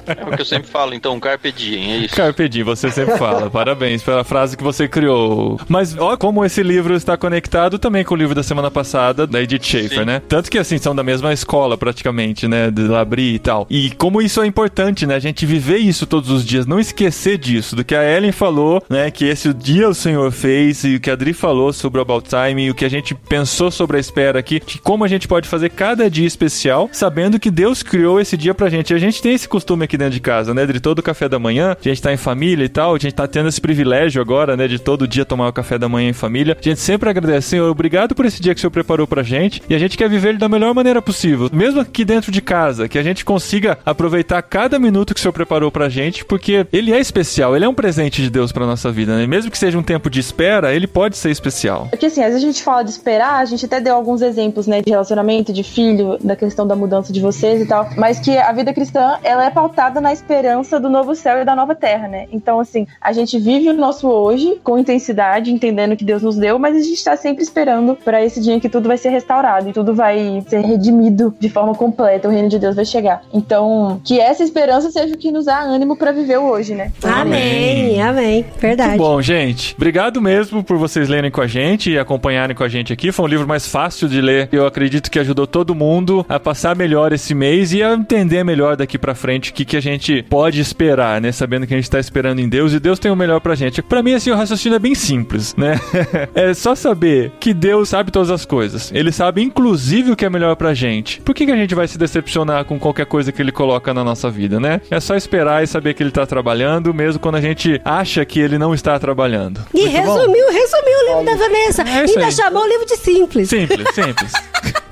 É 0.06 0.24
o 0.24 0.36
que 0.36 0.40
eu 0.40 0.44
sempre 0.44 0.68
falo, 0.70 0.94
então, 0.94 1.18
Carpe 1.20 1.52
Diem, 1.52 1.92
é 1.92 1.96
isso. 1.98 2.14
Carpe 2.14 2.48
Diem, 2.48 2.64
você 2.64 2.90
sempre 2.90 3.16
fala. 3.16 3.50
Parabéns 3.50 4.02
pela 4.02 4.24
frase 4.24 4.56
que 4.56 4.62
você 4.62 4.88
criou. 4.88 5.60
Mas 5.68 5.96
ó 5.98 6.16
como 6.16 6.44
esse 6.44 6.62
livro 6.62 6.94
está 6.94 7.16
conectado 7.16 7.78
também 7.78 8.04
com 8.04 8.14
o 8.14 8.16
livro 8.16 8.34
da 8.34 8.42
semana 8.42 8.70
passada, 8.70 9.26
da 9.26 9.40
Edith 9.42 9.64
Schaefer, 9.64 10.00
Sim. 10.00 10.04
né? 10.04 10.22
Tanto 10.28 10.50
que, 10.50 10.58
assim, 10.58 10.78
são 10.78 10.94
da 10.94 11.02
mesma 11.02 11.32
escola, 11.32 11.76
praticamente, 11.76 12.46
né? 12.48 12.70
De 12.70 12.82
Labri 12.82 13.34
e 13.34 13.38
tal. 13.38 13.66
E 13.70 13.90
como 13.92 14.20
isso 14.22 14.40
é 14.42 14.46
importante, 14.46 15.06
né? 15.06 15.14
A 15.14 15.18
gente 15.20 15.44
viver 15.46 15.78
isso 15.78 16.06
todos 16.06 16.30
os 16.30 16.44
dias, 16.44 16.66
não 16.66 16.78
esquecer 16.80 17.38
disso. 17.38 17.76
Do 17.76 17.84
que 17.84 17.94
a 17.94 18.02
Ellen 18.04 18.32
falou, 18.32 18.82
né? 18.88 19.10
Que 19.10 19.24
esse 19.26 19.52
dia 19.52 19.88
o 19.88 19.94
Senhor 19.94 20.30
fez, 20.30 20.84
e 20.84 20.96
o 20.96 21.00
que 21.00 21.10
a 21.10 21.12
Adri 21.14 21.32
falou 21.32 21.72
sobre 21.72 21.98
o 21.98 22.02
About 22.02 22.28
Time, 22.28 22.66
e 22.66 22.70
o 22.70 22.74
que 22.74 22.84
a 22.84 22.90
gente 22.90 23.14
pensou 23.14 23.70
sobre 23.70 23.96
a 23.96 24.00
espera 24.00 24.38
aqui, 24.38 24.60
de 24.64 24.78
como 24.78 25.04
a 25.04 25.08
gente 25.08 25.26
pode 25.26 25.48
fazer 25.48 25.65
cada 25.68 26.10
dia 26.10 26.26
especial, 26.26 26.88
sabendo 26.92 27.38
que 27.38 27.50
Deus 27.50 27.82
criou 27.82 28.20
esse 28.20 28.36
dia 28.36 28.54
pra 28.54 28.68
gente. 28.68 28.92
E 28.92 28.94
a 28.94 28.98
gente 28.98 29.22
tem 29.22 29.34
esse 29.34 29.48
costume 29.48 29.84
aqui 29.84 29.96
dentro 29.96 30.14
de 30.14 30.20
casa, 30.20 30.52
né? 30.54 30.66
De 30.66 30.80
todo 30.80 31.02
café 31.02 31.28
da 31.28 31.38
manhã, 31.38 31.76
a 31.78 31.88
gente 31.88 32.02
tá 32.02 32.12
em 32.12 32.16
família 32.16 32.64
e 32.64 32.68
tal, 32.68 32.94
a 32.94 32.98
gente 32.98 33.14
tá 33.14 33.26
tendo 33.26 33.48
esse 33.48 33.60
privilégio 33.60 34.20
agora, 34.20 34.56
né? 34.56 34.68
De 34.68 34.78
todo 34.78 35.06
dia 35.06 35.24
tomar 35.24 35.48
o 35.48 35.52
café 35.52 35.78
da 35.78 35.88
manhã 35.88 36.10
em 36.10 36.12
família. 36.12 36.56
A 36.58 36.62
gente 36.62 36.80
sempre 36.80 37.08
agradece, 37.08 37.48
Senhor, 37.48 37.70
obrigado 37.70 38.14
por 38.14 38.24
esse 38.24 38.40
dia 38.40 38.54
que 38.54 38.58
o 38.58 38.60
Senhor 38.60 38.70
preparou 38.70 39.06
pra 39.06 39.22
gente. 39.22 39.62
E 39.68 39.74
a 39.74 39.78
gente 39.78 39.96
quer 39.96 40.08
viver 40.08 40.30
ele 40.30 40.38
da 40.38 40.48
melhor 40.48 40.74
maneira 40.74 41.00
possível, 41.00 41.48
mesmo 41.52 41.80
aqui 41.80 42.04
dentro 42.04 42.30
de 42.30 42.40
casa, 42.40 42.88
que 42.88 42.98
a 42.98 43.02
gente 43.02 43.24
consiga 43.24 43.78
aproveitar 43.84 44.42
cada 44.42 44.78
minuto 44.78 45.14
que 45.14 45.20
o 45.20 45.22
Senhor 45.22 45.32
preparou 45.32 45.70
pra 45.70 45.88
gente, 45.88 46.24
porque 46.24 46.66
ele 46.72 46.92
é 46.92 47.00
especial, 47.00 47.54
ele 47.54 47.64
é 47.64 47.68
um 47.68 47.74
presente 47.74 48.22
de 48.22 48.30
Deus 48.30 48.52
pra 48.52 48.66
nossa 48.66 48.90
vida, 48.90 49.16
né? 49.16 49.26
Mesmo 49.26 49.50
que 49.50 49.58
seja 49.58 49.78
um 49.78 49.82
tempo 49.82 50.10
de 50.10 50.20
espera, 50.20 50.74
ele 50.74 50.86
pode 50.86 51.16
ser 51.16 51.30
especial. 51.30 51.88
Porque 51.90 52.06
assim, 52.06 52.22
às 52.22 52.28
vezes 52.28 52.44
a 52.44 52.46
gente 52.46 52.62
fala 52.62 52.82
de 52.82 52.90
esperar, 52.90 53.40
a 53.40 53.44
gente 53.44 53.64
até 53.64 53.80
deu 53.80 53.94
alguns 53.94 54.22
exemplos, 54.22 54.66
né, 54.66 54.82
de 54.82 54.90
relacionamento, 54.90 55.52
de 55.56 55.64
filho, 55.64 56.18
da 56.22 56.36
questão 56.36 56.66
da 56.66 56.76
mudança 56.76 57.12
de 57.12 57.20
vocês 57.20 57.60
e 57.60 57.66
tal, 57.66 57.88
mas 57.96 58.20
que 58.20 58.36
a 58.36 58.52
vida 58.52 58.72
cristã, 58.72 59.18
ela 59.24 59.44
é 59.44 59.50
pautada 59.50 60.00
na 60.00 60.12
esperança 60.12 60.78
do 60.78 60.88
novo 60.88 61.14
céu 61.14 61.40
e 61.40 61.44
da 61.44 61.56
nova 61.56 61.74
terra, 61.74 62.06
né? 62.06 62.26
Então, 62.30 62.60
assim, 62.60 62.86
a 63.00 63.12
gente 63.12 63.38
vive 63.38 63.68
o 63.70 63.72
nosso 63.72 64.08
hoje 64.08 64.60
com 64.62 64.78
intensidade, 64.78 65.50
entendendo 65.50 65.96
que 65.96 66.04
Deus 66.04 66.22
nos 66.22 66.36
deu, 66.36 66.58
mas 66.58 66.76
a 66.76 66.80
gente 66.80 67.02
tá 67.02 67.16
sempre 67.16 67.42
esperando 67.42 67.96
para 67.96 68.22
esse 68.22 68.40
dia 68.40 68.54
em 68.54 68.60
que 68.60 68.68
tudo 68.68 68.88
vai 68.88 68.98
ser 68.98 69.08
restaurado 69.08 69.68
e 69.68 69.72
tudo 69.72 69.94
vai 69.94 70.44
ser 70.46 70.60
redimido 70.60 71.34
de 71.38 71.48
forma 71.48 71.74
completa, 71.74 72.28
o 72.28 72.30
reino 72.30 72.48
de 72.48 72.58
Deus 72.58 72.76
vai 72.76 72.84
chegar. 72.84 73.22
Então, 73.32 74.00
que 74.04 74.20
essa 74.20 74.42
esperança 74.42 74.90
seja 74.90 75.14
o 75.14 75.18
que 75.18 75.30
nos 75.30 75.46
dá 75.46 75.60
ânimo 75.60 75.96
para 75.96 76.12
viver 76.12 76.38
o 76.38 76.44
hoje, 76.50 76.74
né? 76.74 76.92
Amém, 77.02 78.00
amém. 78.00 78.44
Verdade. 78.58 78.98
Bom, 78.98 79.20
gente, 79.22 79.74
obrigado 79.76 80.20
mesmo 80.20 80.62
por 80.62 80.76
vocês 80.76 81.08
lerem 81.08 81.30
com 81.30 81.40
a 81.40 81.46
gente 81.46 81.90
e 81.90 81.98
acompanharem 81.98 82.54
com 82.54 82.64
a 82.64 82.68
gente 82.68 82.92
aqui. 82.92 83.12
Foi 83.12 83.24
um 83.24 83.28
livro 83.28 83.46
mais 83.46 83.66
fácil 83.66 84.08
de 84.08 84.20
ler. 84.20 84.48
Eu 84.52 84.66
acredito 84.66 85.10
que 85.10 85.18
ajudou 85.18 85.45
todo 85.46 85.74
mundo 85.74 86.24
a 86.28 86.38
passar 86.38 86.76
melhor 86.76 87.12
esse 87.12 87.34
mês 87.34 87.72
e 87.72 87.82
a 87.82 87.92
entender 87.94 88.44
melhor 88.44 88.76
daqui 88.76 88.98
pra 88.98 89.14
frente 89.14 89.50
o 89.50 89.54
que, 89.54 89.64
que 89.64 89.76
a 89.76 89.80
gente 89.80 90.22
pode 90.28 90.60
esperar, 90.60 91.20
né? 91.20 91.32
Sabendo 91.32 91.66
que 91.66 91.74
a 91.74 91.76
gente 91.76 91.90
tá 91.90 91.98
esperando 91.98 92.40
em 92.40 92.48
Deus 92.48 92.72
e 92.72 92.80
Deus 92.80 92.98
tem 92.98 93.10
o 93.10 93.16
melhor 93.16 93.40
pra 93.40 93.54
gente. 93.54 93.82
Pra 93.82 94.02
mim, 94.02 94.14
assim, 94.14 94.30
o 94.30 94.36
raciocínio 94.36 94.76
é 94.76 94.78
bem 94.78 94.94
simples, 94.94 95.54
né? 95.56 95.78
é 96.34 96.52
só 96.54 96.74
saber 96.74 97.32
que 97.40 97.52
Deus 97.54 97.88
sabe 97.88 98.10
todas 98.10 98.30
as 98.30 98.44
coisas. 98.44 98.90
Ele 98.92 99.12
sabe, 99.12 99.42
inclusive, 99.42 100.12
o 100.12 100.16
que 100.16 100.24
é 100.24 100.30
melhor 100.30 100.56
pra 100.56 100.74
gente. 100.74 101.20
Por 101.20 101.34
que, 101.34 101.46
que 101.46 101.52
a 101.52 101.56
gente 101.56 101.74
vai 101.74 101.86
se 101.88 101.98
decepcionar 101.98 102.64
com 102.64 102.78
qualquer 102.78 103.06
coisa 103.06 103.32
que 103.32 103.40
ele 103.40 103.52
coloca 103.52 103.92
na 103.94 104.04
nossa 104.04 104.30
vida, 104.30 104.58
né? 104.60 104.80
É 104.90 105.00
só 105.00 105.14
esperar 105.14 105.62
e 105.62 105.66
saber 105.66 105.94
que 105.94 106.02
ele 106.02 106.10
tá 106.10 106.26
trabalhando, 106.26 106.92
mesmo 106.92 107.20
quando 107.20 107.36
a 107.36 107.40
gente 107.40 107.80
acha 107.84 108.24
que 108.24 108.40
ele 108.40 108.58
não 108.58 108.74
está 108.74 108.98
trabalhando. 108.98 109.60
E 109.74 109.80
Muito 109.80 109.92
bom? 109.92 110.16
resumiu, 110.18 110.46
resumiu 110.52 110.98
o 110.98 111.08
livro 111.08 111.24
da 111.24 111.36
Vanessa. 111.36 111.82
É 111.82 112.00
Ainda 112.00 112.26
aí. 112.26 112.32
chamou 112.32 112.62
o 112.62 112.68
livro 112.68 112.86
de 112.86 112.96
simples. 112.96 113.48
Simples, 113.48 113.88
simples. 113.94 114.32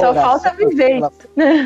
Só 0.00 0.12
falta 0.14 0.50
viver 0.56 0.86
que 0.86 0.92
ela- 0.94 1.12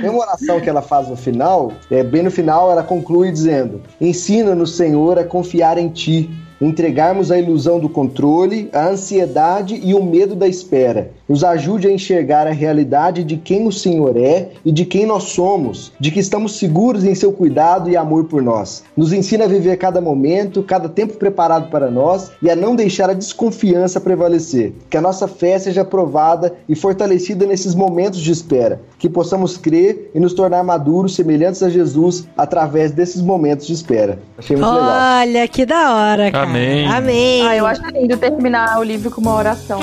Tem 0.00 0.10
uma 0.10 0.20
oração 0.20 0.60
que 0.60 0.68
ela 0.68 0.82
faz 0.82 1.08
no 1.08 1.16
final, 1.16 1.72
é, 1.90 2.02
bem 2.02 2.22
no 2.22 2.30
final 2.30 2.70
ela 2.70 2.82
conclui 2.82 3.30
dizendo: 3.30 3.80
Ensina-nos, 4.00 4.76
Senhor, 4.76 5.18
a 5.18 5.24
confiar 5.24 5.78
em 5.78 5.88
Ti, 5.88 6.30
entregarmos 6.60 7.30
a 7.30 7.38
ilusão 7.38 7.78
do 7.78 7.88
controle, 7.88 8.68
a 8.72 8.88
ansiedade 8.88 9.80
e 9.82 9.94
o 9.94 10.02
medo 10.02 10.34
da 10.34 10.48
espera. 10.48 11.10
Nos 11.28 11.44
ajude 11.44 11.86
a 11.86 11.92
enxergar 11.92 12.46
a 12.46 12.52
realidade 12.52 13.22
de 13.22 13.36
quem 13.36 13.66
o 13.66 13.72
Senhor 13.72 14.16
é 14.16 14.50
e 14.64 14.72
de 14.72 14.84
quem 14.84 15.06
nós 15.06 15.24
somos, 15.24 15.92
de 16.00 16.10
que 16.10 16.20
estamos 16.20 16.58
seguros 16.58 17.04
em 17.04 17.14
Seu 17.14 17.32
cuidado 17.32 17.90
e 17.90 17.96
amor 17.96 18.24
por 18.24 18.42
nós. 18.42 18.82
Nos 18.96 19.12
ensina 19.12 19.44
a 19.44 19.48
viver 19.48 19.76
cada 19.76 20.00
momento, 20.00 20.62
cada 20.62 20.88
tempo 20.88 21.14
preparado 21.14 21.70
para 21.70 21.90
nós 21.90 22.30
e 22.42 22.50
a 22.50 22.56
não 22.56 22.74
deixar 22.74 23.10
a 23.10 23.14
desconfiança 23.14 24.00
prevalecer. 24.00 24.72
Que 24.88 24.96
a 24.96 25.00
nossa 25.00 25.28
fé 25.28 25.58
seja 25.58 25.84
provada 25.84 26.54
e 26.68 26.74
fortalecida 26.74 27.46
nesses 27.46 27.74
momentos 27.74 28.20
de 28.20 28.32
espera. 28.32 28.80
Que 28.98 29.08
possamos 29.08 29.56
crer 29.56 30.10
e 30.14 30.20
nos 30.20 30.32
tornar 30.32 30.64
maduros, 30.64 31.14
semelhantes 31.14 31.62
a 31.62 31.68
Jesus, 31.68 32.26
através 32.36 32.92
desses 32.92 33.20
momentos 33.20 33.66
de 33.66 33.74
espera. 33.74 34.18
Achei 34.36 34.56
muito 34.56 34.70
legal. 34.70 35.20
Olha, 35.20 35.48
que 35.48 35.66
da 35.66 35.94
hora, 35.94 36.30
cara. 36.30 36.47
Amém. 36.48 36.86
Amém. 36.86 37.46
Ah, 37.46 37.56
eu 37.56 37.66
acho 37.66 37.86
lindo 37.88 38.16
terminar 38.16 38.78
o 38.78 38.82
livro 38.82 39.10
com 39.10 39.20
uma 39.20 39.34
oração. 39.34 39.80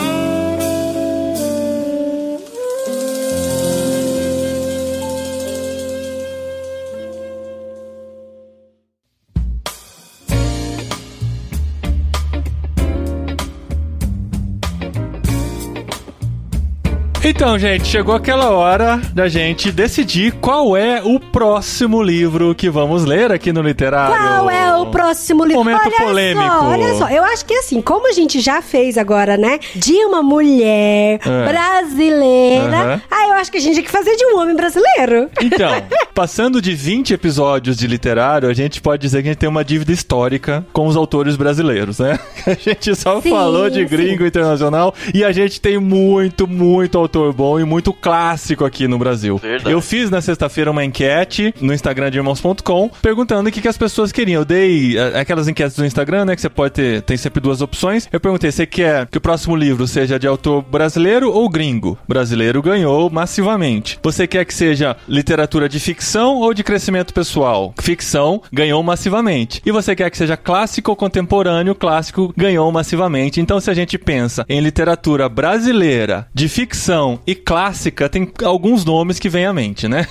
Então, 17.28 17.57
gente, 17.57 17.88
chegou 17.88 18.13
aquela 18.13 18.51
hora 18.51 19.01
da 19.13 19.28
gente 19.28 19.72
decidir 19.72 20.32
qual 20.34 20.78
é 20.78 21.01
o 21.03 21.20
próximo 21.20 22.01
livro 22.01 22.53
que 22.53 22.70
vamos 22.70 23.03
ler 23.03 23.32
aqui 23.32 23.51
no 23.51 23.61
Literário. 23.61 24.16
Qual 24.16 24.49
é 24.49 24.64
o 24.88 24.91
próximo 24.91 25.43
livro? 25.43 25.63
Momento 25.63 25.81
olha 25.86 25.97
polêmico. 26.05 26.47
Só, 26.47 26.65
olha 26.67 26.95
só, 26.95 27.09
eu 27.09 27.23
acho 27.23 27.45
que 27.45 27.53
assim, 27.53 27.81
como 27.81 28.07
a 28.09 28.11
gente 28.13 28.39
já 28.39 28.61
fez 28.61 28.97
agora, 28.97 29.38
né? 29.38 29.59
De 29.75 29.93
uma 30.05 30.21
mulher 30.23 31.19
É. 31.25 31.45
brasileira. 31.47 32.77
Aham. 32.77 33.01
Ah, 33.09 33.27
eu 33.29 33.33
acho 33.36 33.51
que 33.51 33.57
a 33.57 33.61
gente 33.61 33.73
tinha 33.73 33.83
que 33.86 33.91
fazer 33.91 34.15
de 34.15 34.25
um 34.25 34.39
homem 34.39 34.55
brasileiro. 34.55 35.29
Então, 35.41 35.69
passando 36.13 36.61
de 36.61 36.73
20 36.73 37.13
episódios 37.13 37.77
de 37.77 37.88
literário, 37.88 38.49
a 38.49 38.53
gente 38.53 38.81
pode 38.81 39.01
dizer 39.01 39.21
que 39.21 39.29
a 39.29 39.31
gente 39.31 39.39
tem 39.39 39.49
uma 39.49 39.63
dívida 39.63 39.91
histórica 39.91 40.65
com 40.73 40.88
os 40.88 40.95
autores 40.95 41.36
brasileiros, 41.36 41.99
né? 41.99 42.19
A 42.45 42.53
gente 42.53 42.95
só 42.95 43.19
Sim, 43.21 43.29
falou 43.31 43.69
de 43.69 43.81
sim. 43.81 43.88
gringo 43.88 44.23
internacional 44.25 44.93
e 45.13 45.23
a 45.23 45.31
gente 45.31 45.59
tem 45.59 45.79
muito, 45.79 46.47
muito 46.47 46.95
autor 46.97 47.33
bom 47.33 47.59
e 47.59 47.63
muito 47.63 47.91
clássico 47.91 48.63
aqui 48.63 48.88
no 48.88 48.99
Brasil. 48.99 49.38
Verdade. 49.38 49.71
Eu 49.71 49.81
fiz 49.81 50.11
na 50.11 50.21
sexta-feira 50.21 50.69
uma 50.69 50.83
enquete 50.86 51.53
no 51.59 51.73
Instagram 51.73 52.11
de 52.11 52.17
irmãos.com 52.17 52.89
perguntando 53.01 53.49
o 53.49 53.51
que, 53.51 53.61
que 53.61 53.67
as 53.67 53.77
pessoas 53.77 54.11
queriam. 54.11 54.41
Eu 54.41 54.45
dei 54.45 54.74
eh, 54.97 55.19
aquelas 55.19 55.47
enquetes 55.47 55.76
do 55.76 55.86
Instagram, 55.86 56.26
né? 56.26 56.36
Que 56.36 56.41
você 56.41 56.49
pode 56.49 56.73
ter, 56.73 57.01
tem 57.01 57.17
sempre 57.17 57.39
duas 57.39 57.61
opções. 57.61 58.07
Eu 58.11 58.19
perguntei: 58.19 58.51
você 58.51 58.65
quer 58.65 59.07
que 59.07 59.17
o 59.17 59.21
próximo 59.21 59.55
livro 59.55 59.88
seja 59.88 60.19
de 60.19 60.28
autor 60.28 60.61
brasileiro 60.61 61.32
ou 61.32 61.49
gringo? 61.49 61.97
Brasileiro 62.07 62.61
ganhou 62.61 63.09
massivamente. 63.09 63.99
Você 64.03 64.28
quer 64.28 64.45
que 64.45 64.53
seja 64.53 64.95
literatura 65.07 65.67
de 65.69 65.80
ficção 65.80 66.38
ou 66.38 66.53
de 66.53 66.63
crescimento 66.63 67.13
pessoal? 67.13 67.73
Ficção 67.80 68.41
ganhou 68.51 68.82
massivamente. 68.84 69.61
E 69.65 69.71
você 69.71 69.95
quer 69.95 70.09
que 70.09 70.17
seja 70.17 70.38
clássico 70.38 70.91
ou 70.91 70.95
contemporâneo? 70.95 71.76
Clássico 71.76 72.34
ganhou 72.36 72.71
massivamente. 72.71 73.39
Então, 73.39 73.59
se 73.59 73.69
a 73.69 73.73
gente 73.73 73.97
pensa 73.97 74.45
em 74.49 74.59
literatura 74.59 75.28
brasileira, 75.30 76.28
de 76.34 76.47
ficção 76.47 77.19
e 77.26 77.36
clássica, 77.36 78.09
tem 78.09 78.30
alguns 78.43 78.84
nomes 78.86 79.19
que 79.19 79.30
vêm 79.30 79.45
à 79.45 79.53
mente, 79.53 79.88
né? 79.88 80.07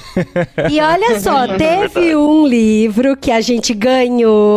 E 0.70 0.80
olha 0.80 1.20
só, 1.20 1.46
teve 1.56 2.14
um 2.16 2.46
livro 2.46 3.16
que 3.16 3.30
a 3.30 3.40
gente 3.40 3.74
ganhou 3.74 4.53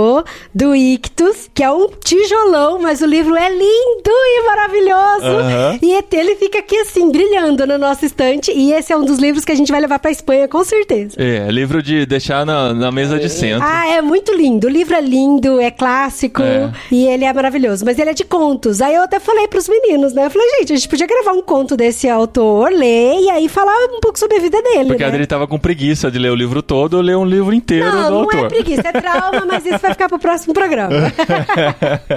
do 0.54 0.76
Ictus, 0.76 1.50
que 1.54 1.64
é 1.64 1.72
um 1.72 1.90
tijolão, 2.04 2.80
mas 2.80 3.02
o 3.02 3.06
livro 3.06 3.36
é 3.36 3.50
lindo 3.50 4.10
e 4.12 4.46
maravilhoso. 4.46 5.26
Aham. 5.26 5.80
E 5.82 5.98
ele 6.16 6.36
fica 6.36 6.60
aqui 6.60 6.78
assim, 6.80 7.12
brilhando 7.12 7.66
na 7.66 7.78
nossa 7.78 8.06
estante. 8.06 8.52
E 8.52 8.74
esse 8.74 8.92
é 8.92 8.98
um 8.98 9.06
dos 9.06 9.18
livros 9.20 9.46
que 9.46 9.52
a 9.52 9.56
gente 9.56 9.72
vai 9.72 9.82
levar 9.82 10.00
pra 10.00 10.12
Espanha, 10.12 10.48
com 10.48 10.64
certeza. 10.64 11.16
É, 11.18 11.50
livro 11.52 11.82
de 11.82 12.06
deixar 12.06 12.46
na, 12.46 12.74
na 12.74 12.92
mesa 12.92 13.20
de 13.20 13.30
centro. 13.30 13.66
Ah, 13.68 13.88
é 13.88 14.02
muito 14.02 14.34
lindo. 14.34 14.68
O 14.68 14.70
livro 14.70 14.96
é 14.96 15.02
lindo, 15.02 15.60
é 15.60 15.72
clássico 15.72 16.42
É. 16.42 16.72
e 16.92 17.08
ele 17.08 17.26
é 17.26 17.34
maravilhoso. 17.34 17.86
Mas 17.86 18.00
ele 18.00 18.10
é 18.10 18.14
de 18.14 18.24
contos. 18.24 18.82
Aí 18.82 18.96
eu 18.96 19.04
até 19.04 19.20
falei 19.20 19.48
pros 19.48 19.68
meninos, 19.68 20.14
né? 20.14 20.26
Eu 20.26 20.30
falei, 20.30 20.48
gente, 20.60 20.74
a 20.74 20.76
gente 20.76 20.90
podia 20.90 21.08
gravar 21.08 21.32
um 21.34 21.42
conto 21.42 21.76
desse 21.78 22.10
autor, 22.10 22.72
ler 22.72 23.20
e 23.20 23.30
aí 23.30 23.48
falar 23.50 23.76
um 23.96 24.00
pouco 24.00 24.18
sobre 24.20 24.38
a 24.38 24.40
vida 24.40 24.62
dele. 24.62 24.86
Porque 24.88 25.04
a 25.04 25.08
né? 25.08 25.14
Adri 25.14 25.28
tava 25.28 25.48
com 25.48 25.58
preguiça 25.60 26.10
de 26.12 26.20
ler 26.20 26.32
o 26.32 26.36
livro 26.36 26.62
todo 26.62 26.96
ou 26.96 27.02
ler 27.02 27.16
um 27.18 27.26
livro 27.26 27.54
inteiro 27.54 27.86
Não, 27.86 28.04
do 28.04 28.10
não 28.12 28.20
autor. 28.22 28.46
é 28.46 28.48
preguiça, 28.48 28.88
é 28.88 28.92
trauma, 28.92 29.46
mas 29.46 29.66
isso 29.66 29.77
vai 29.82 29.92
ficar 29.92 30.08
pro 30.10 30.20
próximo 30.20 30.54
programa. 30.54 30.96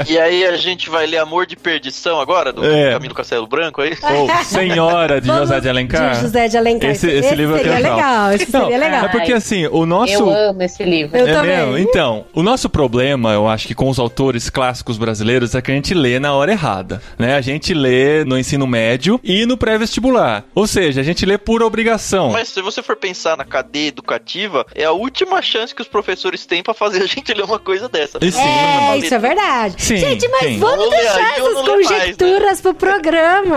E 0.09 0.19
aí 0.19 0.45
a 0.45 0.57
gente 0.57 0.89
vai 0.91 1.07
ler 1.07 1.19
Amor 1.19 1.47
de 1.47 1.57
Perdição 1.57 2.21
agora, 2.21 2.53
do 2.53 2.65
É. 2.65 2.93
Camilo 2.93 3.15
Castelo 3.15 3.47
Branco 3.47 3.81
aí? 3.81 3.97
Ou 4.03 4.29
Senhora 4.45 5.21
de 5.21 5.27
Vamos 5.27 5.43
José 5.49 5.61
de 5.61 5.69
Alencar. 5.69 6.15
De 6.15 6.21
José 6.21 6.49
de 6.49 6.57
Alencar. 6.57 6.91
Esse, 6.91 7.09
esse 7.11 7.35
livro 7.35 7.57
seria 7.57 7.73
é 7.73 7.77
legal. 7.77 7.97
legal. 7.97 8.33
Esse 8.33 8.53
Não, 8.53 8.61
seria 8.63 8.79
legal. 8.79 9.05
É 9.05 9.09
porque 9.09 9.33
assim, 9.33 9.67
o 9.67 9.87
nosso. 9.87 10.13
Eu 10.13 10.31
amo 10.31 10.63
esse 10.63 10.83
livro. 10.83 11.17
Eu 11.17 11.27
é 11.27 11.33
também. 11.33 11.57
mesmo? 11.57 11.79
Então, 11.79 12.25
o 12.35 12.43
nosso 12.43 12.69
problema, 12.69 13.33
eu 13.33 13.49
acho 13.49 13.67
que 13.67 13.75
com 13.75 13.89
os 13.89 13.99
autores 13.99 14.51
clássicos 14.51 14.99
brasileiros 14.99 15.55
é 15.55 15.63
que 15.63 15.71
a 15.71 15.75
gente 15.75 15.95
lê 15.95 16.19
na 16.19 16.33
hora 16.35 16.53
errada, 16.53 17.03
né? 17.19 17.35
A 17.35 17.41
gente 17.41 17.75
lê 17.75 18.25
no 18.25 18.39
ensino 18.39 18.67
médio 18.67 19.21
e 19.23 19.47
no 19.47 19.57
pré-vestibular. 19.57 20.45
Ou 20.55 20.67
seja, 20.67 21.01
a 21.01 21.05
gente 21.05 21.25
lê 21.27 21.39
por 21.39 21.63
obrigação. 21.63 22.31
Mas 22.31 22.49
se 22.49 22.61
você 22.63 22.83
for 22.83 22.97
pensar 22.97 23.37
na 23.37 23.45
cadeia 23.45 23.89
educativa, 23.89 24.67
é 24.75 24.85
a 24.85 24.93
última 24.93 25.41
chance 25.43 25.75
que 25.75 25.83
os 25.83 25.89
professores 25.89 26.47
têm 26.47 26.63
pra 26.63 26.75
fazer 26.75 27.03
a 27.03 27.07
gente 27.07 27.33
ler 27.33 27.45
uma 27.51 27.59
coisa 27.59 27.88
dessa. 27.88 28.18
Sim. 28.20 28.38
É, 28.38 28.98
isso 28.98 29.14
é 29.14 29.18
verdade. 29.18 29.74
Sim, 29.78 29.96
Gente, 29.96 30.28
mas 30.28 30.40
sim. 30.40 30.59
vamos 30.59 30.90
deixar 30.90 31.38
essas 31.38 31.48
ler 31.48 31.55
mais, 31.55 31.66
né? 31.66 31.72
conjecturas 31.74 32.61
pro 32.61 32.74
programa. 32.74 33.57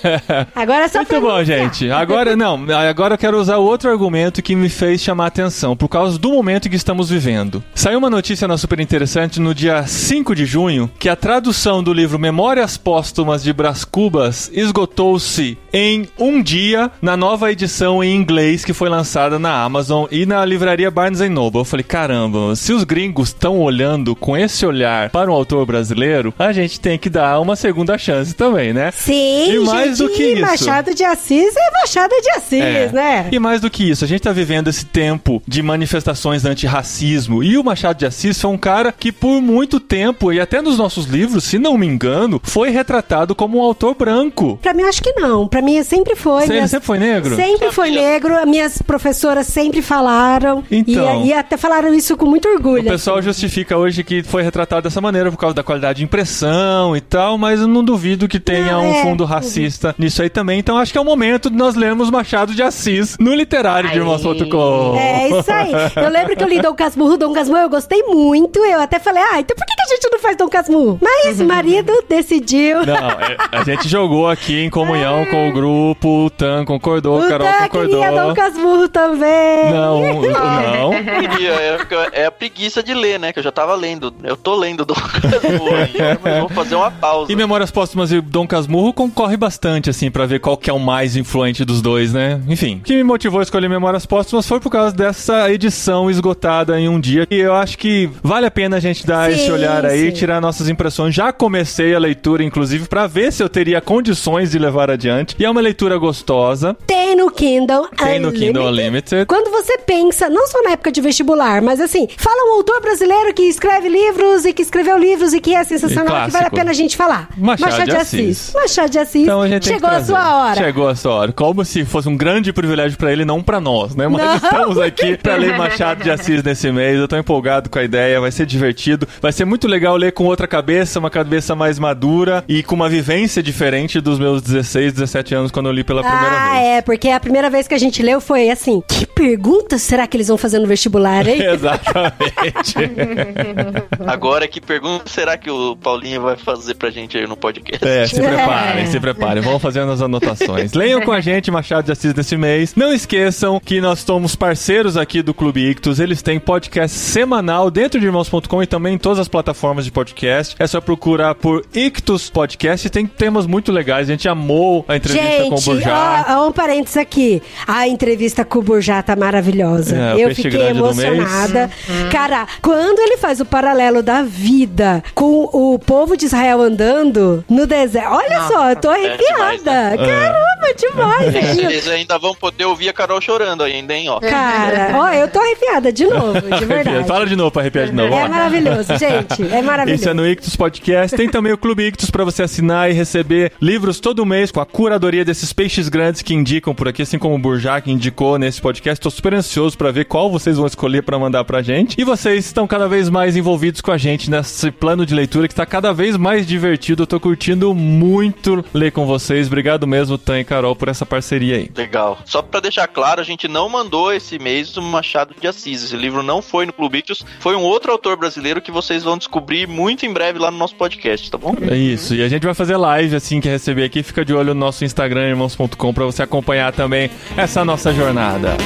Agora 0.54 0.84
é 0.84 0.88
só 0.88 0.98
Muito 0.98 1.08
pra 1.08 1.20
bom, 1.20 1.44
gente. 1.44 1.90
Agora, 1.90 2.36
não, 2.36 2.66
agora 2.88 3.14
eu 3.14 3.18
quero 3.18 3.38
usar 3.38 3.58
outro 3.58 3.90
argumento 3.90 4.42
que 4.42 4.54
me 4.54 4.68
fez 4.68 5.00
chamar 5.00 5.24
a 5.24 5.28
atenção, 5.28 5.76
por 5.76 5.88
causa 5.88 6.18
do 6.18 6.30
momento 6.32 6.68
que 6.68 6.76
estamos 6.76 7.10
vivendo. 7.10 7.62
Saiu 7.74 7.98
uma 7.98 8.10
notícia 8.10 8.48
na 8.48 8.56
Super 8.56 8.80
Interessante 8.80 9.40
no 9.40 9.54
dia 9.54 9.86
5 9.86 10.34
de 10.34 10.46
junho 10.46 10.90
que 10.98 11.08
a 11.08 11.16
tradução 11.16 11.82
do 11.82 11.92
livro 11.92 12.18
Memórias 12.18 12.76
Póstumas 12.76 13.42
de 13.42 13.52
Brás 13.52 13.84
Cubas 13.84 14.50
esgotou-se 14.52 15.58
em 15.72 16.08
um 16.18 16.42
dia 16.42 16.90
na 17.02 17.16
nova 17.16 17.52
edição 17.52 18.02
em 18.02 18.14
inglês 18.14 18.64
que 18.64 18.72
foi 18.72 18.88
lançada 18.88 19.38
na 19.38 19.62
Amazon 19.62 20.06
e 20.10 20.24
na 20.24 20.44
livraria 20.44 20.90
Barnes 20.90 21.20
Noble. 21.30 21.60
Eu 21.60 21.64
falei, 21.64 21.84
caramba, 21.84 22.54
se 22.56 22.72
os 22.72 22.84
gringos 22.84 23.25
estão 23.28 23.58
olhando 23.60 24.14
com 24.16 24.36
esse 24.36 24.64
olhar 24.66 25.10
para 25.10 25.30
um 25.30 25.34
autor 25.34 25.64
brasileiro, 25.66 26.32
a 26.38 26.52
gente 26.52 26.78
tem 26.80 26.98
que 26.98 27.08
dar 27.10 27.40
uma 27.40 27.56
segunda 27.56 27.96
chance 27.98 28.34
também, 28.34 28.72
né? 28.72 28.90
Sim, 28.92 29.52
E 29.52 29.58
mais 29.60 29.98
gente, 29.98 30.08
do 30.10 30.14
que 30.16 30.22
isso. 30.32 30.42
Machado 30.42 30.94
de 30.94 31.04
Assis 31.04 31.54
é 31.56 31.80
Machado 31.80 32.14
de 32.22 32.30
Assis, 32.30 32.60
É. 32.62 32.90
né? 32.92 33.28
E 33.32 33.38
mais 33.38 33.60
do 33.60 33.70
que 33.70 33.88
isso, 33.88 34.04
a 34.04 34.08
gente 34.08 34.20
tá 34.22 34.32
vivendo 34.32 34.68
esse 34.68 34.84
tempo 34.84 35.42
de 35.46 35.62
manifestações 35.62 36.44
antirracismo. 36.44 37.42
E 37.42 37.56
o 37.56 37.64
Machado 37.64 37.98
de 37.98 38.06
Assis 38.06 38.40
foi 38.40 38.50
um 38.50 38.58
cara 38.58 38.92
que, 38.92 39.10
por 39.12 39.40
muito 39.40 39.78
tempo, 39.80 40.32
e 40.32 40.40
até 40.40 40.60
nos 40.60 40.78
nossos 40.78 41.06
livros, 41.06 41.44
se 41.44 41.58
não 41.58 41.76
me 41.78 41.86
engano, 41.86 42.40
foi 42.44 42.70
retratado 42.70 43.34
como 43.34 43.58
um 43.58 43.62
autor 43.62 43.94
branco. 43.94 44.58
Pra 44.62 44.74
mim, 44.74 44.82
acho 44.84 45.02
que 45.02 45.12
não. 45.12 45.46
Pra 45.48 45.62
mim, 45.62 45.82
sempre 45.82 46.14
foi. 46.16 46.42
Você 46.46 46.52
Minhas- 46.52 46.70
sempre 46.70 46.86
foi 46.86 46.98
negro? 46.98 47.36
Sempre 47.36 47.72
foi 47.72 47.90
negro. 47.90 48.34
Minhas 48.46 48.80
professoras 48.82 49.46
sempre 49.46 49.82
falaram. 49.82 50.62
Então. 50.70 51.24
E, 51.24 51.28
e 51.28 51.32
até 51.32 51.56
falaram 51.56 51.92
isso 51.94 52.16
com 52.16 52.26
muito 52.26 52.46
O 52.48 52.52
orgulho. 52.52 52.84
Pessoal 53.16 53.22
justifica 53.22 53.76
hoje 53.76 54.02
que 54.04 54.22
foi 54.22 54.42
retratado 54.42 54.82
dessa 54.82 55.00
maneira 55.00 55.30
por 55.30 55.36
causa 55.38 55.54
da 55.54 55.62
qualidade 55.62 55.98
de 55.98 56.04
impressão 56.04 56.96
e 56.96 57.00
tal, 57.00 57.36
mas 57.38 57.60
eu 57.60 57.68
não 57.68 57.82
duvido 57.84 58.28
que 58.28 58.38
tenha 58.40 58.72
Não, 58.72 58.84
um 58.84 58.94
é. 58.94 59.02
fundo 59.02 59.24
racista 59.24 59.94
nisso 59.98 60.22
aí 60.22 60.28
também. 60.30 60.58
Então 60.58 60.76
acho 60.76 60.92
que 60.92 60.98
é 60.98 61.00
o 61.00 61.04
momento 61.04 61.50
de 61.50 61.56
nós 61.56 61.74
lermos 61.74 62.10
Machado 62.10 62.54
de 62.54 62.62
Assis 62.62 63.16
no 63.18 63.34
literário 63.34 63.90
de 63.90 63.96
irmãos.com. 63.96 64.96
É 64.98 65.28
isso 65.28 65.50
aí. 65.52 65.72
Eu 65.96 66.10
lembro 66.10 66.36
que 66.36 66.42
eu 66.44 66.48
li 66.48 66.60
Dom 66.60 66.74
Casmurro, 66.74 67.16
Dom 67.16 67.32
Casmurro 67.32 67.60
eu 67.62 67.68
gostei 67.70 68.02
muito. 68.02 68.58
Eu 68.64 68.80
até 68.80 68.98
falei, 68.98 69.22
ah, 69.22 69.40
então 69.40 69.56
por 69.56 69.64
que 69.66 69.74
que 69.74 69.82
a 69.82 69.94
gente 69.94 70.08
não 70.12 70.18
faz 70.18 70.36
Dom 70.36 70.48
Casmurro? 70.48 70.98
Mas 71.00 71.40
o 71.40 71.44
marido 71.44 71.92
decidiu. 72.08 72.84
Não, 72.84 72.94
é- 72.96 73.36
a 73.52 73.64
gente 73.64 73.88
jogou 73.88 74.28
aqui 74.28 74.60
em 74.62 74.70
comunhão 74.70 75.24
com 75.30 75.48
o 75.48 75.52
grupo, 75.52 76.26
o 76.26 76.30
Tan 76.30 76.64
concordou, 76.64 77.20
o 77.22 77.28
Carol 77.28 77.46
Dan 77.46 77.58
concordou. 77.64 78.00
queria 78.02 78.22
Dom 78.22 78.34
Casmurro 78.34 78.88
também. 78.88 79.72
Não, 79.72 80.00
não. 80.22 80.90
Queria, 80.90 81.50
é, 81.52 81.78
é 82.12 82.26
a 82.26 82.30
preguiça 82.30 82.82
de 82.82 82.92
ler, 82.94 83.05
né? 83.18 83.32
Que 83.32 83.38
eu 83.38 83.42
já 83.42 83.52
tava 83.52 83.74
lendo. 83.74 84.12
Eu 84.22 84.36
tô 84.36 84.54
lendo 84.56 84.84
Dom 84.84 84.94
Casmurro 84.94 85.74
ainda, 85.74 86.20
mas 86.22 86.38
vou 86.40 86.48
fazer 86.48 86.74
uma 86.74 86.90
pausa. 86.90 87.32
E 87.32 87.36
Memórias 87.36 87.70
Póstumas 87.70 88.10
e 88.12 88.20
Dom 88.20 88.46
Casmurro 88.46 88.92
concorre 88.92 89.36
bastante, 89.36 89.88
assim, 89.90 90.10
pra 90.10 90.26
ver 90.26 90.40
qual 90.40 90.56
que 90.56 90.68
é 90.68 90.72
o 90.72 90.78
mais 90.78 91.16
influente 91.16 91.64
dos 91.64 91.80
dois, 91.80 92.12
né? 92.12 92.40
Enfim, 92.48 92.76
o 92.76 92.80
que 92.80 92.94
me 92.94 93.04
motivou 93.04 93.40
a 93.40 93.42
escolher 93.42 93.68
Memórias 93.68 94.04
Póstumas 94.04 94.46
foi 94.46 94.60
por 94.60 94.70
causa 94.70 94.94
dessa 94.94 95.50
edição 95.50 96.10
esgotada 96.10 96.78
em 96.78 96.88
um 96.88 96.98
dia. 96.98 97.26
E 97.30 97.36
eu 97.36 97.54
acho 97.54 97.78
que 97.78 98.10
vale 98.22 98.46
a 98.46 98.50
pena 98.50 98.76
a 98.76 98.80
gente 98.80 99.06
dar 99.06 99.30
Sim, 99.30 99.36
esse 99.36 99.50
olhar 99.52 99.84
aí, 99.84 100.10
sim. 100.10 100.12
tirar 100.12 100.40
nossas 100.40 100.68
impressões. 100.68 101.14
Já 101.14 101.32
comecei 101.32 101.94
a 101.94 101.98
leitura, 101.98 102.42
inclusive, 102.42 102.88
pra 102.88 103.06
ver 103.06 103.32
se 103.32 103.42
eu 103.42 103.48
teria 103.48 103.80
condições 103.80 104.50
de 104.50 104.58
levar 104.58 104.90
adiante. 104.90 105.36
E 105.38 105.44
é 105.44 105.50
uma 105.50 105.60
leitura 105.60 105.96
gostosa. 105.98 106.76
Tem 106.86 107.14
no 107.16 107.30
Kindle 107.30 107.88
Tem 107.96 108.18
no 108.18 108.32
Kindle 108.32 108.66
Unlimited. 108.66 109.26
Quando 109.26 109.50
você 109.50 109.78
pensa, 109.78 110.28
não 110.28 110.46
só 110.46 110.62
na 110.62 110.70
época 110.70 110.90
de 110.90 111.00
vestibular, 111.00 111.62
mas 111.62 111.80
assim, 111.80 112.08
fala 112.16 112.50
um 112.50 112.54
autor 112.56 112.80
brasileiro 112.80 112.95
que 113.34 113.42
escreve 113.42 113.88
livros 113.88 114.44
e 114.44 114.52
que 114.52 114.62
escreveu 114.62 114.96
livros 114.96 115.32
e 115.32 115.40
que 115.40 115.54
é 115.54 115.62
sensacional, 115.64 116.26
que 116.26 116.30
vale 116.30 116.46
a 116.46 116.50
pena 116.50 116.70
a 116.70 116.74
gente 116.74 116.96
falar. 116.96 117.28
Machado 117.36 117.84
de 117.84 117.96
Assis. 117.96 118.52
Machado 118.54 118.90
de 118.90 118.98
Assis. 118.98 119.22
Então 119.22 119.42
Chegou 119.60 119.90
a 119.90 120.04
sua 120.04 120.36
hora. 120.36 120.56
Chegou 120.56 120.88
a 120.88 120.94
sua 120.94 121.14
hora. 121.14 121.32
Como 121.32 121.64
se 121.64 121.84
fosse 121.84 122.08
um 122.08 122.16
grande 122.16 122.52
privilégio 122.52 122.96
pra 122.96 123.12
ele, 123.12 123.24
não 123.24 123.42
pra 123.42 123.60
nós, 123.60 123.94
né? 123.94 124.08
Mas 124.08 124.24
Não. 124.24 124.36
estamos 124.36 124.78
aqui 124.78 125.16
pra 125.16 125.36
ler 125.36 125.56
Machado 125.58 126.02
de 126.02 126.10
Assis 126.10 126.42
nesse 126.42 126.70
mês. 126.72 126.98
Eu 126.98 127.08
tô 127.08 127.16
empolgado 127.16 127.68
com 127.68 127.78
a 127.78 127.82
ideia, 127.82 128.20
vai 128.20 128.30
ser 128.30 128.46
divertido. 128.46 129.06
Vai 129.20 129.32
ser 129.32 129.44
muito 129.44 129.66
legal 129.68 129.96
ler 129.96 130.12
com 130.12 130.24
outra 130.24 130.46
cabeça, 130.46 130.98
uma 130.98 131.10
cabeça 131.10 131.54
mais 131.54 131.78
madura 131.78 132.44
e 132.48 132.62
com 132.62 132.74
uma 132.74 132.88
vivência 132.88 133.42
diferente 133.42 134.00
dos 134.00 134.18
meus 134.18 134.42
16, 134.42 134.94
17 134.94 135.34
anos 135.34 135.50
quando 135.50 135.66
eu 135.66 135.72
li 135.72 135.84
pela 135.84 136.02
primeira 136.02 136.36
ah, 136.36 136.52
vez. 136.52 136.64
é, 136.64 136.82
porque 136.82 137.08
a 137.08 137.20
primeira 137.20 137.50
vez 137.50 137.68
que 137.68 137.74
a 137.74 137.78
gente 137.78 138.02
leu 138.02 138.20
foi 138.20 138.50
assim: 138.50 138.82
que 138.88 139.06
perguntas 139.06 139.82
será 139.82 140.06
que 140.06 140.16
eles 140.16 140.28
vão 140.28 140.38
fazer 140.38 140.58
no 140.58 140.66
vestibular, 140.66 141.26
hein? 141.26 141.42
Exatamente. 141.46 142.85
Agora, 144.06 144.46
que 144.48 144.60
pergunta 144.60 145.04
será 145.08 145.36
que 145.36 145.50
o 145.50 145.76
Paulinho 145.76 146.22
vai 146.22 146.36
fazer 146.36 146.74
pra 146.74 146.90
gente 146.90 147.16
aí 147.16 147.26
no 147.26 147.36
podcast? 147.36 147.86
É, 147.86 148.06
se 148.06 148.16
preparem, 148.20 148.86
se 148.86 149.00
preparem. 149.00 149.42
Vamos 149.42 149.62
fazendo 149.62 149.90
as 149.92 150.00
anotações. 150.00 150.72
Leiam 150.72 151.00
com 151.02 151.12
a 151.12 151.20
gente 151.20 151.50
Machado 151.50 151.84
de 151.86 151.92
Assis 151.92 152.14
nesse 152.14 152.36
mês. 152.36 152.74
Não 152.74 152.92
esqueçam 152.92 153.60
que 153.60 153.80
nós 153.80 154.00
somos 154.00 154.36
parceiros 154.36 154.96
aqui 154.96 155.22
do 155.22 155.34
Clube 155.34 155.70
Ictus. 155.70 155.98
Eles 156.00 156.22
têm 156.22 156.38
podcast 156.38 156.96
semanal 156.96 157.70
dentro 157.70 157.98
de 158.00 158.06
irmãos.com 158.06 158.62
e 158.62 158.66
também 158.66 158.94
em 158.94 158.98
todas 158.98 159.18
as 159.18 159.28
plataformas 159.28 159.84
de 159.84 159.90
podcast. 159.90 160.54
É 160.58 160.66
só 160.66 160.80
procurar 160.80 161.34
por 161.34 161.64
Ictus 161.74 162.30
Podcast 162.30 162.88
tem 162.90 163.06
temas 163.06 163.46
muito 163.46 163.72
legais. 163.72 164.08
A 164.08 164.12
gente 164.12 164.28
amou 164.28 164.84
a 164.88 164.96
entrevista 164.96 165.44
com 165.44 165.54
o 165.54 165.56
Gente, 165.58 165.64
Burjá. 165.64 166.26
ó, 166.28 166.44
ó, 166.44 166.48
um 166.48 166.52
parênteses 166.52 166.96
aqui. 166.96 167.42
A 167.66 167.86
entrevista 167.88 168.44
com 168.44 168.58
o 168.58 168.62
Burjá 168.62 169.02
tá 169.02 169.16
maravilhosa. 169.16 169.96
É, 169.96 170.24
Eu 170.24 170.34
fiquei 170.34 170.68
emocionada. 170.68 171.70
Cara, 172.10 172.46
quando 172.76 172.98
ele 172.98 173.16
faz 173.16 173.40
o 173.40 173.44
paralelo 173.46 174.02
da 174.02 174.22
vida 174.22 175.02
com 175.14 175.48
o 175.50 175.78
povo 175.78 176.14
de 176.14 176.26
Israel 176.26 176.60
andando 176.60 177.42
no 177.48 177.66
deserto. 177.66 178.10
Olha 178.12 178.42
só, 178.48 178.68
eu 178.68 178.76
tô 178.76 178.92
demais, 178.92 179.18
arrepiada. 179.66 179.96
Caramba, 179.96 180.74
demais. 180.76 181.36
aquilo. 181.36 181.70
Eles 181.70 181.88
ainda 181.88 182.18
vão 182.18 182.34
poder 182.34 182.66
ouvir 182.66 182.90
a 182.90 182.92
Carol 182.92 183.18
chorando 183.18 183.62
ainda, 183.62 183.94
hein, 183.94 184.10
ó. 184.10 184.20
Cara, 184.20 184.90
ó, 184.94 185.08
eu 185.08 185.26
tô 185.26 185.38
arrepiada 185.40 185.90
de 185.90 186.04
novo, 186.04 186.38
de 186.38 186.64
verdade. 186.66 187.08
Fala 187.08 187.24
de 187.24 187.34
novo 187.34 187.50
pra 187.50 187.62
arrepiar 187.62 187.86
de 187.86 187.92
novo. 187.92 188.12
É 188.12 188.24
ó. 188.24 188.28
maravilhoso, 188.28 188.92
gente. 188.98 189.54
É 189.54 189.62
maravilhoso. 189.62 190.02
Esse 190.02 190.10
é 190.10 190.14
no 190.14 190.26
Ictus 190.28 190.54
Podcast. 190.54 191.16
Tem 191.16 191.30
também 191.30 191.54
o 191.54 191.58
Clube 191.58 191.86
Ictus 191.86 192.10
pra 192.10 192.24
você 192.24 192.42
assinar 192.42 192.90
e 192.90 192.92
receber 192.92 193.52
livros 193.58 194.00
todo 194.00 194.26
mês 194.26 194.50
com 194.50 194.60
a 194.60 194.66
curadoria 194.66 195.24
desses 195.24 195.50
peixes 195.50 195.88
grandes 195.88 196.20
que 196.20 196.34
indicam 196.34 196.74
por 196.74 196.88
aqui, 196.88 197.00
assim 197.00 197.18
como 197.18 197.36
o 197.36 197.38
Burjá 197.38 197.80
que 197.80 197.90
indicou 197.90 198.38
nesse 198.38 198.60
podcast. 198.60 199.00
Tô 199.00 199.10
super 199.10 199.32
ansioso 199.32 199.78
pra 199.78 199.90
ver 199.90 200.04
qual 200.04 200.30
vocês 200.30 200.58
vão 200.58 200.66
escolher 200.66 201.02
pra 201.02 201.18
mandar 201.18 201.42
pra 201.44 201.62
gente. 201.62 201.98
E 201.98 202.04
vocês 202.04 202.52
estão 202.56 202.66
cada 202.66 202.88
vez 202.88 203.10
mais 203.10 203.36
envolvidos 203.36 203.82
com 203.82 203.92
a 203.92 203.98
gente 203.98 204.30
nesse 204.30 204.70
plano 204.70 205.04
de 205.04 205.14
leitura 205.14 205.46
que 205.46 205.54
tá 205.54 205.66
cada 205.66 205.92
vez 205.92 206.16
mais 206.16 206.46
divertido. 206.46 207.02
Eu 207.02 207.06
tô 207.06 207.20
curtindo 207.20 207.74
muito 207.74 208.64
ler 208.72 208.92
com 208.92 209.04
vocês. 209.04 209.46
Obrigado 209.46 209.86
mesmo, 209.86 210.16
Tan 210.16 210.40
e 210.40 210.44
Carol, 210.44 210.74
por 210.74 210.88
essa 210.88 211.04
parceria 211.04 211.56
aí. 211.56 211.70
Legal. 211.76 212.18
Só 212.24 212.40
pra 212.40 212.60
deixar 212.60 212.88
claro, 212.88 213.20
a 213.20 213.24
gente 213.24 213.46
não 213.46 213.68
mandou 213.68 214.10
esse 214.10 214.38
mês 214.38 214.74
o 214.78 214.80
Machado 214.80 215.34
de 215.38 215.46
Assis. 215.46 215.84
Esse 215.84 215.96
livro 215.96 216.22
não 216.22 216.40
foi 216.40 216.64
no 216.64 216.72
Clube 216.72 216.96
Ictus, 216.96 217.26
foi 217.40 217.54
um 217.54 217.62
outro 217.62 217.92
autor 217.92 218.16
brasileiro 218.16 218.62
que 218.62 218.72
vocês 218.72 219.04
vão 219.04 219.18
descobrir 219.18 219.68
muito 219.68 220.06
em 220.06 220.12
breve 220.12 220.38
lá 220.38 220.50
no 220.50 220.56
nosso 220.56 220.76
podcast, 220.76 221.30
tá 221.30 221.36
bom? 221.36 221.54
É 221.70 221.76
isso. 221.76 222.14
E 222.14 222.22
a 222.22 222.28
gente 222.28 222.46
vai 222.46 222.54
fazer 222.54 222.78
live 222.78 223.16
assim 223.16 223.38
que 223.38 223.50
receber 223.50 223.84
aqui. 223.84 224.02
Fica 224.02 224.24
de 224.24 224.32
olho 224.32 224.54
no 224.54 224.60
nosso 224.60 224.82
Instagram, 224.82 225.28
irmãos.com, 225.28 225.92
pra 225.92 226.06
você 226.06 226.22
acompanhar 226.22 226.72
também 226.72 227.10
essa 227.36 227.62
nossa 227.66 227.92
jornada. 227.92 228.56